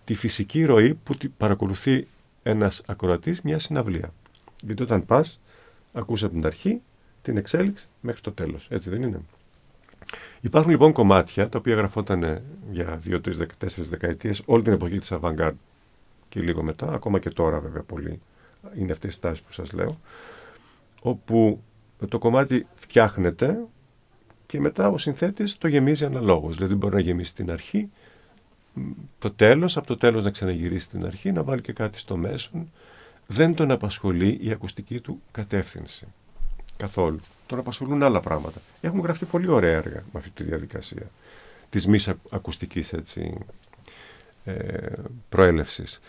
τη 0.05 0.15
φυσική 0.15 0.65
ροή 0.65 0.95
που 0.95 1.15
παρακολουθεί 1.37 2.07
ένας 2.43 2.83
ακροατής 2.87 3.43
μια 3.43 3.59
συναυλία. 3.59 4.13
Γιατί 4.63 4.83
όταν 4.83 5.07
πας 5.07 5.41
ακούς 5.93 6.23
από 6.25 6.33
την 6.33 6.47
αρχή 6.47 6.81
την 7.23 7.37
εξέλιξη 7.37 7.87
μέχρι 8.01 8.21
το 8.21 8.33
τέλος. 8.33 8.67
Έτσι 8.71 8.91
δεν 8.91 9.03
είναι; 9.03 9.21
Υπάρχουν 10.41 10.71
λοιπόν 10.71 10.93
κομμάτια 10.93 11.49
τα 11.49 11.59
οποία 11.59 11.75
γραφόταν 11.75 12.43
για 12.71 12.97
δύο, 12.97 13.21
τρει, 13.21 13.47
τέσσερις 13.59 13.89
δεκαετίες 13.89 14.43
όλη 14.45 14.63
την 14.63 14.73
εποχή 14.73 14.99
της 14.99 15.13
avant 15.13 15.51
και 16.29 16.41
λίγο 16.41 16.63
μετά, 16.63 16.93
ακόμα 16.93 17.19
και 17.19 17.31
τώρα 17.31 17.61
βέβαια 17.61 17.83
πολύ 17.83 18.21
είναι 18.79 18.93
αυτές 18.93 19.15
οι 19.15 19.21
τάσεις 19.21 19.43
που 19.43 19.53
σας 19.53 19.73
λέω, 19.73 20.01
όπου 21.03 21.63
το 22.09 22.19
κομμάτι 22.19 22.67
φτιάχνεται 22.75 23.59
και 24.47 24.61
μετά 24.61 24.89
ο 24.89 24.99
συνθέτης 24.99 25.59
το 25.59 25.69
γεμίζει 25.69 26.05
αναλόγως. 26.05 26.57
Δηλαδή 26.57 26.75
μπορεί 26.75 26.95
να 26.95 27.01
γεμίσει 27.01 27.35
την 27.35 27.51
αρχή, 27.51 27.91
το 29.19 29.31
τέλος, 29.31 29.77
από 29.77 29.87
το 29.87 29.97
τέλος 29.97 30.25
να 30.25 30.31
ξαναγυρίσει 30.31 30.89
την 30.89 31.07
αρχή, 31.07 31.33
να 31.33 31.43
βάλει 31.43 31.61
και 31.61 31.73
κάτι 31.73 31.99
στο 31.99 32.17
μέσον 32.17 32.71
δεν 33.27 33.55
τον 33.55 33.71
απασχολεί 33.71 34.39
η 34.43 34.51
ακουστική 34.51 35.01
του 35.01 35.23
κατεύθυνση. 35.31 36.07
Καθόλου. 36.77 37.21
Τον 37.47 37.59
απασχολούν 37.59 38.03
άλλα 38.03 38.21
πράγματα. 38.21 38.61
Έχουν 38.81 39.01
γραφτεί 39.01 39.25
πολύ 39.25 39.49
ωραία 39.49 39.77
έργα 39.77 40.05
με 40.13 40.19
αυτή 40.19 40.31
τη 40.31 40.43
διαδικασία 40.43 41.11
της 41.71 41.87
μη 41.87 41.99
ακουστικής 42.31 42.93
έτσι, 42.93 43.39
ε, 44.45 44.93
προέλευσης, 45.29 46.01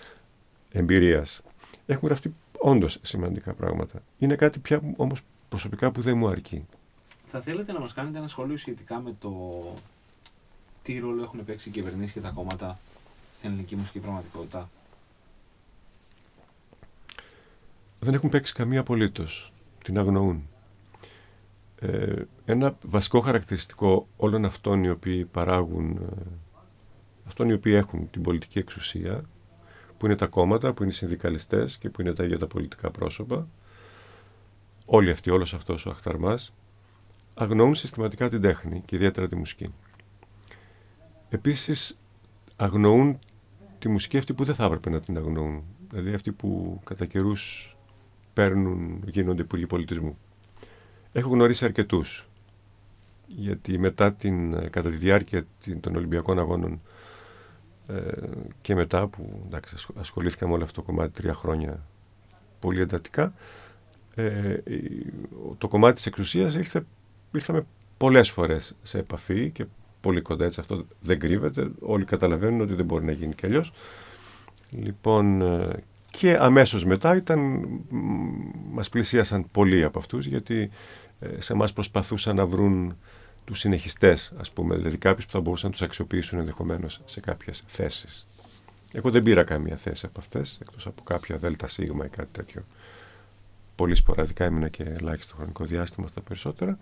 εμπειρίας. 0.72 1.42
Έχουν 1.86 2.08
γραφτεί 2.08 2.36
όντως 2.58 3.00
σημαντικά 3.02 3.54
πράγματα. 3.54 4.02
Είναι 4.18 4.36
κάτι 4.36 4.60
πια 4.60 4.82
όμως 4.96 5.22
προσωπικά 5.50 5.91
που 5.91 6.02
δεν 6.02 6.18
μου 6.18 6.28
αρκεί. 6.28 6.66
Θα 7.28 7.41
θέλετε 7.41 7.72
να 7.72 7.80
μας 7.80 7.93
κάνετε 7.93 8.18
ένα 8.18 8.28
σχόλιο 8.28 8.58
σχετικά 8.58 9.00
με 9.00 9.16
το 9.20 9.32
τι 10.84 11.00
ρόλο 11.00 11.24
έχουν 11.24 11.46
παίξει 11.46 11.70
οι 11.70 11.72
κυβερνήσεις 11.72 12.14
και 12.14 12.20
τα 12.20 12.30
κόμματα 12.30 12.80
στην 13.38 13.50
ελληνική 13.50 13.76
μουσική 13.76 14.00
πραγματικότητα; 14.00 14.70
δεν 18.00 18.14
έχουν 18.14 18.30
παίξει 18.30 18.54
καμία 18.54 18.80
απολύτως. 18.80 19.52
Την 19.84 19.98
αγνοούν. 19.98 20.48
Ε, 21.80 22.22
ένα 22.46 22.78
βασικό 22.82 23.20
χαρακτηριστικό 23.20 24.08
όλων 24.18 24.46
αυτών 24.46 24.84
οι 24.84 24.89
οποίοι 24.89 25.26
παράγουν, 25.26 25.91
ε, 25.91 26.22
αυτών 27.28 27.50
οι 27.50 27.54
οποίοι 27.54 27.74
έχουν 27.76 28.10
την 28.10 28.22
πολιτική 28.22 28.60
εξουσία, 28.60 29.24
που 29.98 30.06
είναι 30.06 30.16
τα 30.16 30.26
κόμματα, 30.28 30.74
που 30.74 30.84
είναι 30.84 30.91
οι 30.91 30.96
συνδικαλιστές 30.96 31.78
και 31.78 31.89
που 31.89 32.02
είναι 32.02 32.14
τα 32.14 32.24
ίδια 32.24 32.39
τα 32.39 32.48
πολιτικά 32.48 32.91
πρόσωπα, 32.91 33.48
όλοι 34.86 35.12
αυτοί, 35.12 35.30
όλος 35.30 35.54
αυτός 35.54 35.86
ο 35.86 35.90
αχταρμάς, 35.90 36.54
αγνοούν 37.36 37.76
συστηματικά 37.76 38.30
την 38.30 38.42
τέχνη 38.42 38.82
και 38.86 38.96
ιδιαίτερα 38.96 39.28
τη 39.28 39.36
μουσική. 39.36 39.74
Επίσης, 41.30 41.98
αγνοούν 42.56 43.20
τη 43.80 43.90
μουσική 43.90 44.18
αυτή 44.18 44.34
που 44.34 44.44
δεν 44.44 44.56
θα 44.56 44.66
έπρεπε 44.66 44.90
να 44.90 45.00
την 45.00 45.18
αγνοούν. 45.18 45.64
Δηλαδή 45.90 46.14
αυτή 46.14 46.32
που 46.32 46.82
κατά 46.84 47.06
καιρούς 47.06 47.76
παίρνουν, 48.34 49.04
γίνονται 49.06 49.42
υπουργοί 49.42 49.66
πολιτισμού. 49.66 50.18
Έχω 51.12 51.30
γνωρίσει 51.30 51.66
αρκετούς. 51.66 52.28
Γιατί 53.28 53.78
μετά 53.78 54.14
την, 54.14 54.70
κατά 54.70 54.90
τη 54.90 54.96
διάρκεια 54.96 55.46
των 55.80 55.96
Ολυμπιακών 55.96 56.40
Αγώνων 56.40 56.82
ε, 57.88 58.02
και 58.62 58.76
μετά 58.76 59.08
που 59.08 59.44
εντάξει, 59.46 59.76
ασχολήθηκα 59.96 60.48
με 60.48 60.54
όλο 60.54 60.64
αυτό 60.64 60.82
το 60.82 60.88
κομμάτι 60.88 61.12
τρία 61.12 61.34
χρόνια 61.34 61.86
πολύ 62.60 62.82
εντατικά, 62.82 63.34
ε, 64.16 64.57
το 65.57 65.68
κομμάτι 65.68 65.95
της 65.95 66.05
εξουσίας 66.05 66.55
ήρθε, 66.55 66.86
ήρθαμε 67.32 67.66
πολλές 67.97 68.30
φορές 68.30 68.76
σε 68.82 68.97
επαφή 68.97 69.49
και 69.49 69.66
πολύ 70.01 70.22
κοντά 70.22 70.45
έτσι 70.45 70.59
αυτό 70.59 70.86
δεν 71.01 71.20
κρύβεται. 71.20 71.70
Όλοι 71.80 72.05
καταλαβαίνουν 72.05 72.61
ότι 72.61 72.74
δεν 72.74 72.86
μπορεί 72.86 73.05
να 73.05 73.11
γίνει 73.11 73.34
κι 73.34 73.45
αλλιώς. 73.45 73.74
Λοιπόν, 74.72 75.41
ε, 75.41 75.84
και 76.11 76.38
αμέσως 76.39 76.86
μετά 76.86 77.16
ήταν, 77.16 77.68
μας 78.72 78.89
πλησίασαν 78.89 79.45
πολλοί 79.51 79.84
από 79.84 79.99
αυτούς 79.99 80.26
γιατί 80.26 80.70
ε, 81.20 81.41
σε 81.41 81.53
μας 81.53 81.74
προσπαθούσαν 81.74 82.36
να 82.36 82.45
βρουν 82.45 82.97
τους 83.45 83.59
συνεχιστές, 83.59 84.34
ας 84.38 84.51
πούμε, 84.51 84.76
δηλαδή 84.76 84.97
κάποιους 84.97 85.26
που 85.26 85.32
θα 85.32 85.39
μπορούσαν 85.39 85.70
να 85.70 85.76
τους 85.76 85.86
αξιοποιήσουν 85.86 86.39
ενδεχομένως 86.39 87.01
σε 87.05 87.20
κάποιες 87.20 87.63
θέσεις. 87.68 88.26
Εγώ 88.91 89.11
δεν 89.11 89.24
πήρα 89.24 89.43
καμία 89.43 89.76
θέση 89.76 90.05
από 90.05 90.20
αυτές, 90.20 90.57
εκτός 90.61 90.88
από 90.88 91.03
κάποια 91.03 91.38
δέλτα 91.38 91.68
σίγμα 91.68 92.05
ή 92.05 92.09
κάτι 92.09 92.30
τέτοιο. 92.32 92.63
Πολύ 93.76 93.96
σποραδικά 93.96 94.46
έμεινα 94.46 94.68
και 94.68 94.84
ελάχιστο 94.84 95.36
χρονικό 95.36 95.66
διάστημα 95.66 96.08
στα 96.08 96.22
περισσότερα. 96.22 96.78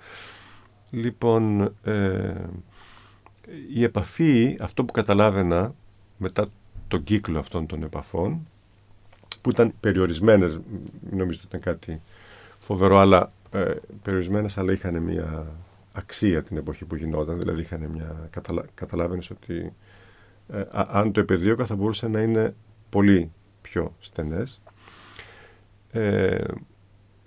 Λοιπόν, 0.89 1.73
ε, 1.83 2.33
η 3.73 3.83
επαφή, 3.83 4.57
αυτό 4.61 4.85
που 4.85 4.93
καταλάβαινα 4.93 5.73
μετά 6.17 6.47
τον 6.87 7.03
κύκλο 7.03 7.39
αυτών 7.39 7.65
των 7.65 7.83
επαφών, 7.83 8.47
που 9.41 9.49
ήταν 9.49 9.73
περιορισμένες, 9.79 10.59
νομίζω 11.11 11.39
ότι 11.45 11.47
ήταν 11.47 11.59
κάτι 11.59 12.01
φοβερό, 12.59 12.97
αλλά 12.97 13.31
ε, 13.51 13.73
περιορισμένες, 14.03 14.57
αλλά 14.57 14.71
είχαν 14.71 14.97
μια 14.97 15.47
αξία 15.93 16.43
την 16.43 16.57
εποχή 16.57 16.85
που 16.85 16.95
γινόταν, 16.95 17.37
δηλαδή 17.37 17.61
είχαν 17.61 17.81
μια, 17.81 18.27
καταλα, 18.29 18.65
καταλάβαινες 18.73 19.29
ότι 19.29 19.73
ε, 20.53 20.63
αν 20.71 21.11
το 21.11 21.19
επεδίωκα 21.19 21.65
θα 21.65 21.75
μπορούσε 21.75 22.07
να 22.07 22.21
είναι 22.21 22.55
πολύ 22.89 23.31
πιο 23.61 23.95
στενές. 23.99 24.61
Ε, 25.91 26.43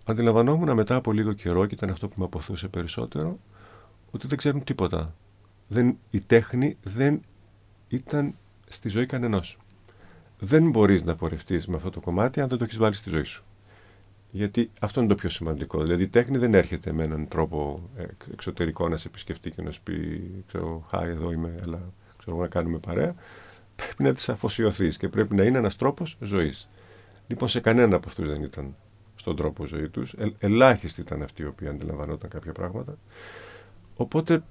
αντιλαμβανόμουν 0.06 0.72
μετά 0.72 0.94
από 0.94 1.12
λίγο 1.12 1.32
καιρό, 1.32 1.66
και 1.66 1.74
ήταν 1.74 1.90
αυτό 1.90 2.08
που 2.08 2.14
με 2.18 2.24
αποθούσε 2.24 2.68
περισσότερο, 2.68 3.38
ότι 4.10 4.26
δεν 4.26 4.38
ξέρουν 4.38 4.64
τίποτα. 4.64 5.14
Δεν, 5.68 5.98
η 6.10 6.20
τέχνη 6.20 6.76
δεν 6.82 7.20
ήταν 7.88 8.34
στη 8.68 8.88
ζωή 8.88 9.06
κανενός. 9.06 9.58
Δεν 10.38 10.70
μπορείς 10.70 11.04
να 11.04 11.16
πορευτείς 11.16 11.66
με 11.66 11.76
αυτό 11.76 11.90
το 11.90 12.00
κομμάτι 12.00 12.40
αν 12.40 12.48
δεν 12.48 12.58
το 12.58 12.64
έχεις 12.64 12.76
βάλει 12.76 12.94
στη 12.94 13.10
ζωή 13.10 13.22
σου. 13.22 13.44
Γιατί 14.30 14.70
αυτό 14.80 15.00
είναι 15.00 15.08
το 15.08 15.14
πιο 15.14 15.28
σημαντικό. 15.28 15.82
Δηλαδή 15.82 16.02
η 16.02 16.08
τέχνη 16.08 16.38
δεν 16.38 16.54
έρχεται 16.54 16.92
με 16.92 17.04
έναν 17.04 17.28
τρόπο 17.28 17.88
εξωτερικό 18.32 18.88
να 18.88 18.96
σε 18.96 19.08
επισκεφτεί 19.08 19.50
και 19.50 19.62
να 19.62 19.70
σου 19.70 19.82
πει 19.82 20.20
ξέρω, 20.46 20.86
χάι 20.88 21.10
εδώ 21.10 21.32
είμαι, 21.32 21.54
αλλά 21.64 21.80
ξέρω, 22.18 22.36
να 22.36 22.48
κάνουμε 22.48 22.78
παρέα. 22.78 23.14
Πρέπει 23.76 24.02
να 24.02 24.12
τη 24.12 24.24
αφοσιωθείς 24.28 24.96
και 24.96 25.08
πρέπει 25.08 25.34
να 25.34 25.44
είναι 25.44 25.58
ένας 25.58 25.76
τρόπος 25.76 26.16
ζωής. 26.20 26.68
Λοιπόν, 27.26 27.48
σε 27.48 27.60
κανένα 27.60 27.96
από 27.96 28.08
αυτούς 28.08 28.28
δεν 28.28 28.42
ήταν 28.42 28.74
στον 29.26 29.36
τρόπο 29.38 29.66
ζωή 29.66 29.88
τους. 29.88 30.12
Ε, 30.12 30.32
ελάχιστοι 30.38 31.00
ήταν 31.00 31.22
αυτοί 31.22 31.42
οι 31.42 31.46
οποίοι 31.46 31.68
αντιλαμβανόταν 31.68 32.30
κάποια 32.30 32.52
πράγματα. 32.52 32.98
Οπότε 33.96 34.42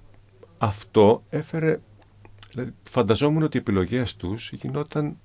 αυτό 0.57 1.23
έφερε. 1.29 1.79
Δηλαδή, 2.49 2.73
φανταζόμουν 2.83 3.43
ότι 3.43 3.57
οι 3.57 3.59
επιλογές 3.59 4.15
τους 4.15 4.51
γινόταν 4.51 5.17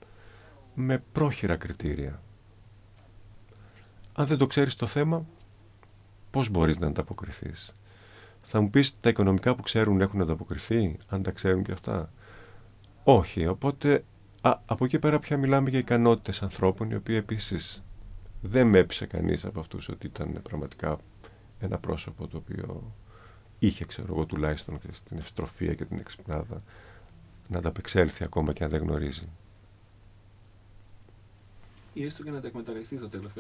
με 0.74 1.03
πρόχειρα 1.12 1.57
κριτήρια. 1.57 2.22
Αν 4.12 4.26
δεν 4.26 4.38
το 4.38 4.46
ξέρεις 4.46 4.76
το 4.76 4.86
θέμα, 4.86 5.26
πώς 6.30 6.48
μπορείς 6.48 6.78
να 6.78 6.86
ανταποκριθείς; 6.86 7.74
Θα 8.42 8.61
μου 8.61 8.70
πεις 8.70 9.01
τα 9.01 9.09
οικονομικά 9.09 9.55
που 9.55 9.62
ξέρουν 9.62 10.01
έχουν 10.01 10.20
ανταποκριθεί, 10.20 10.96
αν 11.09 11.22
τα 11.22 11.30
ξέρουν 11.30 11.62
και 11.62 11.72
αυτά; 11.72 12.12
Όχι, 13.05 13.46
οπότε 13.46 14.05
α, 14.40 14.59
από 14.66 14.84
εκεί 14.84 14.98
πέρα 14.98 15.18
πια 15.18 15.36
μιλάμε 15.36 15.70
για 15.70 15.78
ικανότητες 15.78 16.42
ανθρώπων, 16.42 16.90
οι 16.90 16.94
οποίοι 16.94 17.16
επίσης 17.18 17.82
δεν 18.41 18.66
με 18.66 18.78
έπεισε 18.78 19.07
κανείς 19.07 19.45
από 19.45 19.61
αυτούς 19.61 19.88
ότι 19.88 20.07
ήταν 20.07 20.41
πραγματικά 20.43 20.99
ένα 21.61 21.78
πρόσωπο 21.78 22.26
το 22.26 22.36
οποίο 22.36 22.95
είχε, 23.59 23.84
ξέρω 23.84 24.07
εγώ, 24.11 24.24
τουλάχιστον 24.24 24.80
και 24.80 24.88
την 25.09 25.18
ευστροφία 25.18 25.74
και 25.74 25.84
την 25.84 25.99
εξυπνάδα 25.99 26.62
να 27.49 27.59
ανταπεξέλθει 27.59 28.24
ακόμα 28.24 28.53
και 28.53 28.64
αν 28.64 28.70
δεν 28.70 28.80
γνωρίζει 28.80 29.28
ή 31.93 32.05
έστω 32.05 32.22
και 32.22 32.30
να 32.30 32.41
τα 32.41 32.47
εκμεταλλευτεί 32.47 32.97
το 32.97 33.09
τέλος 33.09 33.32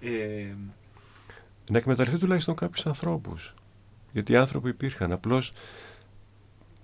ε, 0.00 0.54
να 1.70 1.78
εκμεταλλευτεί 1.78 2.18
τουλάχιστον 2.18 2.54
κάποιους 2.54 2.86
ανθρώπους. 2.86 3.54
Γιατί 4.12 4.32
οι 4.32 4.36
άνθρωποι 4.36 4.68
υπήρχαν. 4.68 5.12
Απλώς. 5.12 5.52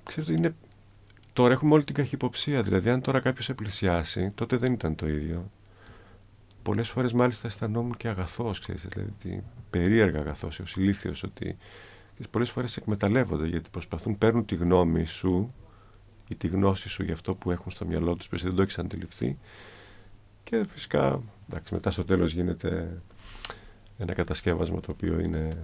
Ξέρετε, 0.05 0.33
είναι. 0.33 0.55
Τώρα 1.33 1.53
έχουμε 1.53 1.75
όλη 1.75 1.85
την 1.85 1.95
καχυποψία. 1.95 2.63
Δηλαδή, 2.63 2.91
αν 2.91 3.01
τώρα 3.01 3.21
κάποιος 3.21 3.45
σε 3.45 3.55
πλησιάσει, 3.55 4.31
τότε 4.35 4.57
δεν 4.57 4.73
ήταν 4.73 4.95
το 4.95 5.09
ίδιο. 5.09 5.51
Πολλές 6.65 6.89
φορές 6.89 7.13
μάλιστα 7.13 7.47
αισθανόμουν 7.47 7.97
και 7.97 8.09
αγαθός, 8.09 8.59
ξέρετε, 8.59 8.89
δηλαδή 8.89 9.45
περίεργα 9.71 10.19
αγαθός, 10.19 10.59
ω 10.61 10.65
ηλίθιος, 10.77 11.23
ότι 11.23 11.57
πολλές 12.31 12.51
φορές 12.51 12.77
εκμεταλλεύονται 12.77 13.47
γιατί 13.47 13.71
προσπαθούν, 13.71 14.19
παίρνουν 14.19 14.45
τη 14.45 14.55
γνώμη 14.55 15.05
σου 15.05 15.55
ή 16.29 16.35
τη 16.35 16.49
γνώση 16.49 16.89
σου 16.89 17.03
για 17.03 17.15
αυτό 17.15 17.35
που 17.35 17.51
έχουν 17.51 17.73
στο 17.73 17.87
μυαλό 17.87 18.15
τους 18.15 18.29
που 18.29 18.35
εσύ 18.35 18.47
δεν 18.47 18.57
το 18.57 18.63
έχεις 18.63 18.79
αντιληφθεί 18.79 19.39
και 20.45 20.65
φυσικά 20.69 21.23
εντάξει, 21.49 21.75
μετά 21.75 21.91
στο 21.91 22.05
τέλος 22.05 22.33
γίνεται 22.33 23.01
ένα 23.99 24.13
κατασκεύασμα 24.13 24.81
το 24.81 24.91
οποίο 24.91 25.21
είναι 25.21 25.63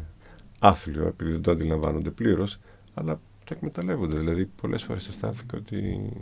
άθλιο 0.59 1.07
επειδή 1.07 1.31
δεν 1.31 1.43
το 1.43 1.51
αντιλαμβάνονται 1.51 2.11
πλήρως, 2.11 2.59
αλλά 2.95 3.21
το 3.45 3.55
εκμεταλλεύονται. 3.55 4.19
Δηλαδή 4.19 4.47
πολλές 4.47 4.83
φορές 4.83 5.09
αισθάνθηκα 5.09 5.59
ότι 5.59 6.13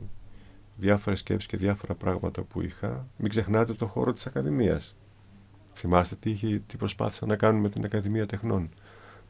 διάφορες 0.78 1.18
σκέψεις 1.18 1.50
και 1.50 1.56
διάφορα 1.56 1.94
πράγματα 1.94 2.42
που 2.42 2.62
είχα, 2.62 3.06
μην 3.16 3.30
ξεχνάτε 3.30 3.74
το 3.74 3.86
χώρο 3.86 4.12
της 4.12 4.26
Ακαδημίας. 4.26 4.96
Θυμάστε 5.74 6.16
τι, 6.20 6.30
είχε, 6.30 6.62
τι 6.66 6.76
προσπάθησα 6.76 7.26
να 7.26 7.36
κάνουμε 7.36 7.62
με 7.62 7.68
την 7.68 7.84
Ακαδημία 7.84 8.26
Τεχνών. 8.26 8.70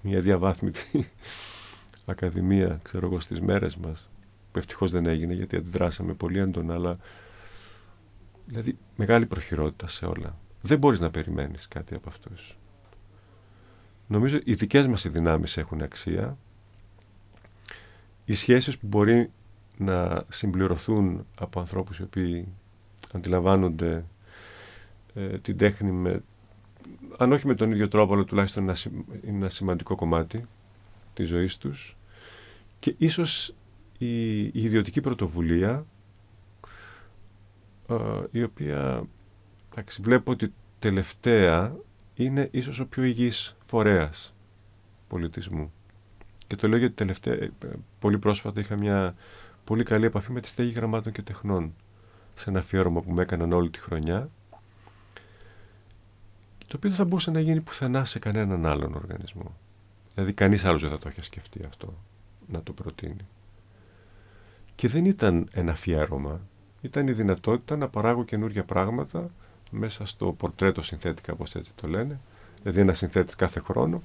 Μια 0.03 0.21
διαβάθμιτη 0.21 1.11
Ακαδημία, 2.07 2.81
ξέρω 2.83 3.07
εγώ, 3.07 3.21
στις 3.21 3.41
μέρες 3.41 3.77
μας, 3.77 4.09
που 4.53 4.59
ευτυχώς 4.59 4.91
δεν 4.91 5.07
έγινε 5.07 5.35
γιατί 5.35 5.57
αντιδράσαμε 5.57 6.13
πολύ 6.13 6.39
έντονα, 6.39 6.75
αλλά 6.75 6.99
Δηλαδή, 8.49 8.79
μεγάλη 8.97 9.27
προχειρότητα 9.27 9.89
σε 9.89 10.07
όλα. 10.07 10.39
Δεν 10.63 10.79
μπορείς 10.79 11.01
να 11.01 11.11
περιμένεις 11.11 11.69
κάτι 11.69 11.95
από 11.95 12.09
αυτούς. 12.09 12.57
Νομίζω 14.07 14.39
οι 14.45 14.55
δικές 14.55 14.87
μας 14.87 15.05
οι 15.05 15.09
δυνάμεις 15.09 15.57
έχουν 15.57 15.83
αξία. 15.83 16.39
Οι 18.25 18.35
σχέσεις 18.35 18.79
που 18.79 18.87
μπορεί 18.87 19.31
να 19.79 20.25
συμπληρωθούν 20.29 21.27
από 21.39 21.61
ανθρώπους 21.61 21.99
οι 21.99 22.03
οποίοι 22.03 22.49
αντιλαμβάνονται 23.13 24.05
ε, 25.15 25.39
την 25.39 25.57
τέχνη 25.57 25.91
με, 25.91 26.23
αν 27.17 27.33
όχι 27.33 27.47
με 27.47 27.55
τον 27.55 27.71
ίδιο 27.71 27.89
τρόπο, 27.89 28.15
αλλά 28.15 28.25
τουλάχιστον 28.25 28.63
είναι 28.63 28.75
ένα 29.25 29.49
σημαντικό 29.49 29.95
κομμάτι 29.95 30.47
της 31.15 31.29
ζωής 31.29 31.57
τους 31.57 31.97
και 32.79 32.95
ίσως 32.99 33.55
η, 33.99 34.43
η 34.43 34.53
ιδιωτική 34.53 35.01
πρωτοβουλία 35.01 35.87
ε, 37.89 37.95
η 38.31 38.43
οποία 38.43 39.03
εντάξει, 39.71 40.03
βλέπω 40.03 40.31
ότι 40.31 40.53
τελευταία 40.79 41.77
είναι 42.15 42.49
ίσως 42.51 42.79
ο 42.79 42.87
πιο 42.87 43.03
υγιής 43.03 43.57
φορέας 43.67 44.35
πολιτισμού. 45.09 45.73
Και 46.47 46.57
το 46.57 46.69
λέω 46.69 46.79
γιατί 46.79 46.95
τελευταία, 46.95 47.35
ε, 47.35 47.51
πολύ 47.99 48.19
πρόσφατα 48.19 48.61
είχα 48.61 48.77
μια 48.77 49.15
πολύ 49.69 49.85
καλή 49.85 50.07
επαφή 50.07 50.33
με 50.33 50.41
τη 50.41 50.49
στέγη 50.49 50.71
γραμμάτων 50.71 51.13
και 51.13 51.23
τεχνών 51.23 51.75
σε 52.35 52.51
ένα 52.51 52.59
αφιέρωμα 52.59 53.01
που 53.01 53.13
με 53.13 53.23
έκαναν 53.23 53.53
όλη 53.53 53.71
τη 53.71 53.79
χρονιά 53.79 54.31
το 56.59 56.77
οποίο 56.77 56.89
δεν 56.89 56.99
θα 56.99 57.05
μπορούσε 57.05 57.31
να 57.31 57.41
γίνει 57.41 57.61
πουθενά 57.61 58.05
σε 58.05 58.19
κανέναν 58.19 58.67
άλλον 58.67 58.95
οργανισμό. 58.95 59.57
Δηλαδή 60.15 60.33
κανείς 60.33 60.65
άλλος 60.65 60.81
δεν 60.81 60.91
θα 60.91 60.99
το 60.99 61.09
είχε 61.09 61.23
σκεφτεί 61.23 61.61
αυτό 61.69 61.95
να 62.47 62.63
το 62.63 62.73
προτείνει. 62.73 63.27
Και 64.75 64.89
δεν 64.89 65.05
ήταν 65.05 65.49
ένα 65.53 65.73
αφιέρωμα, 65.73 66.41
ήταν 66.81 67.09
η 67.09 67.13
δυνατότητα 67.13 67.77
να 67.77 67.89
παράγω 67.89 68.25
καινούργια 68.25 68.65
πράγματα 68.65 69.31
μέσα 69.71 70.07
στο 70.07 70.33
πορτρέτο 70.33 70.83
συνθέτικα, 70.83 71.33
όπως 71.33 71.55
έτσι 71.55 71.73
το 71.75 71.89
λένε, 71.89 72.21
δηλαδή 72.63 72.81
ένα 72.81 72.95
συνθέτης 72.95 73.35
κάθε 73.37 73.61
χρόνο, 73.61 74.03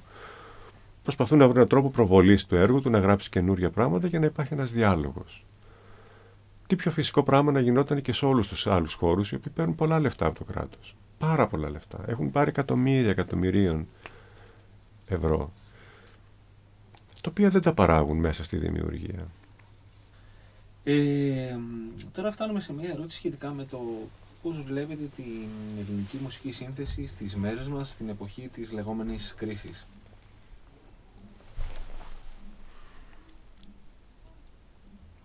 προσπαθούν 1.02 1.38
να 1.38 1.44
βρουν 1.44 1.56
έναν 1.56 1.68
τρόπο 1.68 1.90
προβολής 1.90 2.46
του 2.46 2.56
έργου 2.56 2.80
του, 2.80 2.90
να 2.90 2.98
γράψει 2.98 3.30
καινούργια 3.30 3.70
πράγματα 3.70 4.06
για 4.06 4.18
να 4.18 4.26
υπάρχει 4.26 4.52
ένας 4.52 4.72
διάλογος. 4.72 5.44
Τι 6.66 6.76
πιο 6.76 6.90
φυσικό 6.90 7.22
πράγμα 7.22 7.52
να 7.52 7.60
γινόταν 7.60 8.02
και 8.02 8.12
σε 8.12 8.26
όλους 8.26 8.48
τους 8.48 8.66
άλλους 8.66 8.94
χώρους, 8.94 9.30
οι 9.30 9.34
οποίοι 9.34 9.52
παίρνουν 9.54 9.74
πολλά 9.74 9.98
λεφτά 10.00 10.26
από 10.26 10.38
το 10.38 10.44
κράτος. 10.52 10.96
Πάρα 11.18 11.46
πολλά 11.46 11.70
λεφτά. 11.70 12.04
Έχουν 12.06 12.30
πάρει 12.30 12.48
εκατομμύρια 12.48 13.10
εκατομμυρίων 13.10 13.86
ευρώ, 15.06 15.52
τα 17.20 17.30
οποία 17.30 17.50
δεν 17.50 17.62
τα 17.62 17.72
παράγουν 17.72 18.18
μέσα 18.18 18.44
στη 18.44 18.56
δημιουργία. 18.56 19.26
Ε, 20.84 21.56
τώρα 22.12 22.32
φτάνουμε 22.32 22.60
σε 22.60 22.72
μια 22.72 22.90
ερώτηση 22.90 23.16
σχετικά 23.16 23.50
με 23.50 23.64
το 23.64 23.78
πώς 24.42 24.62
βλέπετε 24.62 25.04
την 25.16 25.48
ελληνική 25.78 26.18
μουσική 26.22 26.52
σύνθεση 26.52 27.06
στις 27.06 27.34
μέρες 27.36 27.66
μας, 27.68 27.90
στην 27.90 28.08
εποχή 28.08 28.48
της 28.54 28.72
λεγόμενης 28.72 29.34
κρίσης. 29.36 29.86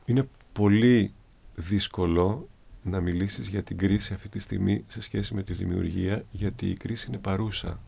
Είναι 0.05 0.27
πολύ 0.53 1.13
δύσκολο 1.59 2.47
να 2.83 2.99
μιλήσεις 2.99 3.47
για 3.47 3.63
την 3.63 3.77
κρίση 3.77 4.13
αυτή 4.13 4.29
τη 4.29 4.39
στιγμή 4.39 4.83
σε 4.87 5.01
σχέση 5.01 5.33
με 5.33 5.43
τη 5.43 5.53
δημιουργία, 5.53 6.25
γιατί 6.31 6.69
η 6.69 6.77
κρίση 6.77 7.07
είναι 7.07 7.17
παρούσα. 7.17 7.79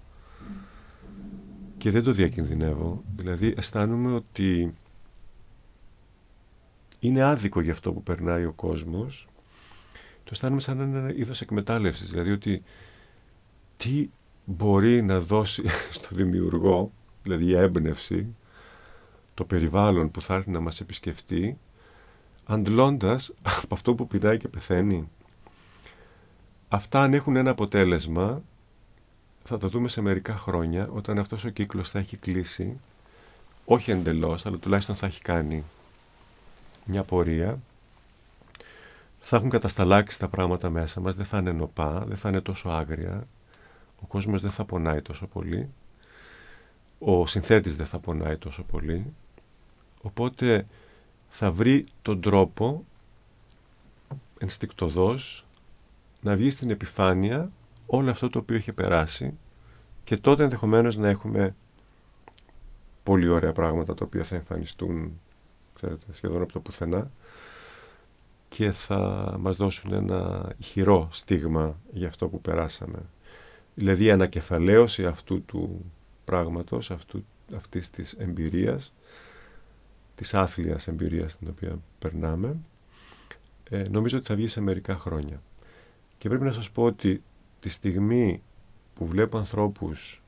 Και 1.78 1.92
δεν 1.92 2.04
το 2.04 2.12
διακινδυνεύω. 2.12 3.04
Δηλαδή 3.16 3.54
αισθάνομαι 3.58 4.14
ότι 4.14 4.74
είναι 7.00 7.24
άδικο 7.24 7.62
για 7.62 7.72
αυτό 7.72 7.94
που 7.94 8.04
περνάει 8.04 8.46
ο 8.46 8.52
κόσμος, 8.52 9.28
το 10.24 10.30
αισθάνομαι 10.32 10.62
σαν 10.62 10.80
ένα 10.80 11.14
είδος 11.16 11.42
εκμετάλλευσης. 11.42 12.10
Δηλαδή 12.10 12.32
ότι 12.32 12.64
τι 13.78 14.10
μπορεί 14.46 15.02
να 15.02 15.20
δώσει 15.20 15.64
στο 15.98 16.16
δημιουργό, 16.16 16.92
δηλαδή 17.24 17.46
η 17.46 17.56
έμπνευση, 17.56 18.36
το 19.34 19.46
περιβάλλον 19.46 20.12
που 20.12 20.22
θα 20.22 20.34
έρθει 20.34 20.50
να 20.50 20.60
μας 20.60 20.80
επισκεφτεί 20.80 21.58
αντλώντας 22.46 23.34
από 23.64 23.76
αυτό 23.76 23.94
που 23.96 24.08
πεινάει 24.08 24.38
και 24.38 24.48
πεθαίνει. 24.48 25.10
Αυτά 26.68 27.02
αν 27.02 27.14
έχουν 27.14 27.36
ένα 27.36 27.50
αποτέλεσμα 27.52 28.42
θα 29.44 29.58
το 29.58 29.68
δούμε 29.68 29.88
σε 29.88 30.02
μερικά 30.02 30.38
χρόνια 30.38 30.90
όταν 30.94 31.20
αυτός 31.20 31.46
ο 31.46 31.50
κύκλος 31.50 31.90
θα 31.90 32.00
έχει 32.00 32.18
κλείσει 32.18 32.80
όχι 33.66 33.92
εντελώς 33.92 34.46
αλλά 34.46 34.58
τουλάχιστον 34.58 34.96
θα 34.96 35.06
έχει 35.06 35.22
κάνει 35.22 35.64
μια 36.86 37.04
πορεία 37.04 37.60
θα 39.24 39.38
έχουν 39.38 39.50
κατασταλάξει 39.50 40.20
τα 40.20 40.28
πράγματα 40.28 40.70
μέσα 40.70 41.00
μας, 41.00 41.16
δεν 41.16 41.26
θα 41.26 41.38
είναι 41.38 41.52
νοπά, 41.52 42.04
δεν 42.08 42.18
θα 42.18 42.30
είναι 42.30 42.42
τόσο 42.42 42.70
άγρια, 42.70 43.24
ο 44.02 44.06
κόσμος 44.06 44.42
δεν 44.42 44.52
θα 44.52 44.66
πονάει 44.66 45.02
τόσο 45.02 45.28
πολύ, 45.28 45.70
ο 47.00 47.26
συνθέτης 47.26 47.76
δεν 47.76 47.86
θα 47.86 48.00
πονάει 48.00 48.38
τόσο 48.38 48.64
πολύ, 48.64 49.14
οπότε 50.02 50.66
θα 51.32 51.52
βρει 51.52 51.86
τον 52.02 52.22
τρόπο 52.22 52.86
ενστικτοδός 54.40 55.46
να 56.22 56.36
βγει 56.36 56.50
στην 56.50 56.70
επιφάνεια 56.70 57.52
όλο 57.86 58.10
αυτό 58.10 58.30
το 58.30 58.40
οποίο 58.40 58.56
έχει 58.56 58.72
περάσει 58.72 59.34
και 60.04 60.18
τότε 60.18 60.44
ενδεχομένως 60.44 60.98
να 60.98 61.10
έχουμε 61.10 61.56
πολύ 63.04 63.28
ωραία 63.28 63.52
πράγματα 63.52 63.94
τα 63.94 64.06
οποία 64.06 64.24
θα 64.24 64.36
εμφανιστούν 64.36 65.20
ξέρετε, 65.76 66.06
σχεδόν 66.12 66.42
από 66.42 66.52
το 66.54 66.60
πουθενά 66.60 67.12
και 68.50 68.72
θα 68.72 69.36
μας 69.40 69.58
δώσουν 69.58 69.94
ένα 69.94 70.52
ηχηρό 70.58 71.10
στίγμα 71.12 71.76
για 71.94 72.08
αυτό 72.08 72.28
που 72.28 72.42
περάσαμε. 72.42 73.00
Δηλαδή 73.76 74.04
η 74.04 74.12
ανακεφαλαίωση 74.12 75.06
αυτού 75.06 75.46
του 75.46 75.92
πράγματος, 76.26 76.92
αυτού, 76.92 77.26
αυτής 77.56 77.90
της 77.90 78.14
εμπειρίας, 78.14 78.94
της 80.22 80.34
άθλιας 80.34 80.88
εμπειρίας 80.88 81.38
την 81.38 81.48
οποία 81.48 81.80
περνάμε, 82.00 82.58
ε, 83.70 83.84
νομίζω 83.90 84.18
ότι 84.18 84.28
θα 84.28 84.36
βγει 84.36 84.48
σε 84.48 84.62
μερικά 84.62 84.98
χρόνια. 84.98 85.42
Και 86.18 86.30
πρέπει 86.30 86.44
να 86.44 86.52
σας 86.52 86.72
πω 86.72 86.84
ότι 86.84 87.24
τη 87.60 87.70
στιγμή 87.70 88.42
που 88.96 89.06
βλέπω 89.06 89.38
ανθρώπους 89.38 90.22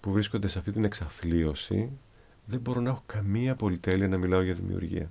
που 0.00 0.12
βρίσκονται 0.12 0.48
σε 0.48 0.58
αυτή 0.58 0.72
την 0.72 0.84
εξαθλίωση, 0.84 1.90
δεν 2.44 2.60
μπορώ 2.60 2.80
να 2.80 2.90
έχω 2.90 3.02
καμία 3.06 3.54
πολυτέλεια 3.54 4.08
να 4.08 4.18
μιλάω 4.18 4.42
για 4.42 4.54
δημιουργία. 4.54 5.10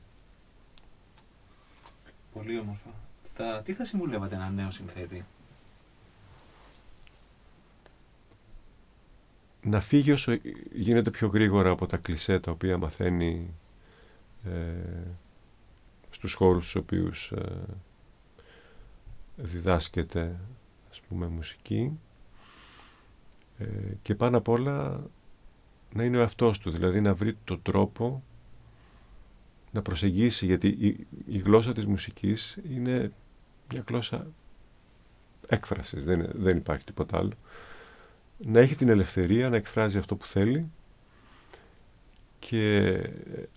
Πολύ 2.34 2.60
όμορφα. 2.60 2.90
Θα, 3.22 3.62
τι 3.66 3.74
θα 3.74 3.86
συμβουλεύατε 3.86 4.36
ένα 4.36 4.50
νέο 4.50 4.72
συνθέτη; 4.72 5.26
Να 9.62 9.80
φύγει 9.80 10.12
όσο 10.12 10.38
γίνεται 10.74 11.10
πιο 11.10 11.28
γρήγορα 11.28 11.70
από 11.70 11.88
τα 11.88 11.98
κλισέ 11.98 12.40
τα 12.40 12.52
οποία 12.52 12.78
μαθαίνει 12.78 13.54
ε, 14.46 14.52
στους 16.10 16.34
χώρους 16.34 16.70
στους 16.70 16.82
οποίους 16.82 17.32
ε, 17.32 17.64
διδάσκεται 19.36 20.40
ας 20.92 21.02
πούμε 21.02 21.28
μουσική 21.28 22.00
ε, 23.58 23.66
και 24.02 24.16
πάνω 24.16 24.38
απ' 24.38 24.48
όλα 24.48 25.04
να 25.94 26.04
είναι 26.04 26.18
ο 26.18 26.20
εαυτός 26.22 26.60
του, 26.60 26.72
δηλαδή 26.72 27.02
να 27.02 27.14
βρει 27.14 27.38
το 27.44 27.58
τρόπο 27.58 28.24
να 29.72 29.82
προσεγγίσει, 29.82 30.46
γιατί 30.46 30.68
η, 30.68 31.08
η 31.26 31.38
γλώσσα 31.38 31.74
της 31.74 31.86
μουσικής 31.86 32.58
είναι 32.70 33.12
μια 33.72 33.84
γλώσσα 33.88 34.28
έκφρασης, 35.48 36.06
δεν, 36.06 36.30
δεν 36.34 36.58
υπάρχει 36.58 36.84
τίποτα 36.86 37.18
άλλο. 37.18 37.34
Να 38.46 38.60
έχει 38.60 38.76
την 38.76 38.90
ελευθερία 38.90 39.50
να 39.50 39.56
εκφράζει 39.56 39.98
αυτό 39.98 40.16
που 40.16 40.26
θέλει 40.26 40.72
και 42.40 43.00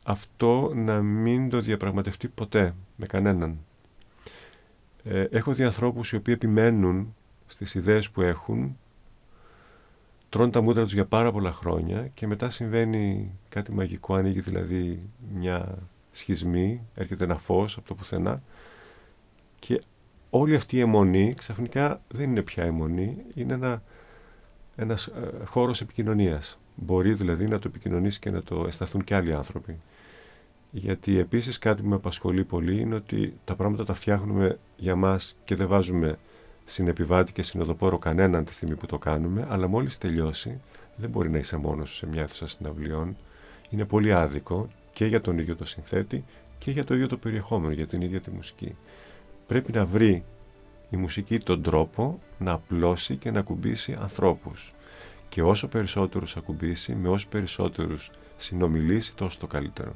αυτό 0.03 0.73
να 0.75 1.03
μην 1.03 1.51
το 1.51 1.61
διαπραγματευτεί 1.61 2.29
ποτέ 2.29 2.75
με 2.97 3.07
κανέναν. 3.07 3.59
Ε, 5.05 5.25
έχω 5.31 5.55
δει 5.55 5.65
ανθρώπους 5.65 6.13
οι 6.13 6.17
οποίοι 6.17 6.35
επιμένουν 6.37 7.15
στις 7.47 7.75
ιδέες 7.75 8.11
που 8.11 8.21
έχουν, 8.23 8.77
τρώνε 10.29 10.51
τα 10.51 10.61
μούτρα 10.61 10.83
τους 10.83 10.93
για 10.93 11.05
πάρα 11.05 11.33
πολλά 11.33 11.53
χρόνια 11.53 12.11
και 12.15 12.27
μετά 12.27 12.51
συμβαίνει 12.51 13.33
κάτι 13.49 13.73
μαγικό, 13.73 14.15
ανοίγει 14.15 14.41
δηλαδή 14.41 15.03
μια 15.35 15.79
σχισμή, 16.13 16.81
έρχεται 16.95 17.25
ένα 17.25 17.37
φως 17.39 17.77
από 17.77 17.89
το 17.89 17.95
πουθενά 17.95 18.43
και 19.59 19.83
όλη 20.31 20.55
αυτή 20.55 20.77
η 20.77 20.81
αιμονή 20.81 21.35
ξαφνικά 21.35 22.03
δεν 22.09 22.31
είναι 22.31 22.43
πια 22.43 22.65
αιμονή, 22.65 23.17
είναι 23.35 23.53
ένα, 23.53 23.83
ένας 24.77 25.07
ε, 25.07 25.45
χώρος 25.45 25.81
επικοινωνίας. 25.81 26.59
Μπορεί 26.75 27.13
δηλαδή 27.13 27.47
να 27.49 27.59
το 27.59 27.69
επικοινωνήσεις 27.69 28.19
και 28.19 28.31
να 28.31 28.43
το 28.43 28.65
αισθανθούν 28.67 29.05
και 29.05 29.15
άλλοι 29.15 29.35
άνθρωποι. 29.35 29.81
Γιατί 30.71 31.19
επίσης 31.19 31.59
κάτι 31.59 31.83
που 31.83 31.89
με 31.89 31.95
απασχολεί 31.95 32.45
πολύ 32.45 32.81
είναι 32.81 32.95
ότι 32.95 33.35
τα 33.45 33.55
πράγματα 33.55 33.85
τα 33.85 33.95
φτιάχνουμε 33.95 34.59
για 34.77 34.97
μας 34.97 35.37
και 35.45 35.55
δεν 35.55 35.67
βάζουμε 35.67 36.19
συνεπιβάτη 36.65 37.33
και 37.33 37.43
συνοδοπόρο 37.43 37.99
κανέναν 37.99 38.45
τη 38.45 38.55
στιγμή 38.55 38.75
που 38.75 38.87
το 38.87 38.99
κάνουμε, 38.99 39.47
αλλά 39.51 39.69
μόλις 39.69 39.99
τελειώσει 39.99 40.61
δεν 40.97 41.11
μπορεί 41.11 41.31
να 41.31 41.39
είσαι 41.39 41.57
μόνος 41.57 41.97
σε 41.97 42.07
μια 42.07 42.23
αίθουσα 42.23 42.47
συναυλιών. 42.47 43.17
Είναι 43.71 43.85
πολύ 43.85 44.13
άδικο 44.13 44.69
και 44.93 45.07
για 45.07 45.21
τον 45.21 45.39
ίδιο 45.39 45.57
το 45.57 45.65
συνθέτη 45.65 46.25
και 46.59 46.71
για 46.71 46.85
το 46.85 46.95
ίδιο 46.95 47.09
το 47.09 47.17
περιεχόμενο, 47.17 47.73
για 47.73 47.87
την 47.87 48.01
ίδια 48.01 48.21
τη 48.21 48.31
μουσική. 48.31 48.77
Πρέπει 49.47 49.73
να 49.73 49.85
βρει 49.85 50.25
η 50.93 50.97
μουσική 50.97 51.39
τον 51.39 51.63
τρόπο 51.63 52.21
να 52.39 52.53
απλώσει 52.53 53.17
και 53.17 53.31
να 53.31 53.39
ακουμπήσει 53.39 53.97
ανθρώπους. 54.01 54.73
Και 55.29 55.43
όσο 55.43 55.69
περισσότερους 55.69 56.37
ακουμπήσει, 56.37 56.95
με 56.95 57.09
όσο 57.09 57.27
περισσότερους 57.29 58.11
συνομιλήσει, 58.37 59.15
τόσο 59.15 59.39
το 59.41 59.47
καλύτερο. 59.47 59.95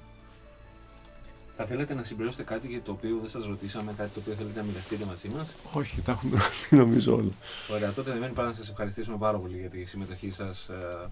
Θα 1.53 1.65
θέλετε 1.65 1.95
να 1.95 2.03
συμπληρώσετε 2.03 2.43
κάτι 2.43 2.67
για 2.67 2.83
το 2.83 2.93
οποίο 2.93 3.19
δεν 3.21 3.29
σας 3.29 3.47
ρωτήσαμε, 3.47 3.93
κάτι 3.97 4.11
το 4.11 4.21
οποίο 4.21 4.33
θέλετε 4.33 4.61
να 4.61 4.67
μοιραστείτε 4.67 5.05
μαζί 5.05 5.29
μας; 5.29 5.55
Όχι, 5.73 6.01
τα 6.01 6.13
έχουμε 6.13 6.39
νομίζω 6.81 7.15
όλα. 7.17 7.33
Ωραία, 7.73 7.93
τότε 7.93 8.11
δεν 8.11 8.21
μένει 8.21 8.33
παρά 8.33 8.49
να 8.49 8.55
σας 8.55 8.69
ευχαριστήσουμε 8.69 9.17
πάρα 9.17 9.39
πολύ 9.39 9.59
για 9.59 9.69
τη 9.69 9.85
συμμετοχή 9.85 10.31
σας 10.31 10.69
ε, 10.69 11.11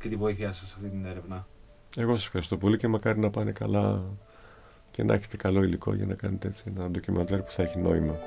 και 0.00 0.08
τη 0.08 0.16
βοήθειά 0.16 0.52
σας 0.52 0.68
σε 0.68 0.74
αυτή 0.76 0.88
την 0.88 1.04
έρευνα. 1.04 1.46
Εγώ 1.96 2.16
σας 2.16 2.24
ευχαριστώ 2.24 2.56
πολύ 2.56 2.76
και 2.76 2.88
μακάρι 2.88 3.18
να 3.18 3.30
πάνε 3.30 3.52
καλά 3.52 4.02
και 4.90 5.02
να 5.02 5.14
έχετε 5.14 5.36
καλό 5.36 5.62
υλικό 5.62 5.94
για 5.94 6.06
να 6.06 6.14
κάνετε 6.14 6.48
έτσι 6.48 6.64
ένα 6.66 6.90
ντοκιμαντέρ 6.90 7.42
που 7.42 7.50
θα 7.50 7.62
έχει 7.62 7.78
νόημα. 7.78 8.18